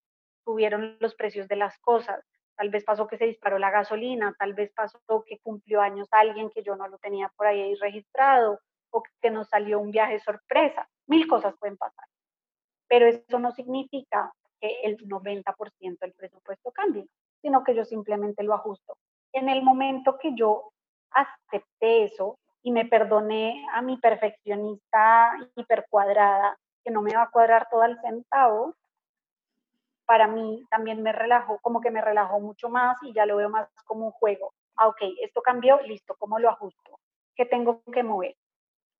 subieron 0.46 0.98
los 1.00 1.16
precios 1.16 1.48
de 1.48 1.56
las 1.56 1.78
cosas, 1.80 2.26
tal 2.56 2.70
vez 2.70 2.84
pasó 2.84 3.08
que 3.08 3.18
se 3.18 3.26
disparó 3.26 3.60
la 3.60 3.72
gasolina, 3.72 4.34
tal 4.40 4.54
vez 4.54 4.72
pasó 4.74 5.00
que 5.26 5.40
cumplió 5.40 5.82
años 5.82 6.08
alguien 6.12 6.50
que 6.50 6.64
yo 6.64 6.76
no 6.76 6.88
lo 6.88 6.98
tenía 6.98 7.32
por 7.36 7.48
ahí 7.48 7.76
registrado, 7.76 8.60
o 8.92 9.04
que 9.22 9.30
nos 9.30 9.50
salió 9.50 9.80
un 9.80 9.92
viaje 9.92 10.20
sorpresa. 10.20 10.88
Mil 11.08 11.28
cosas 11.28 11.56
pueden 11.60 11.78
pasar. 11.78 12.06
Pero 12.88 13.08
eso 13.08 13.40
no 13.40 13.52
significa 13.52 14.34
que 14.60 14.82
el 14.84 14.98
90% 14.98 16.00
del 16.00 16.14
presupuesto 16.14 16.72
cambie, 16.72 17.08
sino 17.42 17.64
que 17.64 17.76
yo 17.76 17.86
simplemente 17.86 18.44
lo 18.44 18.54
ajusto. 18.54 18.98
En 19.34 19.50
el 19.50 19.64
momento 19.64 20.18
que 20.18 20.34
yo 20.36 20.72
acepté 21.12 22.04
eso 22.04 22.38
y 22.62 22.72
me 22.72 22.86
perdoné 22.86 23.66
a 23.74 23.82
mi 23.82 23.98
perfeccionista 23.98 25.32
hipercuadrada, 25.56 26.58
que 26.84 26.92
no 26.92 27.02
me 27.02 27.16
va 27.16 27.24
a 27.24 27.30
cuadrar 27.30 27.68
todo 27.70 27.84
el 27.84 28.00
centavo, 28.02 28.76
para 30.06 30.28
mí 30.28 30.66
también 30.70 31.04
me 31.04 31.12
relajó, 31.12 31.60
como 31.62 31.82
que 31.82 31.92
me 31.92 32.02
relajó 32.02 32.40
mucho 32.40 32.70
más 32.70 32.98
y 33.04 33.14
ya 33.14 33.26
lo 33.26 33.38
veo 33.38 33.50
más 33.50 33.70
como 33.86 34.08
un 34.08 34.12
juego. 34.12 34.54
Ah, 34.76 34.88
ok, 34.88 35.02
esto 35.22 35.42
cambió, 35.42 35.80
listo, 35.82 36.16
¿cómo 36.18 36.40
lo 36.40 36.50
ajusto? 36.50 37.00
¿Qué 37.36 37.46
tengo 37.46 37.84
que 37.94 38.04
mover? 38.04 38.36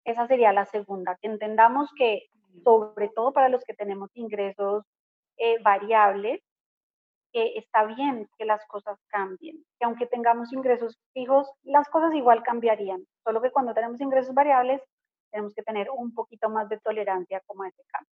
Esa 0.06 0.28
sería 0.28 0.54
la 0.54 0.66
segunda, 0.66 1.18
que 1.20 1.28
entendamos 1.28 1.90
que 1.98 2.30
sobre 2.64 3.10
todo 3.10 3.32
para 3.34 3.50
los 3.50 3.64
que 3.64 3.74
tenemos 3.74 4.10
ingresos 4.16 4.84
eh, 5.40 5.58
variables, 5.62 6.42
que 7.32 7.58
está 7.58 7.86
bien 7.86 8.28
que 8.38 8.46
las 8.46 8.66
cosas 8.68 9.00
cambien, 9.08 9.64
que 9.80 9.86
aunque 9.86 10.06
tengamos 10.06 10.52
ingresos 10.52 10.98
fijos, 11.14 11.50
las 11.64 11.88
cosas 11.90 12.14
igual 12.14 12.44
cambiarían, 12.44 13.06
solo 13.24 13.42
que 13.42 13.52
cuando 13.52 13.74
tenemos 13.74 14.02
ingresos 14.02 14.34
variables 14.34 14.82
tenemos 15.32 15.54
que 15.54 15.64
tener 15.64 15.90
un 15.92 16.14
poquito 16.14 16.50
más 16.50 16.68
de 16.70 16.80
tolerancia 16.80 17.42
como 17.46 17.64
a 17.64 17.70
ese 17.70 17.84
cambio. 17.88 18.12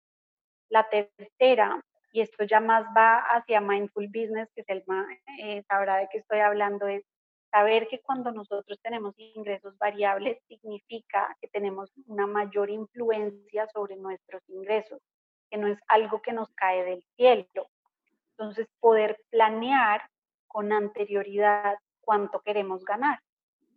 La 0.70 0.90
tercera, 0.90 1.84
y 2.14 2.22
esto 2.22 2.44
ya 2.46 2.60
más 2.60 2.86
va 2.96 3.18
hacia 3.36 3.62
mindful 3.62 4.08
business, 4.08 4.50
que 4.56 4.62
es 4.62 4.70
el 4.70 4.84
más, 4.88 5.06
eh, 5.40 5.64
sabrá 5.68 5.98
de 5.98 6.08
qué 6.10 6.20
estoy 6.20 6.40
hablando, 6.40 6.88
es 6.88 7.04
saber 7.52 7.88
que 7.90 8.00
cuando 8.00 8.32
nosotros 8.32 8.80
tenemos 8.82 9.14
ingresos 9.18 9.78
variables 9.78 10.38
significa 10.48 11.36
que 11.42 11.50
tenemos 11.50 11.92
una 12.06 12.26
mayor 12.26 12.70
influencia 12.70 13.68
sobre 13.74 13.98
nuestros 13.98 14.42
ingresos 14.48 15.02
que 15.52 15.58
no 15.58 15.68
es 15.68 15.78
algo 15.88 16.22
que 16.22 16.32
nos 16.32 16.50
cae 16.54 16.84
del 16.84 17.04
cielo. 17.18 17.70
Entonces, 18.32 18.68
poder 18.80 19.20
planear 19.30 20.02
con 20.48 20.72
anterioridad 20.72 21.76
cuánto 22.00 22.40
queremos 22.40 22.84
ganar. 22.86 23.20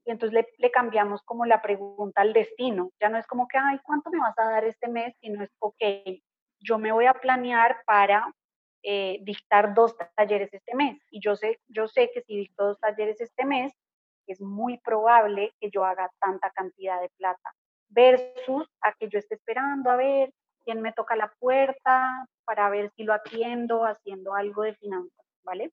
Y 0.04 0.10
entonces 0.10 0.46
le, 0.58 0.70
cambiamos 0.70 1.22
como 1.22 1.46
la 1.46 1.60
pregunta 1.60 2.22
al 2.22 2.32
destino. 2.32 2.90
Ya 3.00 3.08
no 3.08 3.18
es 3.18 3.26
como 3.26 3.48
que, 3.48 3.58
ay, 3.58 3.78
¿cuánto 3.82 4.10
me 4.10 4.20
vas 4.20 4.38
a 4.38 4.44
dar 4.44 4.64
este 4.64 4.88
mes? 4.88 5.14
Sino 5.20 5.42
es, 5.42 5.50
ok, 5.58 5.82
yo 6.60 6.78
me 6.78 6.92
voy 6.92 7.06
a 7.06 7.14
planear 7.14 7.82
para 7.86 8.32
eh, 8.82 9.18
dictar 9.22 9.74
dos 9.74 9.96
talleres 10.14 10.52
este 10.52 10.74
mes. 10.74 11.02
Y 11.10 11.20
yo 11.20 11.36
sé, 11.36 11.60
yo 11.68 11.88
sé 11.88 12.10
que 12.12 12.20
si 12.22 12.36
dicto 12.36 12.66
dos 12.66 12.80
talleres 12.80 13.20
este 13.20 13.44
mes, 13.44 13.72
es 14.26 14.40
muy 14.40 14.78
probable 14.78 15.52
que 15.60 15.70
yo 15.70 15.84
haga 15.84 16.10
tanta 16.20 16.50
cantidad 16.50 17.00
de 17.00 17.10
plata, 17.16 17.54
versus 17.88 18.68
a 18.80 18.92
que 18.94 19.08
yo 19.08 19.18
esté 19.18 19.34
esperando 19.34 19.90
a 19.90 19.96
ver 19.96 20.32
quién 20.64 20.82
me 20.82 20.92
toca 20.92 21.16
la 21.16 21.32
puerta 21.38 22.26
para 22.44 22.68
ver 22.70 22.90
si 22.96 23.04
lo 23.04 23.12
atiendo 23.12 23.84
haciendo 23.84 24.34
algo 24.34 24.62
de 24.62 24.74
finanzas, 24.74 25.26
¿vale? 25.42 25.72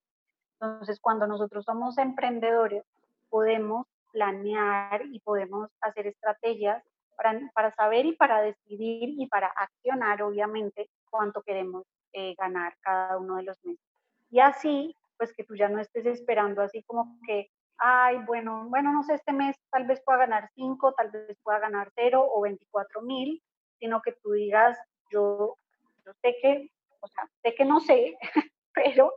Entonces, 0.60 1.00
cuando 1.02 1.28
nosotros 1.28 1.66
somos 1.66 1.98
emprendedores, 1.98 2.84
podemos 3.30 3.88
planear 4.12 5.04
y 5.06 5.20
podemos 5.22 5.70
hacer 5.82 6.08
estrategias 6.08 6.84
para, 7.16 7.40
para 7.54 7.74
saber 7.76 8.06
y 8.06 8.16
para 8.16 8.42
decidir 8.42 9.16
y 9.18 9.28
para 9.28 9.48
accionar, 9.48 10.22
obviamente, 10.22 10.90
cuánto 11.10 11.42
queremos 11.42 11.86
eh, 12.14 12.36
ganar 12.38 12.76
cada 12.82 13.18
uno 13.18 13.38
de 13.38 13.44
los 13.44 13.58
meses. 13.64 13.86
Y 14.30 14.40
así, 14.40 14.96
pues 15.18 15.34
que 15.34 15.44
tú 15.44 15.56
ya 15.56 15.70
no 15.70 15.80
estés 15.80 16.06
esperando 16.06 16.62
así 16.62 16.84
como 16.84 17.18
que, 17.26 17.50
ay, 17.78 18.18
bueno, 18.26 18.66
bueno, 18.70 18.92
no 18.92 19.04
sé, 19.04 19.16
este 19.16 19.34
mes 19.34 19.56
tal 19.72 19.86
vez 19.86 20.02
pueda 20.04 20.20
ganar 20.20 20.50
5, 20.56 20.94
tal 20.94 21.12
vez 21.12 21.38
pueda 21.44 21.60
ganar 21.60 21.92
0 21.96 22.26
o 22.32 22.42
24 22.42 23.02
mil, 23.02 23.42
sino 23.82 24.02
que 24.02 24.14
tú 24.14 24.34
digas, 24.34 24.78
yo, 25.10 25.58
yo 26.06 26.14
sé 26.22 26.38
que, 26.40 26.72
o 27.02 27.08
sea, 27.08 27.28
sé 27.42 27.56
que 27.56 27.66
no 27.66 27.80
sé, 27.80 28.16
pero 28.74 29.12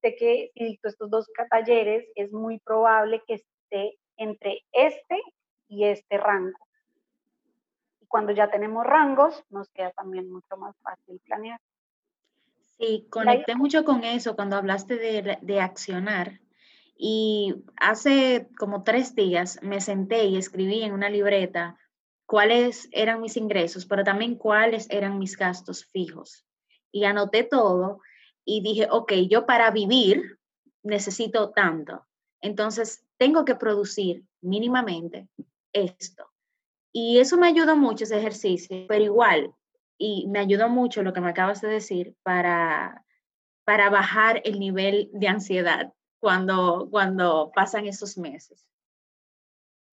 sé 0.00 0.14
que 0.16 0.52
si 0.54 0.64
dicto 0.64 0.88
estos 0.88 1.10
dos 1.10 1.26
talleres, 1.50 2.08
es 2.14 2.32
muy 2.32 2.60
probable 2.60 3.22
que 3.26 3.34
esté 3.34 3.98
entre 4.16 4.62
este 4.72 5.20
y 5.68 5.84
este 5.84 6.18
rango. 6.18 6.58
Y 8.00 8.06
cuando 8.06 8.32
ya 8.32 8.48
tenemos 8.48 8.86
rangos, 8.86 9.44
nos 9.50 9.68
queda 9.70 9.90
también 9.90 10.30
mucho 10.30 10.56
más 10.56 10.76
fácil 10.82 11.20
planear. 11.26 11.60
Sí, 12.78 13.08
conecté 13.10 13.56
mucho 13.56 13.84
con 13.84 14.04
eso 14.04 14.36
cuando 14.36 14.56
hablaste 14.56 14.96
de, 14.96 15.38
de, 15.42 15.60
accionar. 15.60 16.40
Y 16.96 17.64
hace 17.76 18.48
como 18.56 18.84
tres 18.84 19.14
días 19.14 19.58
me 19.62 19.80
senté 19.80 20.26
y 20.26 20.36
escribí 20.36 20.82
en 20.82 20.92
una 20.92 21.10
libreta 21.10 21.76
cuáles 22.30 22.88
eran 22.92 23.20
mis 23.20 23.36
ingresos, 23.36 23.84
pero 23.86 24.04
también 24.04 24.36
cuáles 24.36 24.88
eran 24.88 25.18
mis 25.18 25.36
gastos 25.36 25.84
fijos. 25.86 26.46
Y 26.92 27.02
anoté 27.02 27.42
todo 27.42 28.02
y 28.44 28.62
dije, 28.62 28.86
ok, 28.88 29.14
yo 29.28 29.46
para 29.46 29.72
vivir 29.72 30.38
necesito 30.84 31.50
tanto. 31.50 32.06
Entonces, 32.40 33.04
tengo 33.18 33.44
que 33.44 33.56
producir 33.56 34.22
mínimamente 34.42 35.28
esto. 35.72 36.30
Y 36.92 37.18
eso 37.18 37.36
me 37.36 37.48
ayudó 37.48 37.76
mucho 37.76 38.04
ese 38.04 38.18
ejercicio, 38.18 38.86
pero 38.86 39.02
igual 39.02 39.52
y 39.98 40.28
me 40.28 40.38
ayudó 40.38 40.68
mucho 40.68 41.02
lo 41.02 41.12
que 41.12 41.20
me 41.20 41.30
acabas 41.30 41.60
de 41.60 41.68
decir 41.68 42.14
para, 42.22 43.04
para 43.64 43.90
bajar 43.90 44.40
el 44.44 44.60
nivel 44.60 45.10
de 45.12 45.26
ansiedad 45.26 45.92
cuando, 46.20 46.86
cuando 46.92 47.50
pasan 47.56 47.88
esos 47.88 48.16
meses. 48.16 48.69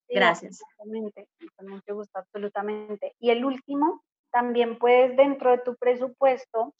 Gracias. 0.09 0.61
Absolutamente, 0.61 1.27
con 1.55 1.67
mucho 1.67 1.95
gusto, 1.95 2.19
absolutamente. 2.19 3.13
Y 3.19 3.31
el 3.31 3.45
último, 3.45 4.03
también 4.31 4.77
puedes 4.77 5.15
dentro 5.17 5.51
de 5.51 5.59
tu 5.59 5.75
presupuesto 5.75 6.73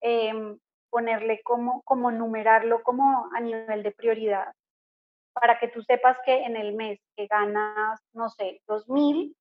em, 0.00 0.58
ponerle 0.90 1.40
como, 1.42 1.82
como 1.82 2.10
numerarlo 2.10 2.82
como 2.82 3.28
a 3.34 3.40
nivel 3.40 3.82
de 3.82 3.92
prioridad, 3.92 4.52
para 5.32 5.58
que 5.58 5.68
tú 5.68 5.82
sepas 5.82 6.16
que 6.24 6.44
en 6.44 6.56
el 6.56 6.74
mes 6.74 6.98
que 7.16 7.26
ganas, 7.26 8.00
no 8.12 8.28
sé, 8.30 8.60
dos 8.66 8.88
mil, 8.88 9.36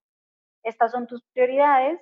estas 0.63 0.91
son 0.91 1.07
tus 1.07 1.21
prioridades 1.34 1.99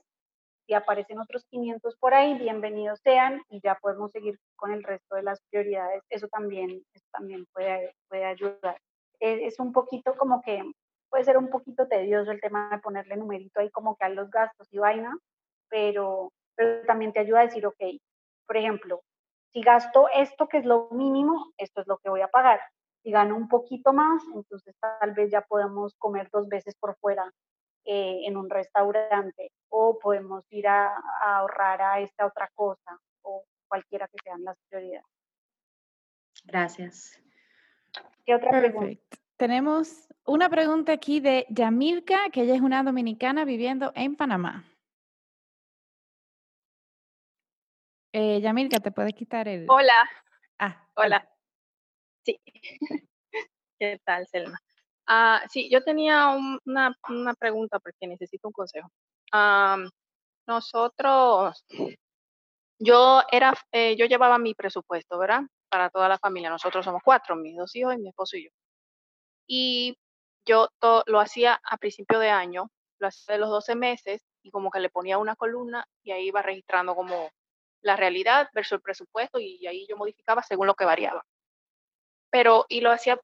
si 0.65 0.73
aparecen 0.73 1.19
otros 1.19 1.43
500 1.49 1.97
por 1.97 2.13
ahí, 2.13 2.37
bienvenidos 2.37 2.99
sean 3.03 3.41
y 3.49 3.59
ya 3.61 3.75
podemos 3.81 4.11
seguir 4.11 4.39
con 4.55 4.71
el 4.71 4.83
resto 4.83 5.15
de 5.15 5.23
las 5.23 5.41
prioridades. 5.49 6.03
Eso 6.09 6.27
también, 6.29 6.83
también 7.11 7.45
puede, 7.53 7.93
puede 8.07 8.25
ayudar. 8.25 8.79
Es, 9.19 9.59
un 9.59 9.71
poquito 9.71 10.15
como 10.15 10.41
que 10.41 10.63
puede 11.13 11.25
ser 11.25 11.37
un 11.37 11.51
poquito 11.51 11.87
tedioso 11.87 12.31
el 12.31 12.41
tema 12.41 12.71
de 12.71 12.79
ponerle 12.79 13.15
numerito 13.15 13.59
ahí 13.59 13.69
como 13.69 13.95
que 13.95 14.03
a 14.03 14.09
los 14.09 14.31
gastos 14.31 14.67
y 14.71 14.79
vaina, 14.79 15.15
pero, 15.69 16.33
pero 16.55 16.83
también 16.87 17.13
te 17.13 17.19
ayuda 17.19 17.41
a 17.41 17.45
decir, 17.45 17.67
ok, 17.67 17.77
por 18.47 18.57
ejemplo, 18.57 19.03
si 19.51 19.61
gasto 19.61 20.07
esto 20.11 20.47
que 20.47 20.57
es 20.57 20.65
lo 20.65 20.89
mínimo, 20.89 21.53
esto 21.59 21.81
es 21.81 21.87
lo 21.87 21.99
que 21.99 22.09
voy 22.09 22.21
a 22.21 22.29
pagar. 22.29 22.61
Si 23.03 23.11
gano 23.11 23.35
un 23.35 23.47
poquito 23.47 23.93
más, 23.93 24.23
entonces 24.33 24.75
tal 24.79 25.13
vez 25.13 25.29
ya 25.29 25.41
podemos 25.41 25.93
comer 25.99 26.29
dos 26.33 26.49
veces 26.49 26.73
por 26.79 26.97
fuera 26.97 27.31
eh, 27.85 28.21
en 28.25 28.35
un 28.35 28.49
restaurante 28.49 29.51
o 29.69 29.99
podemos 29.99 30.43
ir 30.49 30.67
a, 30.67 30.95
ahorrar 31.21 31.79
a 31.83 31.99
esta 31.99 32.25
otra 32.25 32.49
cosa 32.55 32.97
o 33.21 33.43
cualquiera 33.67 34.07
que 34.07 34.17
sean 34.23 34.43
las 34.43 34.57
prioridades. 34.67 35.05
Gracias. 36.45 37.21
¿Qué 38.25 38.33
otra 38.33 38.49
pregunta? 38.49 38.99
Tenemos 39.37 40.07
una 40.25 40.49
pregunta 40.49 40.93
aquí 40.93 41.19
de 41.19 41.45
Yamilka, 41.49 42.29
que 42.31 42.43
ella 42.43 42.55
es 42.55 42.61
una 42.61 42.83
dominicana 42.83 43.45
viviendo 43.45 43.91
en 43.95 44.15
Panamá. 44.15 44.63
Eh, 48.13 48.39
Yamilka, 48.41 48.79
¿te 48.79 48.91
puedes 48.91 49.13
quitar 49.15 49.47
el...? 49.47 49.65
Hola. 49.67 50.09
Ah, 50.59 50.87
hola. 50.95 51.27
Sí. 52.23 52.39
¿Qué 53.79 53.99
tal, 54.05 54.27
Selma? 54.27 54.59
Ah, 55.07 55.43
sí, 55.49 55.69
yo 55.69 55.83
tenía 55.83 56.29
una, 56.65 56.95
una, 57.09 57.33
pregunta 57.33 57.79
porque 57.79 58.07
necesito 58.07 58.47
un 58.47 58.53
consejo. 58.53 58.89
nosotros, 60.47 61.65
yo 62.79 63.21
era, 63.31 63.53
eh, 63.71 63.95
yo 63.97 64.05
llevaba 64.05 64.37
mi 64.37 64.53
presupuesto, 64.53 65.17
¿verdad? 65.17 65.41
Para 65.69 65.89
toda 65.89 66.07
la 66.07 66.19
familia. 66.19 66.49
Nosotros 66.49 66.85
somos 66.85 67.01
cuatro, 67.03 67.35
mis 67.35 67.57
dos 67.57 67.75
hijos 67.75 67.95
y 67.95 67.97
mi 67.97 68.09
esposo 68.09 68.37
y 68.37 68.45
yo. 68.45 68.51
Y 69.47 69.97
yo 70.45 70.69
lo 71.05 71.19
hacía 71.19 71.59
a 71.63 71.77
principio 71.77 72.19
de 72.19 72.29
año, 72.29 72.69
lo 72.99 73.07
hacía 73.07 73.35
de 73.35 73.39
los 73.39 73.49
12 73.49 73.75
meses 73.75 74.21
y 74.41 74.51
como 74.51 74.71
que 74.71 74.79
le 74.79 74.89
ponía 74.89 75.17
una 75.17 75.35
columna 75.35 75.85
y 76.03 76.11
ahí 76.11 76.27
iba 76.27 76.41
registrando 76.41 76.95
como 76.95 77.29
la 77.81 77.95
realidad 77.95 78.49
versus 78.53 78.73
el 78.73 78.81
presupuesto 78.81 79.39
y 79.39 79.65
ahí 79.67 79.85
yo 79.87 79.97
modificaba 79.97 80.41
según 80.43 80.67
lo 80.67 80.75
que 80.75 80.85
variaba. 80.85 81.23
Pero, 82.29 82.65
y 82.67 82.81
lo 82.81 82.91
hacía, 82.91 83.19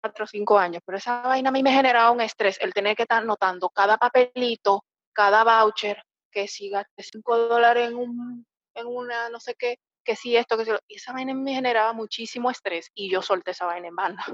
cuatro 0.00 0.24
o 0.24 0.28
cinco 0.28 0.58
años, 0.58 0.82
pero 0.86 0.98
esa 0.98 1.22
vaina 1.22 1.48
a 1.48 1.52
mí 1.52 1.62
me 1.62 1.72
generaba 1.72 2.10
un 2.10 2.20
estrés, 2.20 2.58
el 2.60 2.72
tener 2.72 2.96
que 2.96 3.02
estar 3.02 3.22
anotando 3.22 3.68
cada 3.70 3.98
papelito, 3.98 4.84
cada 5.12 5.44
voucher, 5.44 6.02
que 6.30 6.48
si 6.48 6.70
gasté 6.70 7.02
cinco 7.02 7.36
dólares 7.36 7.88
en, 7.88 7.96
un, 7.96 8.46
en 8.74 8.86
una 8.86 9.28
no 9.30 9.40
sé 9.40 9.54
qué, 9.54 9.78
que 10.04 10.16
si 10.16 10.36
esto, 10.36 10.56
que 10.56 10.64
si 10.64 10.70
y 10.88 10.96
esa 10.96 11.12
vaina 11.12 11.34
me 11.34 11.54
generaba 11.54 11.92
muchísimo 11.92 12.50
estrés 12.50 12.90
y 12.94 13.10
yo 13.10 13.22
solté 13.22 13.50
esa 13.50 13.66
vaina 13.66 13.88
en 13.88 13.96
banda. 13.96 14.24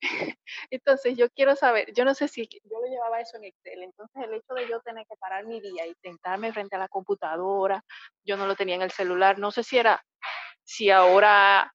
Entonces 0.70 1.16
yo 1.16 1.28
quiero 1.30 1.56
saber, 1.56 1.92
yo 1.94 2.04
no 2.04 2.14
sé 2.14 2.28
si 2.28 2.46
yo 2.46 2.80
lo 2.80 2.86
llevaba 2.86 3.20
eso 3.20 3.36
en 3.36 3.44
Excel, 3.44 3.82
entonces 3.82 4.22
el 4.24 4.34
hecho 4.34 4.54
de 4.54 4.68
yo 4.68 4.80
tener 4.80 5.06
que 5.06 5.16
parar 5.16 5.46
mi 5.46 5.60
día 5.60 5.86
y 5.86 5.94
sentarme 6.02 6.52
frente 6.52 6.76
a 6.76 6.78
la 6.78 6.88
computadora, 6.88 7.82
yo 8.24 8.36
no 8.36 8.46
lo 8.46 8.56
tenía 8.56 8.76
en 8.76 8.82
el 8.82 8.90
celular, 8.90 9.38
no 9.38 9.50
sé 9.50 9.62
si 9.62 9.78
era, 9.78 10.04
si 10.64 10.90
ahora 10.90 11.72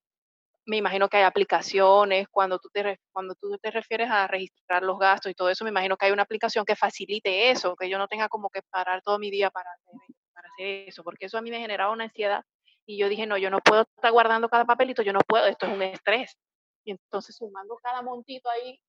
me 0.66 0.78
imagino 0.78 1.10
que 1.10 1.18
hay 1.18 1.24
aplicaciones, 1.24 2.28
cuando 2.30 2.60
tú, 2.60 2.70
te, 2.70 3.00
cuando 3.12 3.36
tú 3.36 3.58
te 3.58 3.72
refieres 3.72 4.10
a 4.10 4.28
registrar 4.28 4.84
los 4.84 4.98
gastos 4.98 5.32
y 5.32 5.36
todo 5.36 5.50
eso, 5.50 5.66
me 5.66 5.72
imagino 5.72 5.98
que 5.98 6.06
hay 6.06 6.12
una 6.12 6.24
aplicación 6.24 6.66
que 6.66 6.76
facilite 6.76 7.50
eso, 7.52 7.76
que 7.76 7.90
yo 7.90 7.98
no 7.98 8.08
tenga 8.08 8.30
como 8.30 8.50
que 8.50 8.62
parar 8.70 9.02
todo 9.02 9.20
mi 9.20 9.30
día 9.30 9.50
para 9.50 9.70
hacer, 9.72 10.16
para 10.34 10.48
hacer 10.48 10.88
eso, 10.88 11.04
porque 11.04 11.26
eso 11.26 11.38
a 11.38 11.42
mí 11.42 11.52
me 11.52 11.60
generaba 11.60 11.92
una 11.92 12.06
ansiedad 12.06 12.44
y 12.86 12.98
yo 12.98 13.10
dije, 13.10 13.26
no, 13.26 13.38
yo 13.38 13.50
no 13.50 13.60
puedo 13.60 13.82
estar 13.82 14.12
guardando 14.12 14.50
cada 14.50 14.66
papelito, 14.66 15.02
yo 15.02 15.14
no 15.14 15.20
puedo, 15.22 15.46
esto 15.48 15.66
es 15.66 15.74
un 15.74 15.82
estrés. 15.82 16.38
Y 16.84 16.92
entonces 16.92 17.36
sumando 17.36 17.78
cada 17.82 18.02
montito 18.02 18.50
ahí, 18.50 18.80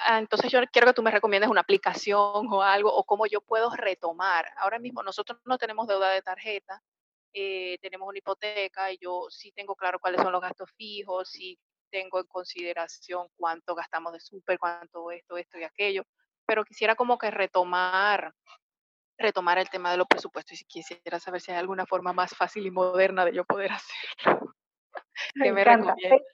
ah, 0.00 0.18
entonces 0.18 0.50
yo 0.50 0.60
quiero 0.72 0.86
que 0.86 0.94
tú 0.94 1.02
me 1.02 1.10
recomiendes 1.10 1.50
una 1.50 1.60
aplicación 1.60 2.46
o 2.52 2.62
algo, 2.62 2.94
o 2.94 3.04
cómo 3.04 3.26
yo 3.26 3.40
puedo 3.40 3.70
retomar. 3.70 4.46
Ahora 4.58 4.78
mismo 4.78 5.02
nosotros 5.02 5.40
no 5.44 5.58
tenemos 5.58 5.86
deuda 5.86 6.10
de 6.10 6.22
tarjeta, 6.22 6.82
eh, 7.32 7.78
tenemos 7.82 8.08
una 8.08 8.18
hipoteca 8.18 8.92
y 8.92 8.98
yo 8.98 9.26
sí 9.28 9.52
tengo 9.52 9.74
claro 9.74 9.98
cuáles 10.00 10.22
son 10.22 10.32
los 10.32 10.40
gastos 10.40 10.70
fijos, 10.76 11.28
sí 11.28 11.58
tengo 11.90 12.18
en 12.20 12.26
consideración 12.26 13.28
cuánto 13.36 13.74
gastamos 13.74 14.12
de 14.12 14.20
súper, 14.20 14.58
cuánto 14.58 15.10
esto, 15.10 15.36
esto 15.36 15.58
y 15.58 15.64
aquello, 15.64 16.04
pero 16.46 16.64
quisiera 16.64 16.96
como 16.96 17.18
que 17.18 17.30
retomar 17.30 18.34
retomar 19.18 19.58
el 19.58 19.70
tema 19.70 19.90
de 19.90 19.96
los 19.96 20.06
presupuestos 20.06 20.60
y 20.60 20.64
quisiera 20.64 21.20
saber 21.20 21.40
si 21.40 21.52
hay 21.52 21.58
alguna 21.58 21.86
forma 21.86 22.12
más 22.12 22.34
fácil 22.36 22.66
y 22.66 22.70
moderna 22.70 23.24
de 23.24 23.34
yo 23.34 23.44
poder 23.44 23.70
hacerlo. 24.26 24.54
Me, 25.34 25.52
me 25.52 25.64
te, 25.64 26.24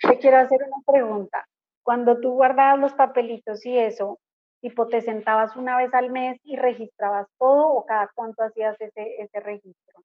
te 0.00 0.18
quiero 0.18 0.38
hacer 0.38 0.60
una 0.62 0.82
pregunta. 0.86 1.46
Cuando 1.82 2.20
tú 2.20 2.32
guardabas 2.32 2.78
los 2.78 2.94
papelitos 2.94 3.64
y 3.66 3.78
eso, 3.78 4.18
tipo 4.60 4.88
te 4.88 5.02
sentabas 5.02 5.56
una 5.56 5.76
vez 5.76 5.92
al 5.92 6.10
mes 6.10 6.40
y 6.42 6.56
registrabas 6.56 7.28
todo 7.38 7.68
o 7.68 7.84
cada 7.84 8.10
cuánto 8.14 8.42
hacías 8.42 8.80
ese, 8.80 9.22
ese 9.22 9.40
registro? 9.40 10.02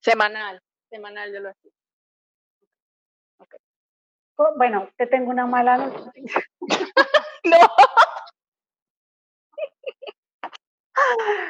Semanal, 0.00 0.60
semanal 0.90 1.30
de 1.30 1.40
lo. 1.40 1.50
Okay. 3.38 3.60
Bueno, 4.56 4.88
te 4.96 5.06
tengo 5.06 5.30
una 5.30 5.46
mala 5.46 5.76
noticia. 5.76 6.42
no. 7.44 7.58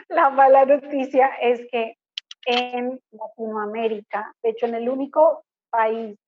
La 0.08 0.30
mala 0.30 0.66
noticia 0.66 1.28
es 1.40 1.60
que 1.70 1.96
en 2.44 3.00
Latinoamérica, 3.12 4.34
de 4.42 4.50
hecho 4.50 4.66
en 4.66 4.74
el 4.74 4.88
único 4.88 5.44
país 5.72 6.18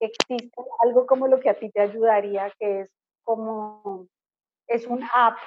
existe 0.00 0.50
algo 0.80 1.06
como 1.06 1.28
lo 1.28 1.40
que 1.40 1.50
a 1.50 1.58
ti 1.58 1.70
te 1.70 1.80
ayudaría, 1.80 2.52
que 2.58 2.80
es 2.80 2.90
como, 3.22 4.06
es 4.66 4.86
un 4.86 5.02
app 5.12 5.38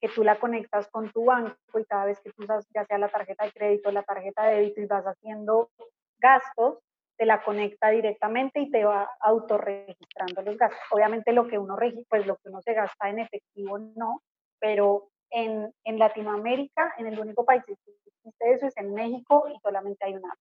que 0.00 0.08
tú 0.08 0.22
la 0.22 0.38
conectas 0.38 0.88
con 0.90 1.10
tu 1.10 1.24
banco 1.24 1.56
y 1.78 1.84
cada 1.84 2.06
vez 2.06 2.20
que 2.20 2.30
tú 2.30 2.44
usas 2.44 2.66
ya 2.74 2.84
sea 2.84 2.98
la 2.98 3.08
tarjeta 3.08 3.44
de 3.44 3.52
crédito 3.52 3.90
la 3.90 4.04
tarjeta 4.04 4.46
de 4.46 4.56
débito 4.56 4.80
y 4.80 4.86
vas 4.86 5.04
haciendo 5.04 5.70
gastos, 6.18 6.78
te 7.16 7.26
la 7.26 7.42
conecta 7.42 7.90
directamente 7.90 8.60
y 8.60 8.70
te 8.70 8.84
va 8.84 9.10
autorregistrando 9.20 10.42
los 10.42 10.56
gastos. 10.56 10.78
Obviamente 10.92 11.32
lo 11.32 11.48
que 11.48 11.58
uno 11.58 11.76
pues 12.08 12.26
lo 12.26 12.36
que 12.36 12.48
uno 12.48 12.62
se 12.62 12.74
gasta 12.74 13.08
en 13.08 13.18
efectivo 13.18 13.78
no, 13.78 14.22
pero 14.60 15.08
en, 15.30 15.72
en 15.84 15.98
Latinoamérica, 15.98 16.94
en 16.98 17.08
el 17.08 17.18
único 17.18 17.44
país 17.44 17.64
que 17.66 17.72
existe 17.72 18.52
eso 18.52 18.66
es 18.66 18.76
en 18.76 18.94
México 18.94 19.46
y 19.52 19.58
solamente 19.60 20.04
hay 20.04 20.14
una 20.14 20.28
app. 20.28 20.38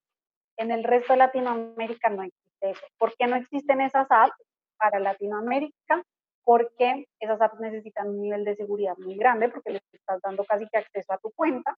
En 0.57 0.71
el 0.71 0.83
resto 0.83 1.13
de 1.13 1.19
Latinoamérica 1.19 2.09
no 2.09 2.23
existe 2.23 2.71
eso. 2.71 2.85
¿Por 2.97 3.15
qué 3.15 3.27
no 3.27 3.35
existen 3.35 3.81
esas 3.81 4.07
apps 4.09 4.35
para 4.77 4.99
Latinoamérica? 4.99 6.03
Porque 6.43 7.07
esas 7.19 7.41
apps 7.41 7.59
necesitan 7.59 8.09
un 8.09 8.21
nivel 8.21 8.43
de 8.43 8.55
seguridad 8.55 8.97
muy 8.97 9.15
grande 9.15 9.49
porque 9.49 9.71
les 9.71 9.83
estás 9.93 10.19
dando 10.21 10.43
casi 10.45 10.67
que 10.69 10.77
acceso 10.77 11.13
a 11.13 11.17
tu 11.17 11.31
cuenta 11.31 11.75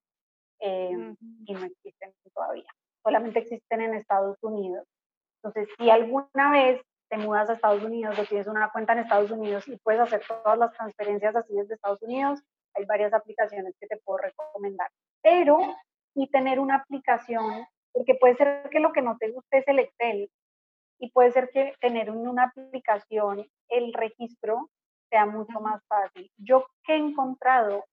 eh, 0.59 1.15
y 1.45 1.53
no 1.53 1.65
existen 1.65 2.13
todavía 2.33 2.69
solamente 3.03 3.39
existen 3.39 3.81
en 3.81 3.93
Estados 3.93 4.37
Unidos. 4.41 4.85
Entonces, 5.41 5.69
si 5.77 5.89
alguna 5.89 6.51
vez 6.51 6.81
te 7.09 7.17
mudas 7.17 7.49
a 7.49 7.53
Estados 7.53 7.83
Unidos 7.83 8.17
o 8.19 8.25
tienes 8.25 8.47
una 8.47 8.69
cuenta 8.71 8.93
en 8.93 8.99
Estados 8.99 9.31
Unidos 9.31 9.67
y 9.67 9.77
puedes 9.77 10.01
hacer 10.01 10.21
todas 10.27 10.57
las 10.57 10.71
transferencias 10.73 11.35
así 11.35 11.53
desde 11.55 11.75
Estados 11.75 12.01
Unidos, 12.01 12.41
hay 12.75 12.85
varias 12.85 13.13
aplicaciones 13.13 13.73
que 13.79 13.87
te 13.87 13.97
puedo 13.97 14.19
recomendar. 14.19 14.89
Pero 15.21 15.59
y 16.13 16.29
tener 16.29 16.59
una 16.59 16.75
aplicación, 16.75 17.65
porque 17.93 18.15
puede 18.15 18.35
ser 18.35 18.69
que 18.69 18.79
lo 18.79 18.91
que 18.91 19.01
no 19.01 19.17
te 19.17 19.31
guste 19.31 19.59
es 19.59 19.67
el 19.67 19.79
Excel 19.79 20.29
y 20.99 21.11
puede 21.11 21.31
ser 21.31 21.49
que 21.49 21.73
tener 21.79 22.11
una 22.11 22.45
aplicación, 22.45 23.45
el 23.69 23.93
registro 23.93 24.69
sea 25.09 25.25
mucho 25.25 25.59
más 25.59 25.81
fácil. 25.87 26.31
Yo 26.37 26.67
que 26.83 26.93
he 26.93 26.97
encontrado 26.97 27.85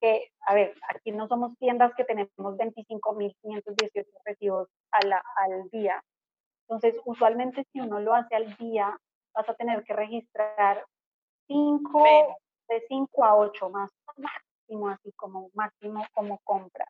que, 0.00 0.30
a 0.46 0.54
ver, 0.54 0.74
aquí 0.88 1.10
no 1.10 1.26
somos 1.26 1.56
tiendas 1.58 1.92
que 1.96 2.04
tenemos 2.04 2.30
25.518 2.36 4.06
recibos 4.24 4.68
al, 4.90 5.12
al 5.12 5.70
día. 5.70 6.02
Entonces, 6.68 7.00
usualmente 7.04 7.66
si 7.72 7.80
uno 7.80 8.00
lo 8.00 8.14
hace 8.14 8.34
al 8.36 8.54
día, 8.56 8.96
vas 9.34 9.48
a 9.48 9.54
tener 9.54 9.82
que 9.84 9.94
registrar 9.94 10.84
5, 11.46 12.36
de 12.68 12.84
5 12.88 13.24
a 13.24 13.36
8 13.36 13.70
más 13.70 13.90
máximo, 14.16 14.88
así 14.88 15.12
como 15.12 15.50
máximo 15.54 16.04
como 16.12 16.38
compra. 16.44 16.86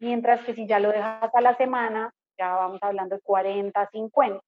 Mientras 0.00 0.44
que 0.44 0.54
si 0.54 0.66
ya 0.66 0.80
lo 0.80 0.90
dejas 0.90 1.34
a 1.34 1.40
la 1.40 1.56
semana, 1.56 2.12
ya 2.38 2.54
vamos 2.54 2.78
hablando 2.82 3.16
de 3.16 3.22
40, 3.22 3.88
50. 3.92 4.40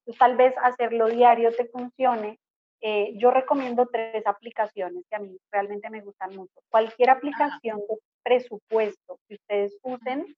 Entonces, 0.00 0.18
tal 0.18 0.36
vez 0.36 0.54
hacerlo 0.58 1.06
diario 1.06 1.54
te 1.54 1.66
funcione 1.66 2.38
eh, 2.86 3.14
yo 3.16 3.30
recomiendo 3.30 3.86
tres 3.86 4.26
aplicaciones 4.26 5.04
que 5.08 5.16
a 5.16 5.18
mí 5.18 5.38
realmente 5.50 5.88
me 5.88 6.02
gustan 6.02 6.36
mucho. 6.36 6.60
Cualquier 6.68 7.08
aplicación 7.08 7.78
de 7.78 7.98
presupuesto 8.22 9.18
que 9.26 9.36
ustedes 9.36 9.78
usen, 9.82 10.36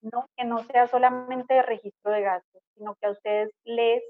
no, 0.00 0.26
que 0.38 0.46
no 0.46 0.64
sea 0.64 0.86
solamente 0.86 1.52
de 1.52 1.60
registro 1.60 2.12
de 2.12 2.22
gastos, 2.22 2.62
sino 2.74 2.94
que 2.94 3.08
a 3.08 3.10
ustedes 3.10 3.50
les, 3.64 4.02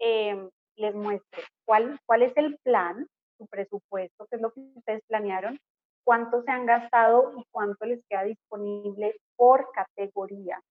em, 0.00 0.50
les 0.74 0.96
muestre 0.96 1.44
cuál, 1.64 1.96
cuál 2.06 2.22
es 2.22 2.36
el 2.36 2.58
plan, 2.64 3.06
su 3.38 3.46
presupuesto, 3.46 4.26
qué 4.28 4.34
es 4.34 4.42
lo 4.42 4.50
que 4.50 4.62
ustedes 4.74 5.02
planearon, 5.06 5.60
cuánto 6.06 6.40
se 6.42 6.52
han 6.52 6.66
gastado 6.66 7.32
y 7.36 7.44
cuánto 7.50 7.84
les 7.84 8.00
queda 8.08 8.22
disponible 8.22 9.16
por 9.34 9.72
categoría. 9.72 10.62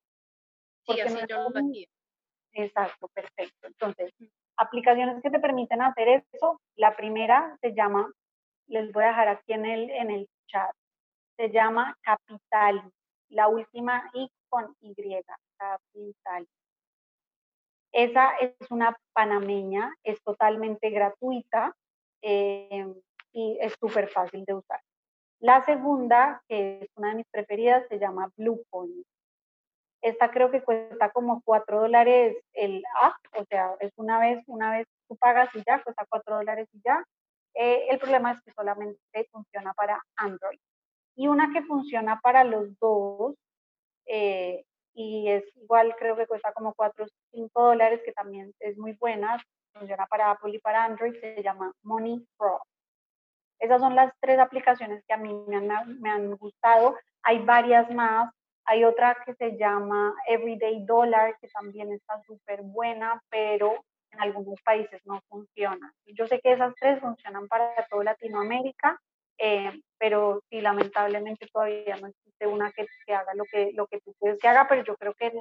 Sí, 0.88 1.02
así 1.02 1.20
yo 1.28 1.50
lo 1.50 1.62
Exacto, 2.54 3.10
perfecto. 3.10 3.68
Entonces, 3.68 4.14
aplicaciones 4.56 5.22
que 5.22 5.30
te 5.30 5.40
permiten 5.40 5.82
hacer 5.82 6.08
eso. 6.08 6.62
La 6.76 6.96
primera 6.96 7.58
se 7.60 7.74
llama, 7.74 8.10
les 8.68 8.94
voy 8.94 9.04
a 9.04 9.08
dejar 9.08 9.28
aquí 9.28 9.52
en 9.52 9.66
el, 9.66 9.90
en 9.90 10.10
el 10.10 10.30
chat, 10.48 10.72
se 11.36 11.52
llama 11.52 11.98
Capital. 12.02 12.90
La 13.28 13.50
última 13.50 14.10
I 14.14 14.30
con 14.48 14.74
Y, 14.80 14.96
Capital. 15.58 16.48
Esa 17.92 18.38
es 18.38 18.56
una 18.70 18.96
panameña, 19.12 19.94
es 20.04 20.22
totalmente 20.24 20.92
gratuita 20.92 21.76
eh, 22.22 22.86
y 23.34 23.58
es 23.60 23.76
súper 23.82 24.08
fácil 24.08 24.46
de 24.46 24.54
usar. 24.54 24.80
La 25.40 25.64
segunda, 25.66 26.42
que 26.48 26.80
es 26.84 26.90
una 26.96 27.10
de 27.10 27.16
mis 27.16 27.28
preferidas, 27.30 27.88
se 27.90 28.00
llama 28.00 28.32
Bluepoint. 28.38 29.06
Esta 30.02 30.30
creo 30.30 30.52
que 30.52 30.64
cuesta 30.64 31.12
como 31.12 31.42
4 31.44 31.82
dólares 31.82 32.38
el 32.54 32.84
app, 33.02 33.16
o 33.38 33.44
sea, 33.46 33.76
es 33.80 33.92
una 33.98 34.20
vez, 34.20 34.44
una 34.48 34.72
vez 34.72 34.88
tú 35.08 35.16
pagas 35.18 35.54
y 35.56 35.64
ya, 35.66 35.82
cuesta 35.84 36.06
4 36.10 36.36
dólares 36.38 36.68
y 36.74 36.82
ya. 36.86 37.04
Eh, 37.56 37.88
el 37.90 38.00
problema 38.00 38.32
es 38.34 38.42
que 38.42 38.52
solamente 38.52 39.00
funciona 39.32 39.74
para 39.74 40.02
Android. 40.18 40.60
Y 41.16 41.28
una 41.28 41.52
que 41.54 41.64
funciona 41.64 42.20
para 42.22 42.44
los 42.44 42.78
dos, 42.80 43.36
eh, 44.06 44.64
y 44.94 45.30
es 45.30 45.44
igual, 45.58 45.96
creo 45.98 46.16
que 46.16 46.28
cuesta 46.28 46.54
como 46.54 46.74
4 46.76 47.06
o 47.06 47.08
5 47.32 47.64
dólares, 47.64 48.02
que 48.06 48.14
también 48.14 48.54
es 48.60 48.78
muy 48.78 48.94
buena, 48.94 49.42
funciona 49.74 50.06
para 50.08 50.32
Apple 50.32 50.56
y 50.56 50.60
para 50.60 50.86
Android, 50.86 51.20
se 51.20 51.44
llama 51.44 51.72
Money 51.84 52.26
Pro. 52.38 52.62
Esas 53.60 53.82
son 53.82 53.96
las 53.96 54.14
tres 54.20 54.40
aplicaciones 54.40 55.04
que 55.08 55.14
a 55.14 55.18
mí 55.18 55.34
me 55.48 55.58
han, 55.58 56.02
me 56.02 56.10
han 56.10 56.32
gustado. 56.36 56.96
Hay 57.24 57.40
varias 57.40 57.90
más, 57.92 58.32
hay 58.66 58.84
otra 58.84 59.16
que 59.26 59.34
se 59.36 59.58
llama 59.58 60.14
Everyday 60.28 60.86
Dollar, 60.86 61.36
que 61.40 61.48
también 61.50 61.92
está 61.92 62.22
súper 62.24 62.62
buena, 62.64 63.22
pero 63.30 63.84
en 64.12 64.22
algunos 64.22 64.62
países 64.62 65.02
no 65.06 65.22
funciona. 65.30 65.94
Yo 66.06 66.28
sé 66.28 66.40
que 66.40 66.54
esas 66.54 66.74
tres 66.80 67.00
funcionan 67.00 67.48
para 67.48 67.74
toda 67.90 68.04
Latinoamérica, 68.04 69.00
eh, 69.38 69.72
pero 69.98 70.42
sí, 70.50 70.62
lamentablemente 70.62 71.48
todavía 71.52 71.98
no 71.98 72.08
existe 72.08 72.48
una 72.48 72.72
que, 72.72 72.88
haga 73.14 73.34
lo 73.36 73.44
que, 73.46 73.72
lo 73.74 73.88
que 73.88 74.00
tú 74.02 74.14
quieres 74.20 74.40
que 74.40 74.48
haga, 74.48 74.68
pero 74.68 74.84
yo 74.84 74.96
creo 74.96 75.14
que... 75.14 75.32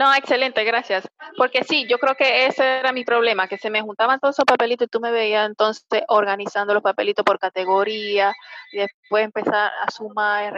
No, 0.00 0.14
excelente, 0.14 0.64
gracias. 0.64 1.06
Porque 1.36 1.62
sí, 1.62 1.86
yo 1.86 1.98
creo 1.98 2.14
que 2.14 2.46
ese 2.46 2.78
era 2.78 2.90
mi 2.90 3.04
problema, 3.04 3.46
que 3.48 3.58
se 3.58 3.68
me 3.68 3.82
juntaban 3.82 4.18
todos 4.18 4.34
esos 4.34 4.46
papelitos 4.46 4.86
y 4.86 4.88
tú 4.88 4.98
me 4.98 5.10
veías 5.10 5.46
entonces 5.46 6.04
organizando 6.08 6.72
los 6.72 6.82
papelitos 6.82 7.22
por 7.22 7.38
categoría 7.38 8.32
y 8.72 8.78
después 8.78 9.26
empezar 9.26 9.70
a 9.78 9.90
sumar, 9.90 10.56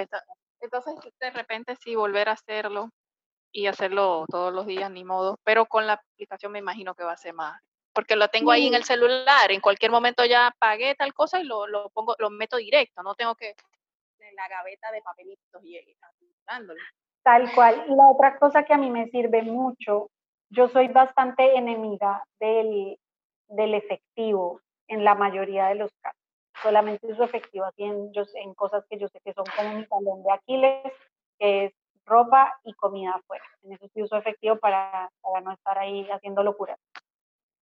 entonces, 0.61 0.95
de 1.19 1.31
repente 1.31 1.75
sí, 1.75 1.97
volver 1.97 2.29
a 2.29 2.33
hacerlo 2.35 2.91
y 3.51 3.67
hacerlo 3.67 4.27
todos 4.29 4.53
los 4.53 4.65
días, 4.65 4.89
ni 4.93 5.03
modo. 5.03 5.41
Pero 5.43 5.67
con 5.67 5.89
la 5.89 5.95
aplicación 5.95 6.53
me 6.53 6.61
imagino 6.61 6.95
que 6.95 7.03
va 7.03 7.15
a 7.15 7.17
ser 7.17 7.35
más. 7.35 7.61
Porque 7.93 8.15
lo 8.15 8.29
tengo 8.29 8.53
ahí 8.53 8.69
en 8.69 8.75
el 8.75 8.85
celular. 8.85 9.51
En 9.51 9.61
cualquier 9.61 9.91
momento 9.91 10.25
ya 10.25 10.55
pagué 10.57 10.95
tal 10.95 11.13
cosa 11.15 11.41
y 11.41 11.45
lo, 11.45 11.67
lo 11.67 11.91
pongo, 11.91 12.15
lo 12.21 12.31
meto 12.31 12.59
directo. 12.59 13.03
No 13.03 13.17
tengo 13.17 13.35
que 13.35 13.57
en 14.21 14.37
la 14.37 14.47
gaveta 14.47 14.93
de 14.93 15.03
papelitos 15.03 15.65
y, 15.65 15.77
y 15.79 15.97
Tal 17.23 17.53
cual. 17.55 17.85
Y 17.89 17.95
la 17.95 18.09
otra 18.09 18.39
cosa 18.39 18.65
que 18.65 18.75
a 18.75 18.79
mí 18.79 18.91
me 18.91 19.09
sirve 19.09 19.43
mucho, 19.43 20.11
yo 20.51 20.69
soy 20.69 20.89
bastante 20.89 21.57
enemiga 21.57 22.25
del, 22.41 22.99
del 23.49 23.75
efectivo 23.75 24.61
en 24.89 25.05
la 25.05 25.15
mayoría 25.15 25.67
de 25.69 25.77
los 25.77 25.93
casos 26.01 26.23
solamente 26.61 27.07
uso 27.07 27.25
efectivo 27.25 27.65
así 27.65 27.83
en, 27.83 28.55
cosas 28.55 28.85
que 28.89 28.99
yo 28.99 29.09
sé 29.09 29.21
que 29.25 29.33
son 29.33 29.45
como 29.57 29.75
mi 29.75 29.87
talón 29.87 30.23
de 30.23 30.33
Aquiles, 30.33 30.93
que 31.39 31.65
es 31.67 31.73
ropa 32.05 32.59
y 32.65 32.73
comida 32.75 33.15
afuera. 33.15 33.45
En 33.63 33.73
eso 33.73 33.89
sí 33.89 34.03
uso 34.03 34.17
efectivo 34.17 34.57
para, 34.57 35.11
para 35.21 35.41
no 35.41 35.53
estar 35.53 35.79
ahí 35.79 36.09
haciendo 36.11 36.43
locuras. 36.43 36.79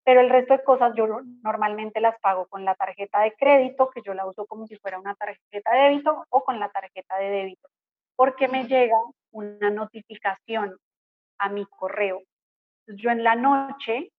Pero 0.05 0.21
el 0.21 0.31
resto 0.31 0.55
de 0.55 0.65
cosas 0.65 0.95
yo 0.97 1.07
normalmente 1.43 2.01
las 2.01 2.19
pago 2.21 2.47
con 2.47 2.65
la 2.65 2.75
tarjeta 2.75 3.21
de 3.21 3.35
crédito, 3.35 3.91
que 3.91 4.03
yo 4.03 4.15
la 4.15 4.27
uso 4.27 4.47
como 4.47 4.67
si 4.67 4.77
fuera 4.77 4.99
una 4.99 5.15
tarjeta 5.15 5.73
de 5.73 5.83
débito, 5.83 6.25
o 6.31 6.43
con 6.43 6.59
la 6.59 6.71
tarjeta 6.71 7.19
de 7.19 7.31
débito, 7.31 7.69
porque 8.17 8.49
me 8.49 8.65
llega 8.65 8.97
una 9.33 9.71
notificación 9.71 10.77
a 11.39 11.49
mi 11.49 11.65
correo. 11.67 12.23
Yo 12.87 13.11
en 13.11 13.23
la 13.25 13.35
noche 13.35 14.11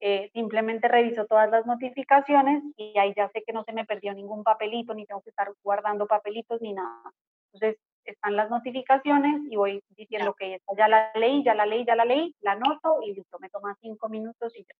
eh, 0.00 0.30
simplemente 0.32 0.88
reviso 0.88 1.26
todas 1.26 1.50
las 1.50 1.66
notificaciones 1.66 2.62
y 2.76 2.98
ahí 2.98 3.14
ya 3.16 3.28
sé 3.30 3.42
que 3.46 3.52
no 3.52 3.64
se 3.64 3.72
me 3.72 3.84
perdió 3.84 4.12
ningún 4.12 4.44
papelito, 4.44 4.94
ni 4.94 5.06
tengo 5.06 5.22
que 5.22 5.30
estar 5.30 5.50
guardando 5.62 6.06
papelitos 6.06 6.60
ni 6.60 6.74
nada. 6.74 7.00
Entonces, 7.52 7.80
están 8.04 8.36
las 8.36 8.50
notificaciones 8.50 9.40
y 9.50 9.56
voy 9.56 9.82
diciendo 9.96 10.34
que 10.38 10.60
ya 10.76 10.88
la 10.88 11.10
leí, 11.14 11.42
ya 11.42 11.54
la 11.54 11.66
leí, 11.66 11.84
ya 11.84 11.96
la 11.96 12.04
leí, 12.04 12.34
la 12.40 12.52
anoto 12.52 13.00
y 13.02 13.14
listo, 13.14 13.38
me 13.40 13.48
toma 13.48 13.76
cinco 13.80 14.08
minutos 14.08 14.54
y 14.56 14.60
ya. 14.60 14.74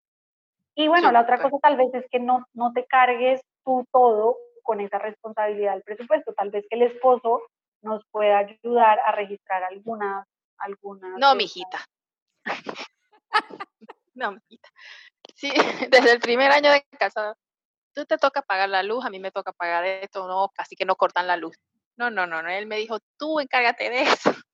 Y 0.75 0.87
bueno, 0.87 1.11
la 1.11 1.21
otra 1.21 1.37
cosa 1.39 1.57
tal 1.61 1.75
vez 1.75 1.93
es 1.93 2.07
que 2.09 2.19
no, 2.19 2.45
no 2.53 2.71
te 2.71 2.85
cargues 2.85 3.41
tú 3.65 3.85
todo 3.91 4.37
con 4.61 4.79
esa 4.79 4.99
responsabilidad 4.99 5.73
del 5.73 5.81
presupuesto. 5.81 6.33
Tal 6.33 6.51
vez 6.51 6.65
que 6.69 6.75
el 6.75 6.83
esposo 6.83 7.41
nos 7.87 8.05
pueda 8.11 8.39
ayudar 8.39 8.99
a 9.05 9.11
registrar 9.13 9.63
algunas, 9.63 10.27
algunas. 10.57 11.17
No, 11.17 11.33
mijita. 11.35 11.85
no, 14.13 14.31
mijita. 14.33 14.69
Sí, 15.35 15.51
desde 15.91 16.11
el 16.11 16.19
primer 16.19 16.51
año 16.51 16.71
de 16.71 16.83
casa, 16.99 17.35
tú 17.93 18.05
te 18.05 18.17
toca 18.17 18.41
pagar 18.41 18.69
la 18.69 18.83
luz, 18.83 19.05
a 19.05 19.09
mí 19.09 19.19
me 19.19 19.31
toca 19.31 19.51
pagar 19.53 19.85
esto, 19.85 20.27
no, 20.27 20.49
casi 20.53 20.75
que 20.75 20.85
no 20.85 20.95
cortan 20.95 21.27
la 21.27 21.37
luz. 21.37 21.55
No, 21.95 22.11
no, 22.11 22.27
no, 22.27 22.43
no, 22.43 22.49
él 22.49 22.67
me 22.67 22.77
dijo, 22.77 22.99
tú 23.17 23.39
encárgate 23.39 23.89
de 23.89 24.01
eso. 24.03 24.31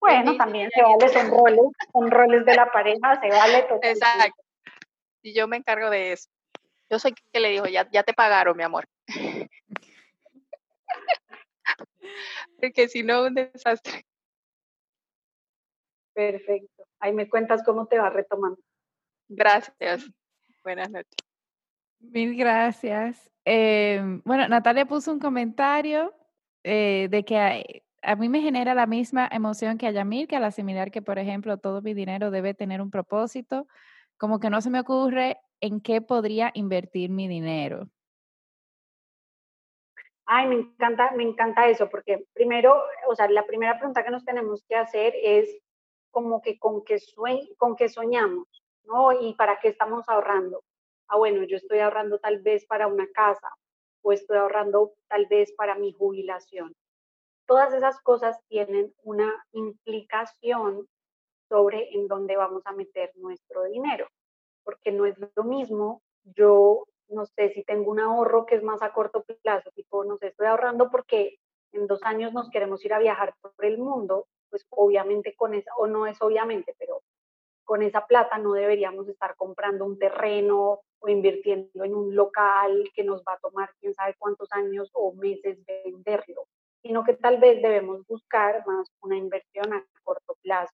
Bueno, 0.00 0.36
también 0.36 0.70
se 0.72 0.80
vale, 0.80 1.08
son 1.08 1.28
roles, 1.28 1.72
son 1.92 2.08
roles 2.08 2.44
de 2.44 2.54
la 2.54 2.70
pareja, 2.70 3.20
se 3.20 3.30
vale 3.30 3.62
todo. 3.64 3.80
Exacto. 3.82 4.40
Y 5.22 5.34
yo 5.34 5.48
me 5.48 5.56
encargo 5.56 5.90
de 5.90 6.12
eso. 6.12 6.28
Yo 6.88 7.00
soy 7.00 7.16
que 7.32 7.40
le 7.40 7.50
dijo, 7.50 7.66
ya, 7.66 7.88
ya 7.90 8.04
te 8.04 8.14
pagaron, 8.14 8.56
mi 8.56 8.62
amor. 8.62 8.86
Porque 12.60 12.88
si 12.88 13.02
no, 13.02 13.26
un 13.26 13.34
desastre. 13.34 14.04
Perfecto. 16.14 16.84
Ahí 17.00 17.12
me 17.12 17.28
cuentas 17.28 17.62
cómo 17.64 17.86
te 17.86 17.98
va 17.98 18.10
retomando. 18.10 18.58
Gracias. 19.28 20.10
Buenas 20.64 20.90
noches. 20.90 21.14
Mil 22.00 22.36
gracias. 22.36 23.30
Em, 23.44 24.20
bueno, 24.24 24.48
Natalia 24.48 24.86
puso 24.86 25.12
un 25.12 25.18
comentario 25.18 26.14
eh, 26.64 27.08
de 27.10 27.24
que 27.24 27.38
a, 28.02 28.16
mí 28.16 28.28
me 28.28 28.40
genera 28.40 28.74
la 28.74 28.86
misma 28.86 29.28
emoción 29.32 29.78
que 29.78 29.86
a 29.86 29.90
Yamil, 29.90 30.28
que 30.28 30.36
al 30.36 30.44
asimilar 30.44 30.90
que, 30.90 31.02
por 31.02 31.18
ejemplo, 31.18 31.56
todo 31.58 31.82
mi 31.82 31.94
dinero 31.94 32.30
debe 32.30 32.54
tener 32.54 32.82
un 32.82 32.90
propósito, 32.90 33.66
como 34.16 34.40
que 34.40 34.50
no 34.50 34.60
se 34.60 34.70
me 34.70 34.80
ocurre 34.80 35.38
en 35.60 35.80
qué 35.80 36.00
podría 36.00 36.50
invertir 36.54 37.10
mi 37.10 37.28
dinero. 37.28 37.88
Ay, 40.30 40.46
me 40.46 40.56
encanta, 40.56 41.10
me 41.12 41.22
encanta 41.22 41.68
eso, 41.68 41.88
porque 41.88 42.26
primero, 42.34 42.76
o 43.08 43.14
sea, 43.14 43.30
la 43.30 43.46
primera 43.46 43.78
pregunta 43.78 44.04
que 44.04 44.10
nos 44.10 44.26
tenemos 44.26 44.62
que 44.68 44.76
hacer 44.76 45.14
es 45.22 45.58
como 46.10 46.42
que 46.42 46.58
con 46.58 46.84
qué, 46.84 46.98
con 47.56 47.76
qué 47.76 47.88
soñamos, 47.88 48.46
¿no? 48.84 49.12
Y 49.22 49.32
para 49.36 49.58
qué 49.58 49.68
estamos 49.68 50.06
ahorrando. 50.06 50.62
Ah, 51.08 51.16
bueno, 51.16 51.44
yo 51.44 51.56
estoy 51.56 51.78
ahorrando 51.78 52.18
tal 52.18 52.42
vez 52.42 52.66
para 52.66 52.88
una 52.88 53.06
casa 53.14 53.48
o 54.02 54.12
estoy 54.12 54.36
ahorrando 54.36 54.92
tal 55.08 55.24
vez 55.30 55.50
para 55.52 55.76
mi 55.76 55.92
jubilación. 55.92 56.74
Todas 57.46 57.72
esas 57.72 57.98
cosas 58.02 58.38
tienen 58.48 58.92
una 59.04 59.32
implicación 59.52 60.86
sobre 61.48 61.88
en 61.94 62.06
dónde 62.06 62.36
vamos 62.36 62.66
a 62.66 62.72
meter 62.72 63.12
nuestro 63.14 63.64
dinero, 63.64 64.06
porque 64.62 64.92
no 64.92 65.06
es 65.06 65.16
lo 65.34 65.44
mismo 65.44 66.02
yo 66.24 66.84
no 67.08 67.26
sé 67.26 67.50
si 67.50 67.64
tengo 67.64 67.90
un 67.90 68.00
ahorro 68.00 68.46
que 68.46 68.56
es 68.56 68.62
más 68.62 68.82
a 68.82 68.92
corto 68.92 69.24
plazo, 69.42 69.70
tipo, 69.72 70.04
no 70.04 70.16
sé, 70.18 70.28
estoy 70.28 70.46
ahorrando 70.46 70.90
porque 70.90 71.38
en 71.72 71.86
dos 71.86 72.02
años 72.02 72.32
nos 72.32 72.50
queremos 72.50 72.84
ir 72.84 72.94
a 72.94 72.98
viajar 72.98 73.34
por 73.40 73.64
el 73.64 73.78
mundo, 73.78 74.26
pues 74.50 74.66
obviamente 74.70 75.34
con 75.36 75.54
esa, 75.54 75.70
o 75.76 75.86
no 75.86 76.06
es 76.06 76.20
obviamente, 76.20 76.74
pero 76.78 77.02
con 77.64 77.82
esa 77.82 78.06
plata 78.06 78.38
no 78.38 78.52
deberíamos 78.52 79.08
estar 79.08 79.36
comprando 79.36 79.84
un 79.84 79.98
terreno 79.98 80.80
o 81.00 81.08
invirtiendo 81.08 81.84
en 81.84 81.94
un 81.94 82.14
local 82.14 82.90
que 82.94 83.04
nos 83.04 83.22
va 83.22 83.34
a 83.34 83.38
tomar 83.38 83.70
quién 83.78 83.94
sabe 83.94 84.14
cuántos 84.18 84.50
años 84.52 84.90
o 84.94 85.12
meses 85.12 85.58
venderlo, 85.66 86.46
sino 86.82 87.04
que 87.04 87.14
tal 87.14 87.38
vez 87.38 87.60
debemos 87.60 88.06
buscar 88.06 88.66
más 88.66 88.90
una 89.02 89.16
inversión 89.16 89.72
a 89.74 89.84
corto 90.02 90.36
plazo. 90.42 90.72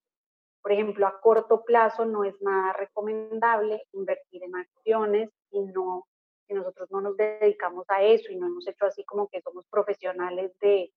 Por 0.62 0.72
ejemplo, 0.72 1.06
a 1.06 1.20
corto 1.20 1.64
plazo 1.64 2.04
no 2.04 2.24
es 2.24 2.40
nada 2.40 2.72
recomendable 2.74 3.82
invertir 3.92 4.44
en 4.44 4.54
acciones 4.54 5.30
si 5.50 5.60
no 5.60 6.06
si 6.46 6.54
nosotros 6.54 6.90
no 6.90 7.00
nos 7.00 7.16
dedicamos 7.16 7.84
a 7.88 8.02
eso 8.02 8.30
y 8.30 8.36
no 8.36 8.46
hemos 8.46 8.66
hecho 8.66 8.86
así 8.86 9.04
como 9.04 9.28
que 9.28 9.40
somos 9.40 9.64
profesionales 9.70 10.52
de, 10.60 10.92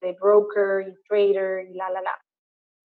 de 0.00 0.12
broker 0.20 0.88
y 0.88 1.02
trader 1.08 1.66
y 1.68 1.74
la, 1.74 1.90
la, 1.90 2.02
la. 2.02 2.24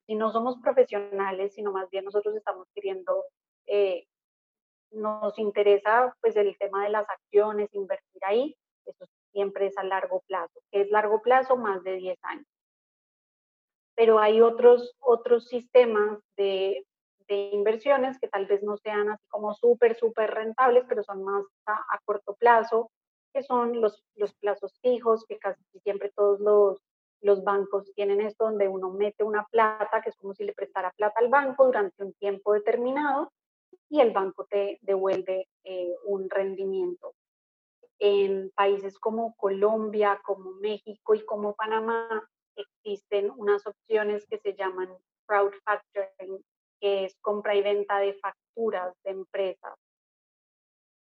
Si 0.05 0.15
no 0.15 0.31
somos 0.31 0.57
profesionales, 0.61 1.53
sino 1.53 1.71
más 1.71 1.89
bien 1.89 2.05
nosotros 2.05 2.35
estamos 2.35 2.67
queriendo, 2.73 3.25
eh, 3.67 4.05
nos 4.91 5.37
interesa 5.37 6.15
pues 6.21 6.35
el 6.35 6.57
tema 6.57 6.83
de 6.83 6.89
las 6.89 7.07
acciones, 7.09 7.69
invertir 7.73 8.21
ahí, 8.25 8.55
eso 8.85 9.05
siempre 9.31 9.67
es 9.67 9.77
a 9.77 9.83
largo 9.83 10.21
plazo. 10.27 10.61
que 10.71 10.81
es 10.81 10.89
largo 10.89 11.21
plazo? 11.21 11.57
Más 11.57 11.83
de 11.83 11.95
10 11.95 12.17
años. 12.23 12.47
Pero 13.95 14.19
hay 14.19 14.41
otros, 14.41 14.95
otros 14.99 15.47
sistemas 15.47 16.19
de 16.37 16.85
de 17.29 17.51
inversiones 17.53 18.19
que 18.19 18.27
tal 18.27 18.47
vez 18.47 18.63
no 18.63 18.75
sean 18.77 19.09
así 19.09 19.25
como 19.29 19.53
súper, 19.53 19.95
súper 19.95 20.31
rentables, 20.31 20.83
pero 20.89 21.03
son 21.03 21.23
más 21.23 21.45
a, 21.67 21.99
corto 22.03 22.33
plazo, 22.33 22.91
que 23.33 23.43
son 23.43 23.79
los, 23.79 24.03
los 24.15 24.33
plazos 24.33 24.79
fijos, 24.81 25.25
que 25.27 25.37
casi 25.37 25.61
siempre 25.83 26.11
todos 26.15 26.39
los, 26.39 26.81
los 27.21 27.43
bancos 27.43 27.93
tienen 27.95 28.19
esto, 28.21 28.45
donde 28.45 28.67
uno 28.67 28.89
mete 28.89 29.23
una 29.23 29.45
plata, 29.51 30.01
que 30.01 30.09
es 30.09 30.17
como 30.17 30.33
si 30.33 30.43
le 30.43 30.53
prestara 30.53 30.91
plata 30.97 31.19
al 31.19 31.29
banco 31.29 31.65
durante 31.65 32.03
un 32.03 32.13
tiempo 32.13 32.53
determinado, 32.53 33.31
y 33.89 34.01
el 34.01 34.11
banco 34.11 34.45
te 34.49 34.79
devuelve 34.81 35.47
eh, 35.63 35.95
un 36.05 36.29
rendimiento. 36.29 37.13
En 37.99 38.49
países 38.55 38.97
como 38.97 39.35
Colombia, 39.35 40.19
como 40.23 40.51
México 40.51 41.13
y 41.13 41.23
como 41.25 41.53
Panamá 41.53 42.27
existen 42.55 43.31
unas 43.37 43.65
opciones 43.67 44.25
que 44.27 44.39
se 44.39 44.55
llaman 44.55 44.89
crowd 45.27 45.53
factoring, 45.63 46.43
que 46.79 47.05
es 47.05 47.17
compra 47.21 47.55
y 47.55 47.61
venta 47.61 47.99
de 47.99 48.13
facturas 48.13 48.93
de 49.03 49.11
empresas. 49.11 49.75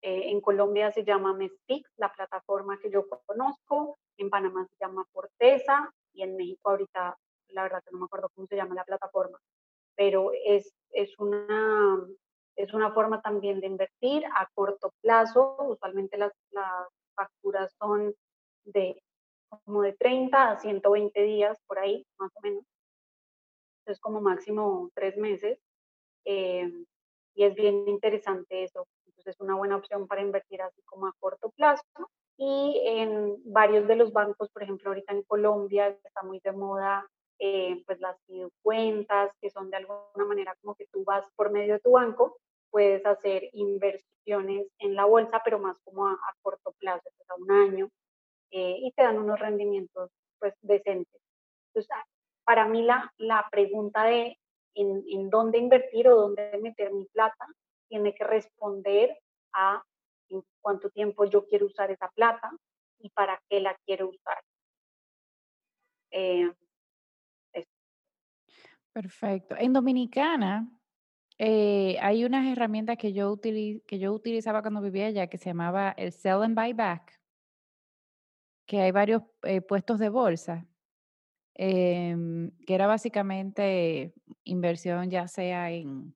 Eh, 0.03 0.31
en 0.31 0.41
Colombia 0.41 0.91
se 0.93 1.05
llama 1.05 1.35
Mestix, 1.35 1.91
la 1.97 2.11
plataforma 2.12 2.79
que 2.81 2.91
yo 2.91 3.07
conozco, 3.27 3.99
en 4.16 4.31
Panamá 4.31 4.66
se 4.66 4.77
llama 4.81 5.05
Forteza 5.12 5.91
y 6.14 6.23
en 6.23 6.37
México 6.37 6.71
ahorita, 6.71 7.16
la 7.49 7.62
verdad 7.62 7.83
que 7.85 7.91
no 7.93 7.99
me 7.99 8.05
acuerdo 8.07 8.31
cómo 8.35 8.47
se 8.47 8.57
llama 8.57 8.75
la 8.75 8.85
plataforma, 8.85 9.39
pero 9.97 10.33
es, 10.47 10.73
es, 10.93 11.18
una, 11.18 12.03
es 12.57 12.73
una 12.73 12.93
forma 12.93 13.21
también 13.21 13.61
de 13.61 13.66
invertir 13.66 14.25
a 14.35 14.49
corto 14.55 14.93
plazo. 15.03 15.57
Usualmente 15.61 16.16
las, 16.16 16.33
las 16.51 16.89
facturas 17.14 17.75
son 17.79 18.14
de 18.64 19.03
como 19.66 19.83
de 19.83 19.93
30 19.95 20.53
a 20.53 20.57
120 20.59 21.23
días 21.23 21.59
por 21.66 21.79
ahí, 21.79 22.07
más 22.18 22.31
o 22.37 22.41
menos 22.41 22.64
es 23.93 24.01
como 24.01 24.20
máximo 24.20 24.91
tres 24.95 25.16
meses. 25.16 25.59
Eh, 26.24 26.70
y 27.34 27.45
es 27.45 27.55
bien 27.55 27.88
interesante 27.88 28.64
eso. 28.64 28.86
Entonces 29.07 29.34
es 29.34 29.41
una 29.41 29.57
buena 29.57 29.76
opción 29.76 30.07
para 30.07 30.22
invertir 30.22 30.62
así 30.62 30.82
como 30.84 31.07
a 31.07 31.14
corto 31.18 31.51
plazo. 31.51 31.84
Y 32.36 32.80
en 32.84 33.36
varios 33.45 33.86
de 33.86 33.97
los 33.97 34.12
bancos, 34.12 34.49
por 34.51 34.62
ejemplo, 34.62 34.91
ahorita 34.91 35.12
en 35.12 35.22
Colombia 35.24 35.88
está 35.88 36.22
muy 36.22 36.41
de 36.41 36.53
moda 36.53 37.07
eh, 37.43 37.82
pues 37.86 37.99
las 38.01 38.18
cuentas, 38.62 39.32
que 39.41 39.49
son 39.49 39.70
de 39.70 39.78
alguna 39.78 40.26
manera 40.26 40.55
como 40.61 40.74
que 40.74 40.86
tú 40.93 41.05
vas 41.05 41.26
por 41.36 41.51
medio 41.51 41.74
de 41.74 41.80
tu 41.80 41.93
banco, 41.93 42.36
puedes 42.70 43.05
hacer 43.07 43.49
inversiones 43.55 44.68
en 44.78 44.95
la 44.95 45.07
bolsa, 45.07 45.41
pero 45.43 45.59
más 45.59 45.78
como 45.82 46.07
a, 46.07 46.18
corto 46.43 46.72
plazo, 46.78 47.09
pues 47.16 47.30
a 47.30 47.34
un 47.36 47.51
año, 47.51 47.88
eh, 48.51 48.76
y 48.80 48.93
te 48.93 49.03
dan 49.03 49.18
unos 49.18 49.41
rendimientos 49.41 50.11
pues 50.38 50.55
decentes. 50.61 51.20
Entonces, 51.68 51.91
para 52.51 52.67
mí 52.67 52.83
la, 52.83 53.15
la 53.19 53.47
pregunta 53.49 54.03
de 54.03 54.37
en, 54.75 55.05
en, 55.09 55.31
dónde 55.31 55.57
invertir 55.57 56.09
o 56.09 56.17
dónde 56.17 56.59
meter 56.61 56.93
mi 56.93 57.05
plata 57.05 57.47
tiene 57.89 58.13
que 58.13 58.25
responder 58.25 59.17
a 59.53 59.81
en 60.31 60.43
cuánto 60.61 60.91
tiempo 60.91 61.27
yo 61.27 61.47
quiero 61.47 61.67
usar 61.67 61.93
esa 61.93 62.09
plata 62.09 62.51
y 62.99 63.09
para 63.11 63.41
qué 63.49 63.61
la 63.61 63.79
quiero 63.87 64.09
usar. 64.09 64.43
Eh, 66.11 66.53
Perfecto. 68.93 69.55
En 69.57 69.73
Dominicana 69.73 70.69
eh, 71.39 71.99
hay 72.01 72.25
unas 72.25 72.49
herramientas 72.49 72.97
que 72.97 73.13
yo, 73.13 73.41
que 73.41 73.99
yo 74.01 74.13
utilizaba 74.13 74.61
cuando 74.61 74.81
vivía 74.81 75.07
allá 75.07 75.29
que 75.29 75.39
se 75.39 75.51
llamaba 75.51 75.93
el 75.93 76.11
Sell 76.11 76.43
and 76.43 76.57
Buy 76.57 76.73
Back, 76.73 77.17
que 78.67 78.81
hay 78.81 78.91
varios 78.91 79.23
eh, 79.43 79.61
puestos 79.61 80.01
de 80.01 80.09
bolsa 80.09 80.67
Em, 81.63 82.53
que 82.67 82.75
era 82.75 82.87
básicamente 82.87 84.15
inversión 84.45 85.11
ya 85.11 85.29
sea 85.29 85.71
en, 85.71 86.15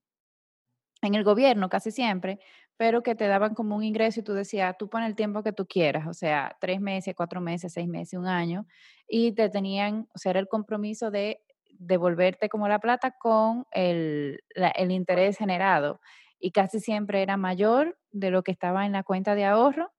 en 1.03 1.13
el 1.13 1.23
gobierno 1.23 1.69
casi 1.69 1.91
siempre, 1.91 2.39
pero 2.77 3.03
que 3.03 3.13
te 3.13 3.27
daban 3.27 3.53
como 3.53 3.75
un 3.75 3.83
ingreso 3.83 4.21
y 4.21 4.23
tú 4.23 4.33
decías, 4.33 4.75
tú 4.79 4.89
pones 4.89 5.07
el 5.07 5.15
tiempo 5.15 5.43
que 5.43 5.53
tú 5.53 5.67
quieras, 5.67 6.07
o 6.07 6.15
sea, 6.15 6.57
tres 6.59 6.81
meses, 6.81 7.13
cuatro 7.15 7.41
meses, 7.41 7.73
seis 7.73 7.87
meses, 7.87 8.17
un 8.17 8.25
año, 8.25 8.65
y 9.07 9.33
te 9.33 9.49
tenían, 9.49 10.07
o 10.15 10.17
sea, 10.17 10.31
era 10.31 10.39
el 10.39 10.47
compromiso 10.47 11.11
de 11.11 11.43
devolverte 11.77 12.49
como 12.49 12.67
la 12.67 12.79
plata 12.79 13.11
con 13.11 13.67
el, 13.69 14.39
el 14.55 14.89
interés 14.89 15.37
generado. 15.37 16.01
Y 16.39 16.53
casi 16.53 16.79
siempre 16.79 17.21
era 17.21 17.37
mayor 17.37 17.99
de 18.11 18.31
lo 18.31 18.41
que 18.41 18.51
estaba 18.51 18.87
en 18.87 18.93
la 18.93 19.03
cuenta 19.03 19.35
de 19.35 19.45
ahorro. 19.45 19.91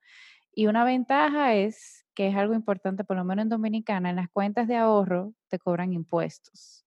Y 0.53 0.67
una 0.67 0.85
ventaja 0.85 1.55
es 1.55 2.06
que 2.17 2.27
es 2.29 2.35
algo 2.35 2.55
importante, 2.55 3.05
por 3.05 3.17
lo 3.17 3.25
menos 3.25 3.45
en 3.45 3.51
Dominicana, 3.51 4.11
en 4.11 4.17
las 4.17 4.31
cuentas 4.31 4.67
de 4.67 4.77
ahorro 4.77 5.35
te 5.49 5.59
cobran 5.59 5.93
impuestos. 5.93 6.85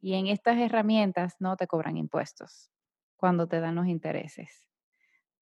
Y 0.00 0.14
en 0.14 0.28
estas 0.28 0.56
herramientas 0.56 1.34
no 1.40 1.56
te 1.56 1.66
cobran 1.66 1.96
impuestos 1.96 2.70
cuando 3.16 3.48
te 3.48 3.58
dan 3.58 3.74
los 3.74 3.88
intereses. 3.88 4.64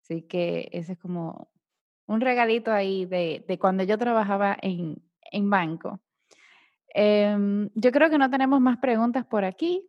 Así 0.01 0.21
que 0.21 0.69
ese 0.71 0.93
es 0.93 0.99
como 0.99 1.51
un 2.07 2.21
regalito 2.21 2.71
ahí 2.71 3.05
de, 3.05 3.43
de 3.45 3.59
cuando 3.59 3.83
yo 3.83 3.97
trabajaba 3.97 4.57
en, 4.61 5.03
en 5.31 5.49
banco. 5.49 5.99
Em, 6.93 7.69
yo 7.75 7.91
creo 7.91 8.09
que 8.09 8.17
no 8.17 8.29
tenemos 8.29 8.61
más 8.61 8.77
preguntas 8.77 9.25
por 9.25 9.43
aquí. 9.43 9.85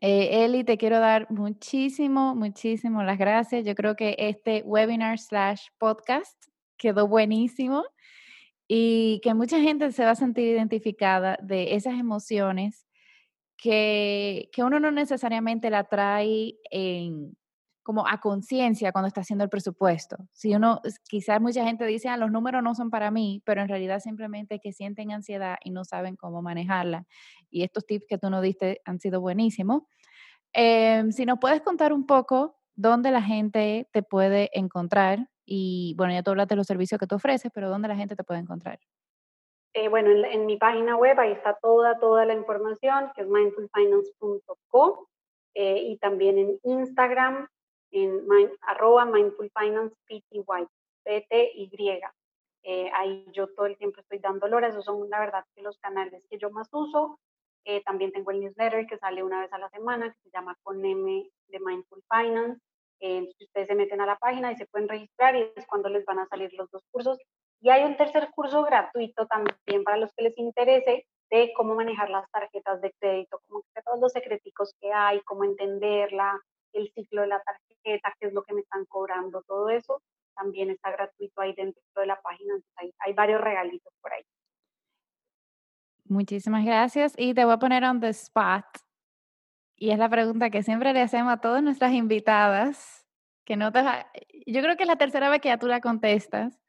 Eh, 0.00 0.44
Eli, 0.44 0.64
te 0.64 0.78
quiero 0.78 0.98
dar 0.98 1.30
muchísimo, 1.30 2.34
muchísimo 2.34 3.02
las 3.02 3.18
gracias. 3.18 3.66
Yo 3.66 3.74
creo 3.74 3.96
que 3.96 4.16
este 4.18 4.62
webinar 4.64 5.18
slash 5.18 5.66
podcast 5.76 6.42
quedó 6.78 7.06
buenísimo 7.06 7.84
y 8.68 9.20
que 9.22 9.32
mucha 9.34 9.60
gente 9.60 9.90
se 9.92 10.04
va 10.04 10.10
a 10.10 10.14
sentir 10.14 10.46
identificada 10.46 11.38
de 11.42 11.74
esas 11.74 11.94
emociones 11.98 12.86
que, 13.56 14.50
que 14.52 14.62
uno 14.62 14.78
no 14.78 14.90
necesariamente 14.90 15.70
la 15.70 15.84
trae 15.84 16.54
en, 16.70 17.36
como 17.88 18.06
a 18.06 18.20
conciencia 18.20 18.92
cuando 18.92 19.08
está 19.08 19.22
haciendo 19.22 19.44
el 19.44 19.50
presupuesto. 19.50 20.18
Si 20.34 20.54
uno, 20.54 20.82
quizás 21.08 21.40
mucha 21.40 21.64
gente 21.64 21.86
dice, 21.86 22.10
ah, 22.10 22.18
los 22.18 22.30
números 22.30 22.62
no 22.62 22.74
son 22.74 22.90
para 22.90 23.10
mí, 23.10 23.42
pero 23.46 23.62
en 23.62 23.68
realidad 23.68 24.00
simplemente 24.00 24.60
que 24.60 24.74
sienten 24.74 25.10
ansiedad 25.10 25.56
y 25.64 25.70
no 25.70 25.86
saben 25.86 26.14
cómo 26.14 26.42
manejarla. 26.42 27.06
Y 27.50 27.62
estos 27.62 27.86
tips 27.86 28.04
que 28.06 28.18
tú 28.18 28.28
nos 28.28 28.42
diste 28.42 28.82
han 28.84 29.00
sido 29.00 29.22
buenísimos. 29.22 29.84
Em, 30.52 31.12
si 31.12 31.24
nos 31.24 31.38
puedes 31.38 31.62
contar 31.62 31.94
un 31.94 32.04
poco 32.04 32.58
dónde 32.76 33.10
la 33.10 33.22
gente 33.22 33.88
te 33.90 34.02
puede 34.02 34.50
encontrar 34.52 35.30
y, 35.50 35.94
bueno, 35.96 36.12
ya 36.12 36.22
tú 36.22 36.30
hablaste 36.30 36.54
de 36.54 36.58
los 36.58 36.66
servicios 36.66 37.00
que 37.00 37.06
tú 37.06 37.14
ofreces, 37.14 37.50
pero 37.54 37.70
dónde 37.70 37.88
la 37.88 37.96
gente 37.96 38.14
te 38.14 38.24
puede 38.24 38.40
encontrar. 38.40 38.78
Eh, 39.72 39.88
bueno, 39.88 40.10
en, 40.10 40.46
mi 40.46 40.56
página 40.56 40.96
web 40.96 41.18
ahí 41.18 41.32
está 41.32 41.54
toda, 41.54 41.98
toda 41.98 42.26
la 42.26 42.34
información, 42.34 43.10
que 43.14 43.22
es 43.22 43.28
mindfulfinance.co, 43.28 45.08
eh, 45.54 45.82
y 45.84 45.96
también 45.98 46.38
en 46.38 46.58
Instagram, 46.64 47.48
en 47.90 48.20
arroba 48.60 49.06
mindfulfinancepty, 49.06 50.44
PTY. 51.04 52.00
Eh, 52.64 52.90
ahí 52.92 53.24
yo 53.32 53.48
todo 53.54 53.66
el 53.66 53.78
tiempo 53.78 54.00
estoy 54.00 54.18
dando 54.18 54.46
lora, 54.48 54.68
esos 54.68 54.84
son 54.84 55.08
la 55.08 55.20
verdad 55.20 55.44
que 55.54 55.62
los 55.62 55.78
canales 55.78 56.22
que 56.28 56.38
yo 56.38 56.50
más 56.50 56.68
uso. 56.72 57.18
Eh, 57.64 57.82
también 57.84 58.12
tengo 58.12 58.30
el 58.30 58.40
newsletter 58.40 58.86
que 58.86 58.98
sale 58.98 59.22
una 59.22 59.40
vez 59.40 59.52
a 59.52 59.58
la 59.58 59.68
semana, 59.70 60.12
que 60.12 60.20
se 60.22 60.30
llama 60.30 60.56
Con 60.62 60.84
M 60.84 61.30
de 61.48 61.60
Mindful 61.60 62.02
Finance. 62.10 62.60
Eh, 63.00 63.28
ustedes 63.40 63.68
se 63.68 63.74
meten 63.74 64.00
a 64.00 64.06
la 64.06 64.16
página 64.16 64.52
y 64.52 64.56
se 64.56 64.66
pueden 64.66 64.88
registrar 64.88 65.36
y 65.36 65.52
es 65.54 65.66
cuando 65.66 65.88
les 65.88 66.04
van 66.04 66.18
a 66.18 66.26
salir 66.26 66.52
los 66.54 66.70
dos 66.70 66.82
cursos. 66.90 67.18
Y 67.60 67.70
hay 67.70 67.84
un 67.84 67.96
tercer 67.96 68.30
curso 68.30 68.62
gratuito 68.64 69.26
también 69.26 69.84
para 69.84 69.96
los 69.96 70.12
que 70.14 70.24
les 70.24 70.38
interese 70.38 71.06
de 71.30 71.52
cómo 71.56 71.74
manejar 71.74 72.10
las 72.10 72.30
tarjetas 72.30 72.80
de 72.80 72.92
crédito, 72.98 73.40
como 73.46 73.62
todos 73.84 74.00
los 74.00 74.12
secreticos 74.12 74.74
que 74.80 74.92
hay, 74.92 75.20
cómo 75.22 75.44
entenderla, 75.44 76.40
el 76.72 76.90
ciclo 76.92 77.22
de 77.22 77.28
la 77.28 77.42
tarjeta, 77.42 78.14
qué 78.18 78.28
es 78.28 78.32
lo 78.32 78.42
que 78.42 78.54
me 78.54 78.60
están 78.60 78.84
cobrando, 78.86 79.42
todo 79.42 79.68
eso 79.68 80.00
también 80.34 80.70
está 80.70 80.90
gratuito 80.92 81.40
ahí 81.40 81.52
dentro 81.54 81.82
de 81.96 82.06
la 82.06 82.20
página. 82.20 82.54
Hay, 82.76 82.92
hay 83.00 83.12
varios 83.12 83.40
regalitos 83.40 83.92
por 84.00 84.12
ahí. 84.12 84.22
Muchísimas 86.04 86.64
gracias 86.64 87.14
y 87.18 87.34
te 87.34 87.44
voy 87.44 87.54
a 87.54 87.58
poner 87.58 87.84
on 87.84 88.00
the 88.00 88.08
spot. 88.08 88.64
Y 89.78 89.90
es 89.90 89.98
la 89.98 90.08
pregunta 90.08 90.50
que 90.50 90.64
siempre 90.64 90.92
le 90.92 91.00
hacemos 91.00 91.32
a 91.32 91.40
todas 91.40 91.62
nuestras 91.62 91.92
invitadas, 91.92 93.06
que 93.44 93.56
no 93.56 93.72
te 93.72 93.80
yo 94.46 94.60
creo 94.60 94.76
que 94.76 94.82
es 94.82 94.88
la 94.88 94.96
tercera 94.96 95.30
vez 95.30 95.40
que 95.40 95.48
ya 95.48 95.58
tú 95.58 95.68
la 95.68 95.80
contestas, 95.80 96.60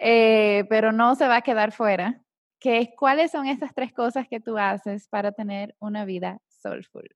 eh, 0.00 0.64
pero 0.68 0.90
no 0.90 1.14
se 1.14 1.28
va 1.28 1.36
a 1.36 1.42
quedar 1.42 1.72
fuera, 1.72 2.20
que 2.58 2.78
es 2.78 2.88
cuáles 2.96 3.30
son 3.30 3.46
estas 3.46 3.72
tres 3.74 3.92
cosas 3.92 4.26
que 4.28 4.40
tú 4.40 4.58
haces 4.58 5.08
para 5.08 5.30
tener 5.30 5.76
una 5.78 6.04
vida 6.04 6.40
soulful. 6.48 7.08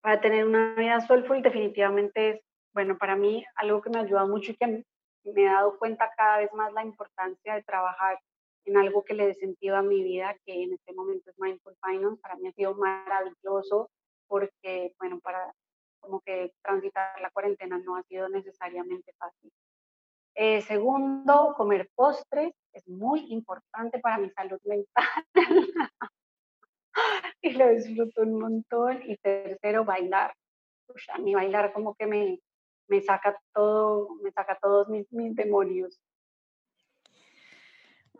Para 0.00 0.20
tener 0.20 0.46
una 0.46 0.74
vida 0.74 1.00
soulful 1.00 1.40
definitivamente 1.40 2.30
es, 2.30 2.40
bueno, 2.74 2.98
para 2.98 3.14
mí 3.14 3.44
algo 3.54 3.80
que 3.82 3.90
me 3.90 4.00
ayuda 4.00 4.26
mucho 4.26 4.50
y 4.50 4.56
que 4.56 4.66
me 4.66 4.84
he 5.24 5.44
dado 5.44 5.78
cuenta 5.78 6.10
cada 6.16 6.38
vez 6.38 6.52
más 6.54 6.72
la 6.72 6.82
importancia 6.82 7.54
de 7.54 7.62
trabajar 7.62 8.18
en 8.64 8.76
algo 8.76 9.04
que 9.04 9.14
le 9.14 9.26
dé 9.26 9.34
sentido 9.34 9.76
a 9.76 9.82
mi 9.82 10.02
vida, 10.02 10.36
que 10.44 10.62
en 10.62 10.72
este 10.74 10.92
momento 10.94 11.30
es 11.30 11.38
Mindful 11.38 11.76
Finance. 11.82 12.20
Para 12.20 12.36
mí 12.36 12.48
ha 12.48 12.52
sido 12.52 12.74
maravilloso 12.74 13.90
porque, 14.28 14.94
bueno, 14.98 15.20
para 15.20 15.52
como 16.00 16.20
que 16.20 16.52
transitar 16.62 17.20
la 17.20 17.30
cuarentena 17.30 17.78
no 17.78 17.96
ha 17.96 18.02
sido 18.04 18.28
necesariamente 18.28 19.12
fácil. 19.18 19.52
Eh, 20.34 20.62
segundo, 20.62 21.54
comer 21.56 21.90
postres 21.94 22.54
es 22.72 22.88
muy 22.88 23.32
importante 23.32 23.98
para 23.98 24.18
mi 24.18 24.30
salud 24.30 24.58
mental 24.64 25.04
y 27.42 27.50
lo 27.50 27.68
disfruto 27.68 28.22
un 28.22 28.38
montón. 28.38 29.02
Y 29.04 29.16
tercero, 29.18 29.84
bailar. 29.84 30.34
a 31.12 31.18
mí 31.18 31.34
bailar 31.34 31.72
como 31.72 31.94
que 31.94 32.06
me, 32.06 32.40
me 32.88 33.02
saca 33.02 33.38
todo, 33.52 34.14
me 34.22 34.32
saca 34.32 34.58
todos 34.60 34.88
mis, 34.88 35.10
mis 35.12 35.34
demonios. 35.34 36.00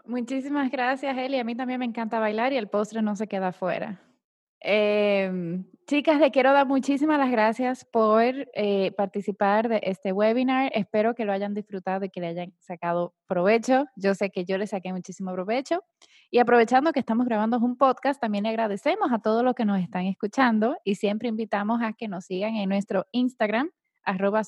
Muchísimas 0.04 0.70
gracias, 0.70 1.16
Eli. 1.16 1.38
A 1.38 1.44
mí 1.44 1.54
también 1.54 1.78
me 1.78 1.84
encanta 1.86 2.18
bailar 2.18 2.52
y 2.52 2.56
el 2.56 2.68
postre 2.68 3.02
no 3.02 3.14
se 3.14 3.28
queda 3.28 3.48
afuera. 3.48 4.00
Em, 4.64 5.64
chicas, 5.88 6.20
le 6.20 6.30
quiero 6.30 6.52
dar 6.52 6.66
muchísimas 6.66 7.18
las 7.18 7.30
gracias 7.30 7.84
por 7.84 8.22
eh, 8.54 8.92
participar 8.96 9.68
de 9.68 9.80
este 9.82 10.12
webinar. 10.12 10.70
Espero 10.74 11.14
que 11.14 11.24
lo 11.24 11.32
hayan 11.32 11.54
disfrutado 11.54 12.04
y 12.04 12.10
que 12.10 12.20
le 12.20 12.28
hayan 12.28 12.54
sacado 12.60 13.14
provecho. 13.26 13.86
Yo 13.96 14.14
sé 14.14 14.30
que 14.30 14.44
yo 14.44 14.58
le 14.58 14.66
saqué 14.66 14.92
muchísimo 14.92 15.32
provecho. 15.32 15.82
Y 16.30 16.38
aprovechando 16.38 16.92
que 16.92 17.00
estamos 17.00 17.26
grabando 17.26 17.58
un 17.58 17.76
podcast, 17.76 18.20
también 18.20 18.44
le 18.44 18.50
agradecemos 18.50 19.12
a 19.12 19.18
todos 19.18 19.42
los 19.42 19.54
que 19.54 19.64
nos 19.64 19.80
están 19.80 20.06
escuchando 20.06 20.76
y 20.84 20.94
siempre 20.94 21.28
invitamos 21.28 21.82
a 21.82 21.92
que 21.92 22.08
nos 22.08 22.26
sigan 22.26 22.54
en 22.56 22.68
nuestro 22.68 23.06
Instagram, 23.12 23.70
arroba. 24.04 24.42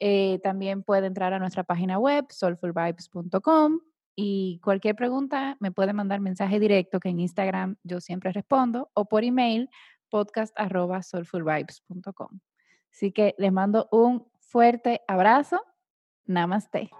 Eh, 0.00 0.40
también 0.42 0.82
puede 0.82 1.06
entrar 1.06 1.32
a 1.32 1.38
nuestra 1.38 1.64
página 1.64 1.98
web, 1.98 2.26
soulfulvibes.com, 2.30 3.80
y 4.20 4.58
cualquier 4.64 4.96
pregunta 4.96 5.56
me 5.60 5.70
puede 5.70 5.92
mandar 5.92 6.18
mensaje 6.18 6.58
directo 6.58 6.98
que 6.98 7.08
en 7.08 7.20
Instagram 7.20 7.76
yo 7.84 8.00
siempre 8.00 8.32
respondo 8.32 8.90
o 8.94 9.04
por 9.04 9.22
email 9.22 9.70
podcast.soulfulvibes.com. 10.08 12.40
Así 12.92 13.12
que 13.12 13.36
les 13.38 13.52
mando 13.52 13.88
un 13.92 14.26
fuerte 14.40 15.02
abrazo. 15.06 15.62
Namaste. 16.24 16.90